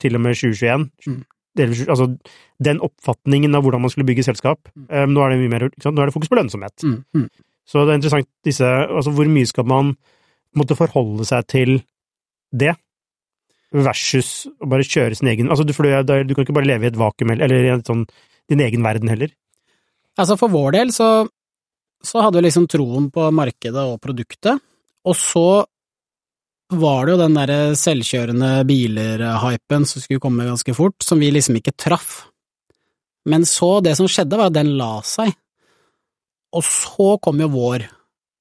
til 0.00 0.14
og 0.16 0.20
med 0.22 0.34
2021, 0.36 0.90
Mm. 1.06 1.24
altså 1.88 2.18
den 2.62 2.78
oppfatningen 2.80 3.54
av 3.54 3.62
hvordan 3.62 3.80
man 3.82 3.90
skulle 3.90 4.06
bygge 4.06 4.24
selskap, 4.24 4.58
Mm. 4.74 4.86
um, 4.90 5.10
nå 5.14 5.20
er 5.26 5.30
det 5.30 5.38
mye 5.42 5.50
mer, 5.50 5.68
nå 5.68 6.00
er 6.02 6.06
det 6.06 6.14
fokus 6.14 6.28
på 6.28 6.36
lønnsomhet. 6.40 6.76
Mm, 6.82 7.04
mm. 7.14 7.28
Så 7.66 7.84
det 7.84 7.92
er 7.92 7.98
interessant 8.00 8.28
disse, 8.44 8.64
altså 8.64 9.12
hvor 9.12 9.26
mye 9.28 9.46
skal 9.46 9.64
man 9.64 9.96
måtte 10.56 10.76
forholde 10.76 11.24
seg 11.26 11.46
til 11.46 11.82
det, 12.56 12.76
versus 13.74 14.46
å 14.62 14.68
bare 14.70 14.86
kjøre 14.86 15.16
sin 15.18 15.28
egen, 15.28 15.48
altså 15.50 15.64
du, 15.66 15.72
for 15.74 15.82
du, 15.82 15.90
du 16.24 16.34
kan 16.34 16.44
ikke 16.46 16.54
bare 16.54 16.68
leve 16.68 16.84
i 16.86 16.86
et 16.92 16.96
vakuum, 16.98 17.30
eller- 17.32 17.44
eller 17.44 17.64
i 17.74 17.82
sånn, 17.82 18.06
din 18.48 18.60
egen 18.60 18.82
verden 18.82 19.08
heller. 19.08 19.28
Altså 20.16 20.38
for 20.38 20.48
vår 20.48 20.72
del 20.72 20.88
så, 20.94 21.28
så 22.04 22.22
hadde 22.24 22.40
vi 22.40 22.46
liksom 22.48 22.66
troen 22.70 23.10
på 23.12 23.28
markedet 23.34 23.84
og 23.84 24.00
produktet, 24.04 24.60
og 25.04 25.16
så 25.18 25.64
var 26.74 27.04
det 27.06 27.14
jo 27.14 27.20
den 27.20 27.34
derre 27.36 27.58
selvkjørende 27.78 28.50
biler-hypen 28.68 29.84
som 29.86 30.02
skulle 30.02 30.22
komme 30.22 30.46
ganske 30.48 30.74
fort, 30.74 30.96
som 31.04 31.20
vi 31.20 31.28
liksom 31.34 31.58
ikke 31.60 31.74
traff. 31.78 32.24
Men 33.28 33.44
så, 33.48 33.78
det 33.84 33.96
som 33.96 34.08
skjedde 34.10 34.36
var 34.40 34.50
at 34.50 34.56
den 34.56 34.74
la 34.80 34.98
seg, 35.06 35.32
og 36.54 36.64
så 36.66 37.14
kom 37.24 37.40
jo 37.44 37.50
vår 37.56 37.88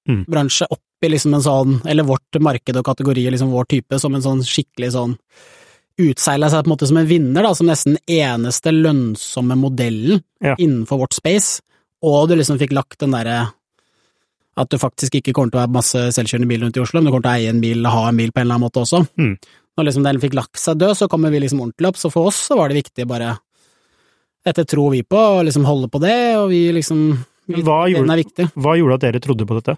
Mm. 0.04 0.26
bransje 0.28 0.66
opp 0.68 0.82
i 1.06 1.08
liksom 1.08 1.34
en 1.38 1.42
sånn, 1.46 1.76
eller 1.88 2.04
vårt 2.04 2.36
marked 2.44 2.76
og 2.76 2.84
kategori, 2.84 3.22
liksom 3.32 3.54
vår 3.54 3.70
type, 3.72 4.00
som 4.00 4.12
en 4.16 4.22
sånn 4.22 4.42
skikkelig 4.44 4.90
sånn 4.92 5.14
utseila 6.04 6.50
seg 6.52 6.66
på 6.66 6.68
en 6.68 6.74
måte 6.74 6.88
som 6.90 6.98
en 7.00 7.08
vinner, 7.08 7.42
da, 7.46 7.54
som 7.56 7.70
nesten 7.70 7.96
eneste 8.12 8.74
lønnsomme 8.76 9.56
modellen 9.56 10.22
Ja. 10.44 10.56
innenfor 10.60 11.00
vårt 11.00 11.14
space, 11.16 11.62
og 12.04 12.30
du 12.30 12.36
liksom 12.40 12.60
fikk 12.62 12.74
lagt 12.76 13.00
den 13.04 13.14
derre 13.16 13.42
at 14.60 14.70
du 14.70 14.78
faktisk 14.78 15.16
ikke 15.18 15.34
kommer 15.34 15.50
til 15.50 15.58
å 15.58 15.64
være 15.64 15.74
masse 15.74 16.02
selvkjørende 16.14 16.50
biler 16.52 16.68
rundt 16.68 16.78
i 16.78 16.82
Oslo, 16.84 17.00
men 17.02 17.08
du 17.10 17.14
kommer 17.16 17.26
til 17.26 17.32
å 17.32 17.38
eie 17.40 17.50
en 17.50 17.62
bil, 17.64 17.88
ha 17.90 18.04
en 18.10 18.20
bil 18.20 18.30
på 18.30 18.38
en 18.42 18.46
eller 18.46 18.60
annen 18.60 18.66
måte 18.68 18.84
også. 18.84 19.00
Mm. 19.18 19.32
Når 19.74 19.88
liksom 19.88 20.04
den 20.06 20.20
fikk 20.22 20.36
lagt 20.38 20.60
seg 20.62 20.78
død, 20.78 20.94
så 21.00 21.08
kommer 21.10 21.34
vi 21.34 21.40
liksom 21.42 21.64
ordentlig 21.64 21.90
opp, 21.90 21.98
så 21.98 22.12
for 22.14 22.30
oss 22.30 22.38
så 22.52 22.58
var 22.60 22.70
det 22.70 22.78
viktig 22.84 23.08
bare 23.10 23.32
Dette 24.44 24.66
tror 24.68 24.92
vi 24.92 25.00
på, 25.08 25.16
og 25.16 25.46
liksom 25.48 25.64
holde 25.66 25.88
på 25.88 26.02
det, 26.04 26.36
og 26.36 26.50
vi 26.52 26.66
liksom 26.76 27.02
vi, 27.48 27.62
hva 27.64 27.86
gjorde, 27.88 28.04
Den 28.04 28.12
er 28.14 28.20
viktig. 28.22 28.46
Hva 28.60 28.74
gjorde 28.78 28.98
at 29.00 29.06
dere 29.08 29.22
trodde 29.24 29.48
på 29.48 29.56
dette? 29.58 29.78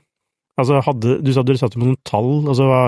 Altså 0.57 0.81
hadde, 0.87 1.15
du 1.21 1.31
sa 1.35 1.43
dere 1.45 1.61
satte 1.61 1.77
på 1.79 1.85
noen 1.85 1.99
tall, 2.07 2.31
altså 2.49 2.65
hva, 2.67 2.81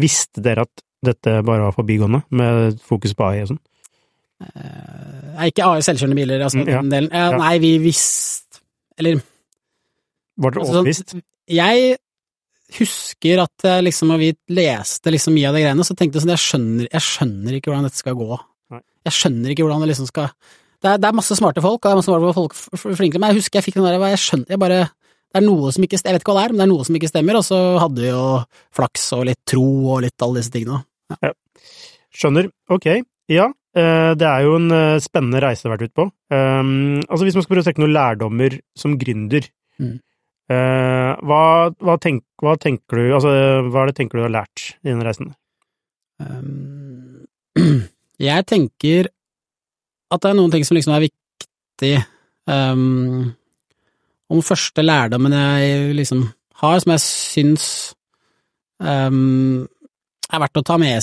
visste 0.00 0.44
dere 0.44 0.66
at 0.68 0.84
dette 1.02 1.38
bare 1.42 1.66
var 1.66 1.74
forbigående, 1.74 2.22
med 2.30 2.78
fokus 2.86 3.16
på 3.18 3.26
AI 3.32 3.42
og 3.46 3.50
sånn? 3.54 3.62
Eh, 4.42 5.34
er 5.40 5.50
ikke 5.50 5.66
AI 5.72 5.82
selvkjørende 5.88 6.18
biler, 6.20 6.44
altså 6.44 6.60
Mm, 6.62 6.68
ja. 6.68 6.80
den 6.82 6.90
delen? 6.92 7.10
Eh, 7.12 7.18
Ja. 7.32 7.38
Nei, 7.38 7.58
vi 7.58 7.72
visste 7.78 8.51
Eller 8.98 9.20
Var 10.42 10.50
dere 10.54 10.62
Altså, 10.64 10.78
overbevist? 10.80 11.14
Jeg 11.52 11.96
husker 12.78 13.42
at 13.42 13.66
jeg 13.68 13.84
liksom, 13.84 14.08
når 14.12 14.18
vi 14.22 14.30
leste 14.56 15.12
liksom 15.12 15.34
mye 15.36 15.50
av 15.50 15.56
de 15.58 15.60
greiene, 15.64 15.84
så 15.84 15.96
tenkte 15.98 16.16
jeg 16.16 16.24
sånn, 16.24 16.32
jeg 16.32 16.40
skjønner, 16.46 16.86
jeg 16.88 17.04
skjønner 17.04 17.56
ikke 17.58 17.68
hvordan 17.72 17.84
dette 17.88 18.00
skal 18.00 18.16
gå. 18.16 18.38
Nei. 18.72 18.80
Jeg 19.08 19.16
skjønner 19.18 19.52
ikke 19.52 19.66
hvordan 19.66 19.82
det 19.84 19.90
liksom 19.92 20.08
skal 20.08 20.30
Det 20.82 20.88
er, 20.90 20.98
det 21.02 21.08
er 21.10 21.14
masse 21.18 21.36
smarte 21.36 21.62
folk, 21.62 21.78
og 21.78 21.84
det 21.84 21.92
er 21.92 21.98
masse 22.00 22.08
smarte 22.10 22.34
folk 22.38 22.54
f- 22.56 22.72
f- 22.74 22.86
men 23.20 23.28
jeg 23.28 23.38
husker 23.42 23.58
jeg 23.60 23.66
fikk 23.68 23.76
den 23.78 23.84
der, 23.86 23.98
jeg 24.14 24.22
skjønner, 24.24 24.48
jeg 24.54 24.58
bare 24.62 24.80
det 25.32 25.40
er 25.40 25.44
noe 25.46 25.70
som 25.72 25.84
ikke 25.86 25.96
Jeg 25.96 26.12
vet 26.12 26.22
ikke 26.24 26.32
hva 26.34 26.40
det 26.42 26.44
er, 26.48 26.52
men 26.52 26.58
det 26.60 26.64
er 26.66 26.72
noe 26.72 26.84
som 26.84 26.96
ikke 26.98 27.08
stemmer, 27.08 27.36
og 27.38 27.44
så 27.46 27.58
hadde 27.80 28.02
vi 28.04 28.08
jo 28.10 28.24
flaks 28.76 29.04
og 29.16 29.22
litt 29.28 29.38
tro 29.48 29.64
og 29.94 30.02
litt 30.04 30.24
alle 30.26 30.40
disse 30.42 30.52
tingene. 30.52 30.82
Skjønner. 32.12 32.50
Ok. 32.72 32.88
Ja, 33.32 33.46
det 33.74 34.26
er 34.28 34.42
jo 34.44 34.56
en 34.58 34.70
eh, 34.76 34.98
spennende 35.00 35.40
reise 35.40 35.64
du 35.64 35.68
har 35.70 35.78
vært 35.78 35.88
ute 35.90 35.96
på. 35.96 36.04
Um, 36.34 36.98
altså 37.08 37.24
Hvis 37.24 37.36
man 37.38 37.44
skal 37.44 37.54
prøve 37.54 37.62
å 37.64 37.68
trekke 37.70 37.82
noen 37.84 37.94
lærdommer 37.96 38.58
som 38.76 38.98
gründer, 39.00 39.48
Mm. 39.80 39.94
eh, 40.52 41.12
hva, 41.24 41.44
hva, 41.80 41.94
tenk, 41.98 42.20
hva 42.44 42.52
tenker 42.60 43.00
du 43.00 43.14
Altså, 43.16 43.30
hva 43.72 43.82
er 43.82 43.88
det 43.88 43.94
tenker 43.96 44.18
du 44.20 44.22
har 44.26 44.34
lært 44.34 44.66
i 44.84 44.90
denne 44.90 45.06
reisen? 45.06 45.30
Um, 46.20 47.24
jeg 48.20 48.46
tenker 48.46 49.08
at 50.12 50.20
det 50.22 50.28
er 50.30 50.36
noen 50.36 50.52
ting 50.52 50.66
som 50.68 50.76
liksom 50.76 50.92
er 50.94 51.06
viktig 51.08 51.94
um, 52.52 53.32
Om 54.28 54.36
den 54.38 54.46
første 54.46 54.84
lærdommen 54.84 55.32
jeg 55.34 55.96
liksom 55.96 56.26
har, 56.62 56.78
som 56.84 56.92
jeg 56.94 57.02
syns 57.08 57.66
um, 58.78 59.64
er 60.28 60.44
verdt 60.44 60.60
å 60.60 60.66
ta 60.68 60.76
med 60.78 61.00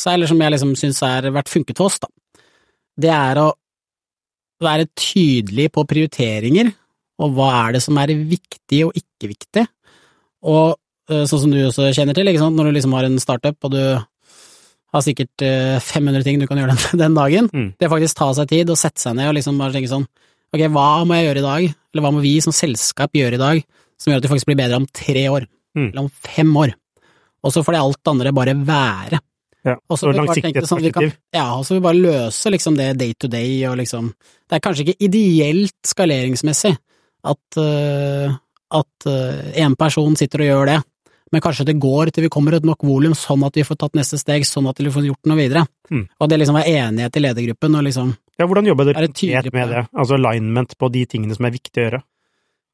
seg, 0.00 0.16
eller 0.16 0.30
som 0.30 0.40
jeg 0.42 0.54
liksom 0.56 0.74
syns 0.80 1.00
har 1.04 1.28
vært 1.34 1.50
funket 1.52 1.78
for 1.80 1.90
oss, 1.90 1.98
da, 2.02 2.08
det 3.00 3.12
er 3.14 3.40
å 3.44 3.48
være 4.60 4.88
tydelig 4.98 5.70
på 5.72 5.86
prioriteringer, 5.88 6.72
og 7.20 7.34
hva 7.36 7.48
er 7.66 7.76
det 7.76 7.82
som 7.84 7.96
er 8.00 8.12
viktig 8.16 8.80
og 8.86 8.96
ikke 8.96 9.28
viktig. 9.30 9.64
Og 10.48 10.74
eh, 11.12 11.24
sånn 11.28 11.42
som 11.46 11.52
du 11.52 11.58
også 11.66 11.90
kjenner 11.96 12.16
til, 12.16 12.28
når 12.32 12.68
du 12.70 12.72
liksom 12.76 12.96
har 12.96 13.08
en 13.08 13.20
startup, 13.22 13.56
og 13.68 13.72
du 13.74 13.80
har 14.90 15.04
sikkert 15.06 15.44
eh, 15.46 15.76
500 15.84 16.24
ting 16.26 16.40
du 16.40 16.46
kan 16.50 16.58
gjøre 16.60 16.76
den, 16.80 17.00
den 17.04 17.16
dagen, 17.18 17.50
Mm. 17.52 17.68
det 17.78 17.86
er 17.88 17.92
faktisk 17.92 18.18
ta 18.20 18.30
seg 18.36 18.48
tid 18.52 18.72
og 18.72 18.80
sette 18.80 19.00
seg 19.04 19.16
ned 19.16 19.30
og 19.30 19.36
liksom 19.38 19.60
bare 19.60 19.76
tenke 19.76 19.92
sånn, 19.92 20.08
ok, 20.50 20.64
hva 20.74 20.88
må 21.06 21.14
jeg 21.18 21.28
gjøre 21.28 21.42
i 21.44 21.46
dag, 21.46 21.66
eller 21.94 22.04
hva 22.06 22.12
må 22.16 22.24
vi 22.24 22.34
som 22.44 22.54
selskap 22.56 23.14
gjøre 23.16 23.38
i 23.38 23.42
dag, 23.44 23.60
som 24.00 24.10
gjør 24.10 24.20
at 24.22 24.26
vi 24.26 24.32
faktisk 24.34 24.48
blir 24.50 24.60
bedre 24.64 24.80
om 24.82 24.88
tre 24.92 25.24
år, 25.30 25.48
Mm. 25.70 25.92
eller 25.92 26.02
om 26.02 26.08
fem 26.10 26.48
år, 26.58 26.72
og 27.46 27.52
så 27.54 27.60
får 27.62 27.76
det 27.76 27.80
alt 27.84 28.08
andre 28.10 28.32
bare 28.34 28.56
være. 28.66 29.20
Ja, 29.64 29.76
Og 29.90 29.98
så 29.98 30.12
langsiktig 30.12 30.62
sånn, 30.64 30.80
kan- 30.80 30.92
perspektiv. 30.92 31.16
Ja, 31.36 31.54
og 31.58 31.64
så 31.66 31.74
vil 31.74 31.80
vi 31.82 31.86
bare 31.88 32.04
løse 32.04 32.50
liksom 32.54 32.76
det 32.76 32.98
day 32.98 33.12
to 33.12 33.28
day, 33.28 33.64
og 33.68 33.76
liksom 33.76 34.12
Det 34.48 34.56
er 34.56 34.62
kanskje 34.64 34.86
ikke 34.86 35.04
ideelt 35.06 35.76
skaleringsmessig 35.86 36.76
at 37.24 37.58
uh, 37.60 38.38
at 38.70 39.06
én 39.58 39.74
person 39.76 40.14
sitter 40.16 40.40
og 40.44 40.46
gjør 40.46 40.66
det, 40.70 40.78
men 41.32 41.42
kanskje 41.42 41.66
det 41.66 41.78
går 41.82 42.10
til 42.14 42.24
vi 42.26 42.30
kommer 42.32 42.54
et 42.56 42.66
nok 42.66 42.82
volum, 42.86 43.14
sånn 43.18 43.42
at 43.46 43.54
vi 43.58 43.64
får 43.66 43.78
tatt 43.82 43.98
neste 43.98 44.18
steg, 44.18 44.46
sånn 44.46 44.68
at 44.70 44.78
vi 44.78 44.90
får 44.90 45.08
gjort 45.08 45.30
noe 45.30 45.38
videre. 45.38 45.64
Mm. 45.90 46.04
Og 46.20 46.30
det 46.30 46.38
liksom 46.40 46.58
er 46.60 46.70
enighet 46.70 47.18
i 47.18 47.22
ledergruppen, 47.24 47.76
og 47.78 47.86
liksom 47.86 48.14
Ja, 48.38 48.46
hvordan 48.46 48.66
jobber 48.70 48.88
dere 48.88 49.02
Er 49.04 49.08
konkret 49.10 49.52
med 49.52 49.68
det? 49.68 49.82
Altså 49.94 50.14
alignment 50.16 50.78
på 50.78 50.88
de 50.90 51.04
tingene 51.06 51.34
som 51.36 51.44
er 51.44 51.50
viktig 51.54 51.76
å 51.76 51.84
gjøre? 51.90 52.02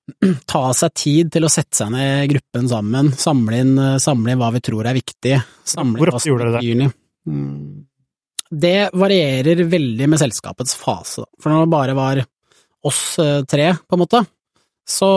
ta 0.52 0.62
seg 0.76 0.94
tid 0.96 1.32
til 1.34 1.46
å 1.46 1.50
sette 1.52 1.80
seg 1.80 1.90
ned 1.94 2.24
i 2.24 2.30
gruppen 2.34 2.70
sammen, 2.70 3.10
samle 3.18 3.60
inn, 3.64 3.74
eh, 3.80 3.98
samle 4.02 4.34
inn 4.34 4.40
hva 4.42 4.52
vi 4.54 4.62
tror 4.64 4.86
er 4.86 4.98
viktig. 4.98 5.34
Samle 5.66 6.02
Hvor 6.02 6.14
ofte 6.14 6.30
gjorde 6.30 6.52
dere 6.54 6.62
det? 6.62 6.90
Mm. 7.26 7.84
Det 8.46 8.78
varierer 8.94 9.64
veldig 9.66 10.08
med 10.12 10.22
selskapets 10.22 10.76
fase. 10.78 11.26
For 11.42 11.50
når 11.50 11.66
det 11.66 11.74
bare 11.74 11.98
var 11.98 12.22
oss 12.86 13.02
eh, 13.22 13.42
tre, 13.50 13.72
på 13.82 13.98
en 13.98 14.04
måte, 14.04 14.22
så 14.86 15.08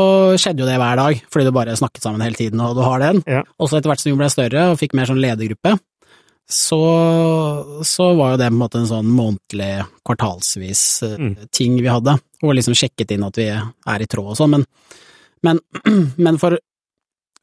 skjedde 0.42 0.64
jo 0.64 0.68
det 0.70 0.80
hver 0.82 0.98
dag, 0.98 1.20
fordi 1.30 1.46
du 1.46 1.54
bare 1.54 1.78
snakket 1.78 2.02
sammen 2.02 2.24
hele 2.26 2.38
tiden, 2.40 2.62
og 2.66 2.74
du 2.78 2.82
har 2.82 3.04
den. 3.04 3.22
Ja. 3.30 3.44
Og 3.62 3.70
så 3.70 3.78
etter 3.78 3.92
hvert 3.92 4.02
som 4.02 4.10
vi 4.10 4.18
ble 4.18 4.30
større 4.34 4.72
og 4.72 4.80
fikk 4.82 4.96
mer 4.98 5.10
sånn 5.10 5.22
ledergruppe, 5.22 5.76
så, 6.50 6.80
så 7.86 8.06
var 8.18 8.32
jo 8.34 8.38
det 8.42 8.48
på 8.50 8.56
en 8.56 8.62
måte 8.64 8.80
en 8.82 8.88
sånn 8.90 9.10
månedlig, 9.14 9.84
kvartalsvis 10.08 10.84
eh, 11.06 11.18
Mm. 11.20 11.34
ting 11.54 11.76
vi 11.82 11.90
hadde, 11.92 12.16
og 12.42 12.56
liksom 12.58 12.74
sjekket 12.78 13.12
inn 13.14 13.26
at 13.28 13.38
vi 13.38 13.46
er 13.54 14.02
i 14.02 14.08
tråd 14.10 14.32
og 14.34 14.38
sånn, 14.40 14.56
men, 14.58 14.66
men, 15.46 15.60
men 16.26 16.40
for, 16.42 16.58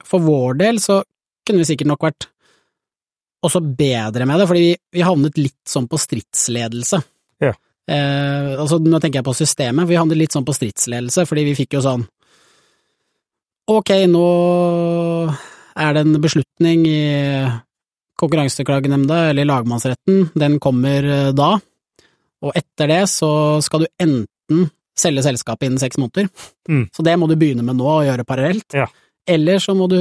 for 0.03 0.19
vår 0.25 0.57
del 0.59 0.81
så 0.83 0.99
kunne 1.47 1.63
vi 1.63 1.69
sikkert 1.69 1.87
nok 1.93 2.03
vært 2.03 2.27
også 3.47 3.61
bedre 3.79 4.25
med 4.27 4.41
det, 4.41 4.47
fordi 4.49 4.63
vi, 4.65 4.73
vi 4.97 5.05
havnet 5.05 5.37
litt 5.39 5.69
sånn 5.69 5.87
på 5.87 5.99
stridsledelse. 6.01 6.99
Ja. 7.45 7.53
Eh, 7.87 8.49
altså, 8.59 8.81
nå 8.83 8.99
tenker 8.99 9.21
jeg 9.21 9.27
på 9.29 9.35
systemet, 9.37 9.87
vi 9.87 9.95
havnet 9.95 10.19
litt 10.19 10.35
sånn 10.35 10.43
på 10.47 10.55
stridsledelse, 10.57 11.23
fordi 11.29 11.45
vi 11.47 11.55
fikk 11.55 11.77
jo 11.79 11.83
sånn 11.85 12.03
Ok, 13.67 13.89
nå 14.07 14.25
er 15.75 15.95
det 15.95 16.03
en 16.05 16.19
beslutning 16.23 16.85
i 16.87 17.01
Konkurranseklagenemnda 18.17 19.29
eller 19.31 19.45
lagmannsretten, 19.47 20.29
den 20.35 20.59
kommer 20.63 21.03
eh, 21.05 21.31
da, 21.37 21.55
og 22.43 22.53
etter 22.57 22.89
det 22.91 23.03
så 23.09 23.29
skal 23.65 23.85
du 23.85 23.87
enten 24.03 24.69
selge 24.97 25.21
selskapet 25.25 25.67
innen 25.69 25.81
seks 25.81 25.97
måneder, 26.01 26.29
Mm. 26.69 26.87
så 26.91 27.03
det 27.05 27.13
må 27.19 27.27
du 27.29 27.35
begynne 27.39 27.63
med 27.63 27.77
nå 27.77 27.85
og 27.87 28.05
gjøre 28.07 28.25
parallelt, 28.25 28.73
Ja. 28.73 28.87
eller 29.27 29.59
så 29.61 29.75
må 29.77 29.87
du, 29.87 29.95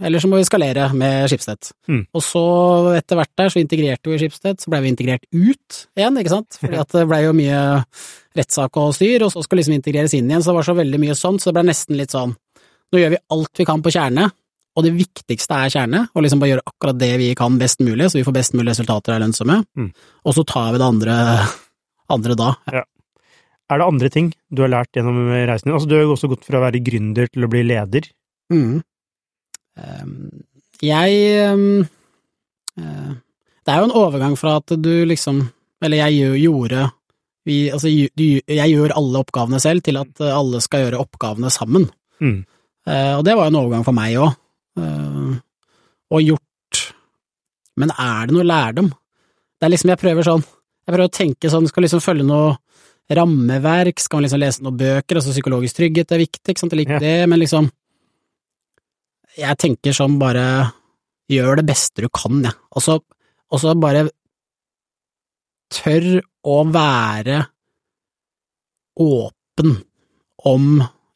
eller 0.00 0.18
så 0.18 0.28
må 0.30 0.38
vi 0.40 0.44
skalere 0.48 0.86
med 0.94 1.28
Schibsted. 1.28 1.68
Mm. 1.88 2.06
Og 2.14 2.22
så 2.22 2.42
etter 2.96 3.16
hvert 3.20 3.30
der 3.36 3.48
så 3.52 3.60
integrerte 3.60 4.08
vi 4.10 4.18
Schibsted, 4.18 4.58
så 4.60 4.70
ble 4.72 4.80
vi 4.82 4.88
integrert 4.94 5.24
ut 5.32 5.86
igjen, 5.96 6.16
ikke 6.18 6.32
sant, 6.32 6.58
fordi 6.60 6.80
at 6.80 6.88
det 6.96 7.06
ble 7.10 7.20
jo 7.26 7.32
mye 7.36 7.60
rettssak 8.36 8.76
og 8.80 8.94
styr, 8.96 9.22
og 9.26 9.32
så 9.34 9.42
skal 9.44 9.58
liksom 9.60 9.74
integreres 9.76 10.14
inn 10.16 10.30
igjen, 10.30 10.42
så 10.42 10.50
det 10.52 10.58
var 10.62 10.68
så 10.70 10.76
veldig 10.80 11.00
mye 11.04 11.14
sånn, 11.18 11.38
så 11.38 11.50
det 11.52 11.54
ble 11.60 11.66
nesten 11.68 11.96
litt 12.00 12.10
sånn, 12.16 12.32
nå 12.92 12.98
gjør 13.00 13.10
vi 13.14 13.22
alt 13.36 13.60
vi 13.60 13.64
kan 13.68 13.82
på 13.84 13.92
kjerne, 13.92 14.30
og 14.76 14.86
det 14.86 14.94
viktigste 14.96 15.58
er 15.58 15.72
kjerne, 15.72 16.06
og 16.14 16.24
liksom 16.24 16.40
bare 16.40 16.54
gjøre 16.54 16.64
akkurat 16.70 16.98
det 17.00 17.10
vi 17.20 17.34
kan 17.36 17.58
best 17.60 17.82
mulig, 17.84 18.08
så 18.08 18.18
vi 18.20 18.24
får 18.24 18.36
best 18.38 18.54
mulig 18.56 18.70
resultater 18.72 19.12
og 19.12 19.16
er 19.18 19.24
lønnsomme, 19.26 19.58
Mm. 19.76 19.90
og 20.24 20.34
så 20.34 20.44
tar 20.46 20.72
vi 20.72 20.78
det 20.80 20.88
andre, 20.88 21.16
andre 22.08 22.34
da. 22.38 22.54
Ja. 22.72 22.84
Er 23.70 23.78
det 23.78 23.88
andre 23.88 24.08
ting 24.12 24.32
du 24.52 24.62
har 24.62 24.68
lært 24.68 24.92
gjennom 24.92 25.28
reisen 25.32 25.68
din? 25.68 25.74
Altså, 25.74 25.88
du 25.88 25.94
har 25.96 26.02
jo 26.02 26.12
også 26.16 26.28
gått 26.28 26.44
fra 26.44 26.58
å 26.58 26.64
være 26.66 26.82
gründer 26.84 27.28
til 27.32 27.44
å 27.44 27.48
bli 27.48 27.62
leder. 27.64 28.08
Mm. 28.52 28.82
Ehm, 29.80 30.42
jeg 30.82 31.20
ehm, 31.40 31.86
eh, 32.76 33.12
Det 33.64 33.72
er 33.72 33.78
jo 33.78 33.86
en 33.86 33.96
overgang 33.96 34.34
fra 34.36 34.56
at 34.60 34.66
du 34.76 35.06
liksom 35.08 35.38
Eller 35.80 36.02
jeg 36.02 36.42
gjorde 36.42 36.90
vi, 37.46 37.70
altså, 37.72 37.88
jeg 37.88 38.70
gjør 38.70 38.92
alle 38.94 39.18
oppgavene 39.18 39.58
selv, 39.58 39.82
til 39.82 39.96
at 39.98 40.20
eh, 40.20 40.30
alle 40.30 40.60
skal 40.62 40.84
gjøre 40.84 41.00
oppgavene 41.02 41.50
sammen. 41.50 41.88
Mm. 42.22 42.44
Eh, 42.86 43.14
og 43.16 43.24
det 43.26 43.34
var 43.34 43.48
jo 43.48 43.50
en 43.50 43.58
overgang 43.64 43.82
for 43.82 43.96
meg 43.96 44.14
òg. 44.14 44.36
Og 44.78 46.20
gjort 46.24 46.80
Men 47.76 47.90
er 47.92 48.26
det 48.28 48.34
noe 48.36 48.44
lærdom? 48.46 48.88
Det 48.92 49.66
er 49.66 49.72
liksom, 49.74 49.92
jeg 49.92 50.00
prøver 50.00 50.26
sånn 50.26 50.42
Jeg 50.42 50.90
prøver 50.94 51.06
å 51.08 51.12
tenke 51.12 51.50
sånn, 51.52 51.68
skal 51.70 51.84
liksom 51.86 52.02
følge 52.04 52.24
noe 52.26 52.56
rammeverk, 53.12 54.00
skal 54.00 54.18
man 54.20 54.24
liksom 54.24 54.40
lese 54.40 54.62
noen 54.64 54.78
bøker, 54.78 55.18
altså 55.18 55.34
psykologisk 55.34 55.76
trygghet 55.76 56.12
er 56.14 56.22
viktig, 56.22 56.54
ikke 56.54 56.62
sant, 56.62 56.72
jeg 56.72 56.80
liker 56.84 56.96
Ja. 56.96 57.02
det, 57.02 57.28
men 57.28 57.40
liksom 57.42 57.68
Jeg 59.36 59.58
tenker 59.60 59.92
sånn 59.96 60.18
bare 60.20 60.72
gjør 61.32 61.56
det 61.60 61.66
beste 61.68 62.02
du 62.04 62.08
kan, 62.12 62.42
jeg. 62.44 62.52
Så, 62.84 62.98
og 63.00 63.60
så 63.60 63.72
bare 63.80 64.06
tør 65.72 66.20
å 66.44 66.56
være 66.68 67.38
åpen 69.00 69.76
om 70.44 70.66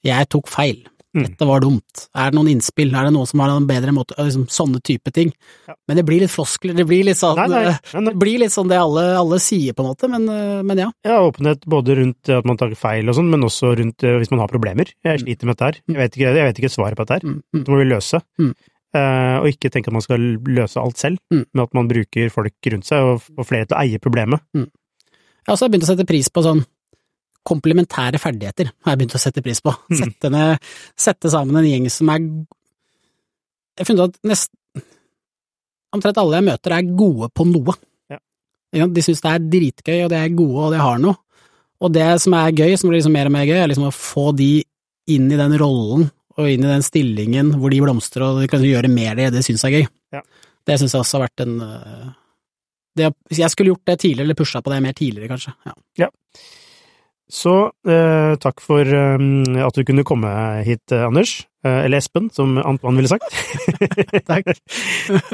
jeg 0.06 0.28
tok 0.32 0.48
feil. 0.48 0.78
Mm. 1.16 1.24
Dette 1.30 1.46
var 1.48 1.62
dumt. 1.64 2.02
Er 2.12 2.30
det 2.30 2.36
noen 2.36 2.50
innspill? 2.52 2.90
Er 2.92 3.06
det 3.08 3.12
noen 3.16 3.28
som 3.30 3.40
har 3.40 3.54
en 3.54 3.66
bedre 3.68 3.94
måte? 3.96 4.12
Liksom, 4.20 4.44
sånne 4.52 4.82
type 4.84 5.08
ting. 5.16 5.30
Ja. 5.66 5.74
Men 5.88 5.96
det 5.96 6.04
blir 6.04 6.20
litt 6.20 6.32
floskler, 6.34 6.76
det 6.76 6.84
blir 6.86 7.06
litt 7.08 7.16
sånn 7.16 7.38
Nei, 7.40 7.46
nei, 7.48 7.62
eh, 7.70 7.78
nei. 7.96 8.04
Det 8.10 8.14
blir 8.20 8.42
litt 8.44 8.52
sånn 8.52 8.68
det 8.68 8.76
alle, 8.82 9.06
alle 9.16 9.38
sier, 9.40 9.72
på 9.72 9.80
en 9.82 9.88
måte, 9.94 10.10
men, 10.12 10.28
eh, 10.28 10.60
men 10.68 10.84
ja. 10.84 10.90
Ja, 11.08 11.18
åpenhet 11.24 11.64
både 11.64 11.96
rundt 12.02 12.28
at 12.36 12.44
man 12.44 12.60
tar 12.60 12.74
feil 12.76 13.08
og 13.08 13.16
sånn, 13.16 13.30
men 13.32 13.48
også 13.48 13.72
rundt 13.80 14.04
eh, 14.04 14.18
hvis 14.20 14.30
man 14.34 14.44
har 14.44 14.52
problemer. 14.52 14.92
Jeg 15.08 15.24
sliter 15.24 15.48
med 15.48 15.56
dette 15.56 15.70
her. 15.70 15.80
Jeg 15.88 16.00
vet 16.02 16.16
ikke, 16.20 16.34
jeg 16.36 16.50
vet 16.50 16.60
ikke 16.62 16.74
svaret 16.76 17.00
på 17.00 17.06
dette 17.08 17.18
her. 17.18 17.26
Mm, 17.26 17.40
mm. 17.56 17.64
Det 17.64 17.72
må 17.72 17.80
vi 17.80 17.88
løse. 17.90 18.20
Mm. 18.38 18.54
Eh, 18.96 19.36
og 19.40 19.48
ikke 19.50 19.72
tenke 19.72 19.90
at 19.90 19.96
man 19.96 20.04
skal 20.04 20.20
løse 20.46 20.80
alt 20.80 21.00
selv, 21.00 21.18
Mm. 21.32 21.44
men 21.52 21.62
at 21.64 21.74
man 21.74 21.88
bruker 21.88 22.30
folk 22.32 22.70
rundt 22.72 22.86
seg 22.86 23.02
og 23.02 23.22
får 23.24 23.48
flere 23.48 23.66
til 23.66 23.76
å 23.76 23.80
eie 23.82 23.98
problemet. 23.98 24.40
Jeg 24.54 25.52
har 25.52 25.54
også 25.56 25.68
begynt 25.70 25.84
å 25.86 25.90
sette 25.94 26.06
pris 26.08 26.28
på 26.28 26.42
sånn 26.42 26.64
komplementære 27.46 28.20
ferdigheter, 28.20 28.70
har 28.84 28.94
jeg 28.94 29.00
begynt 29.00 29.16
å 29.16 29.22
sette 29.22 29.42
pris 29.44 29.62
på. 29.64 29.72
Mm. 29.90 29.98
Sette, 30.00 30.30
ned, 30.34 30.70
sette 30.98 31.32
sammen 31.32 31.60
en 31.60 31.68
gjeng 31.68 31.90
som 31.92 32.10
er 32.14 32.22
Jeg 32.26 33.82
har 33.82 33.90
funnet 33.90 34.08
at 34.10 34.32
nesten 34.32 34.84
omtrent 35.96 36.18
alle 36.20 36.40
jeg 36.40 36.48
møter 36.48 36.74
er 36.76 36.96
gode 36.98 37.28
på 37.32 37.46
noe. 37.48 37.76
Ja. 38.12 38.18
De 38.88 39.04
syns 39.04 39.22
det 39.24 39.32
er 39.32 39.46
dritgøy, 39.54 39.98
og 40.04 40.10
de 40.12 40.18
er 40.18 40.36
gode, 40.36 40.66
og 40.66 40.74
de 40.74 40.82
har 40.82 41.00
noe. 41.00 41.16
Og 41.84 41.92
det 41.92 42.08
som 42.24 42.34
er 42.36 42.54
gøy, 42.56 42.74
som 42.76 42.90
blir 42.90 43.00
liksom 43.00 43.14
mer 43.16 43.28
og 43.28 43.34
mer 43.36 43.46
gøy, 43.48 43.58
er 43.60 43.70
liksom 43.70 43.88
å 43.88 43.94
få 43.94 44.30
de 44.36 44.50
inn 45.12 45.28
i 45.30 45.38
den 45.38 45.54
rollen 45.60 46.08
og 46.36 46.50
inn 46.50 46.64
i 46.64 46.68
den 46.68 46.84
stillingen 46.84 47.54
hvor 47.60 47.72
de 47.72 47.80
blomstrer, 47.84 48.24
og 48.26 48.42
de 48.42 48.50
kan 48.50 48.64
gjøre 48.64 48.90
mer 48.92 49.16
det 49.18 49.30
de 49.34 49.44
syns 49.44 49.64
er 49.68 49.78
gøy. 49.78 49.88
Ja. 50.16 50.22
Det 50.66 50.78
syns 50.80 50.96
jeg 50.96 51.04
også 51.04 51.18
har 51.18 51.28
vært 51.28 51.44
en 51.44 51.58
det, 52.96 53.10
Hvis 53.28 53.42
jeg 53.42 53.52
skulle 53.52 53.74
gjort 53.74 53.90
det 53.90 53.98
tidligere, 54.00 54.24
eller 54.24 54.38
pusha 54.38 54.62
på 54.64 54.72
det 54.72 54.82
mer 54.82 54.96
tidligere, 54.96 55.28
kanskje. 55.28 55.52
Ja. 56.00 56.08
Så 57.26 57.52
eh, 57.90 58.36
takk 58.38 58.60
for 58.62 58.86
eh, 58.86 59.18
at 59.66 59.74
du 59.74 59.82
kunne 59.88 60.04
komme 60.06 60.30
hit, 60.66 60.84
eh, 60.94 61.02
Anders. 61.08 61.40
Eh, 61.66 61.80
eller 61.88 61.98
Espen, 61.98 62.28
som 62.30 62.52
Antoine 62.62 63.00
ville 63.00 63.10
sagt. 63.10 63.26
Takk. 64.30 64.52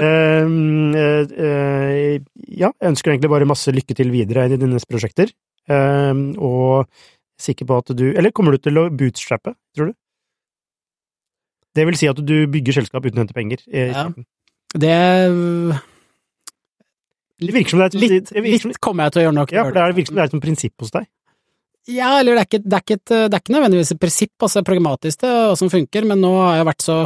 Eh, 0.03 0.49
eh, 0.97 1.33
eh, 1.37 2.21
ja, 2.49 2.71
jeg 2.73 2.89
ønsker 2.93 3.13
egentlig 3.13 3.31
bare 3.33 3.49
masse 3.49 3.73
lykke 3.73 3.95
til 3.97 4.11
videre 4.13 4.47
i 4.49 4.57
dine 4.57 4.81
prosjekter. 4.89 5.33
Eh, 5.69 6.23
og 6.41 6.89
sikker 7.43 7.69
på 7.69 7.77
at 7.83 7.93
du 7.97 8.05
Eller 8.17 8.33
kommer 8.35 8.53
du 8.57 8.59
til 8.65 8.79
å 8.81 8.87
bootstrappe, 8.91 9.53
tror 9.77 9.93
du? 9.93 9.95
Det 11.77 11.87
vil 11.89 11.97
si 11.97 12.09
at 12.11 12.19
du 12.21 12.35
bygger 12.53 12.81
selskap 12.81 13.05
uten 13.07 13.21
å 13.21 13.25
hente 13.25 13.37
penger. 13.37 13.63
Ja. 13.73 14.09
Det 14.73 14.97
Det 17.43 17.53
virker 17.57 17.71
som 17.75 17.81
det 17.81 17.87
er 17.87 17.93
et, 17.93 18.01
litt, 18.01 18.33
litt, 18.37 18.65
litt 18.69 18.81
kommer 18.85 19.09
jeg 19.09 19.15
til 19.17 19.23
å 19.23 19.25
gjøre 19.27 19.37
noe. 19.41 19.49
ja, 19.53 19.65
for 19.65 19.73
det 19.77 19.83
er- 19.83 19.97
virker 19.97 20.13
som 20.13 20.17
det 20.21 20.23
er 20.25 20.31
et 20.37 20.43
prinsipp 20.45 20.75
hos 20.85 20.93
deg. 20.95 21.07
Ja, 21.91 22.13
eller 22.21 22.37
det 22.37 22.43
er 22.45 22.47
ikke, 22.47 22.63
det 22.63 22.79
er 22.79 22.95
et, 22.95 23.11
det 23.11 23.35
er 23.35 23.41
ikke 23.41 23.55
nødvendigvis 23.57 23.91
et 23.95 24.01
prinsipp, 24.03 24.35
altså 24.39 24.59
det 24.59 24.63
er 24.63 24.69
pragmatisk 24.69 25.25
det, 25.25 25.33
hva 25.33 25.57
som 25.59 25.73
funker, 25.73 26.07
men 26.07 26.23
nå 26.23 26.31
har 26.39 26.61
jeg 26.61 26.69
vært 26.69 26.85
så 26.87 26.99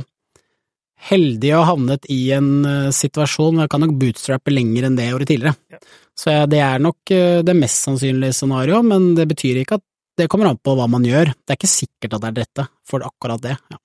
heldig 1.06 1.52
og 1.58 1.66
havnet 1.70 2.08
i 2.12 2.20
en 2.36 2.50
eh, 2.66 2.92
situasjon 2.94 3.56
hvor 3.56 3.66
jeg 3.66 3.72
kan 3.72 3.84
nok 3.84 3.96
bootstrappe 4.00 4.52
lenger 4.52 4.88
enn 4.88 4.96
det 4.98 5.06
jeg 5.06 5.14
gjorde 5.14 5.28
tidligere. 5.30 5.56
Ja. 5.72 5.80
Så 6.16 6.32
jeg, 6.32 6.50
det 6.52 6.62
er 6.64 6.84
nok 6.84 7.12
eh, 7.14 7.40
det 7.46 7.56
mest 7.56 7.88
sannsynlige 7.88 8.36
scenarioet, 8.36 8.88
men 8.92 9.10
det 9.18 9.28
betyr 9.32 9.62
ikke 9.62 9.80
at 9.80 9.86
det 10.16 10.30
kommer 10.32 10.48
an 10.48 10.60
på 10.60 10.72
hva 10.76 10.88
man 10.88 11.04
gjør. 11.04 11.34
Det 11.36 11.52
er 11.52 11.60
ikke 11.60 11.72
sikkert 11.72 12.16
at 12.16 12.24
det 12.24 12.32
er 12.32 12.38
dette 12.40 12.68
for 12.88 13.04
akkurat 13.04 13.44
det. 13.44 13.58
Ja. 13.72 13.80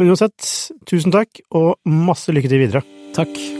Men 0.00 0.14
uansett, 0.14 0.40
tusen 0.88 1.12
takk, 1.12 1.42
og 1.52 1.74
masse 1.84 2.32
lykke 2.32 2.48
til 2.48 2.64
videre. 2.64 2.86
Takk. 3.12 3.59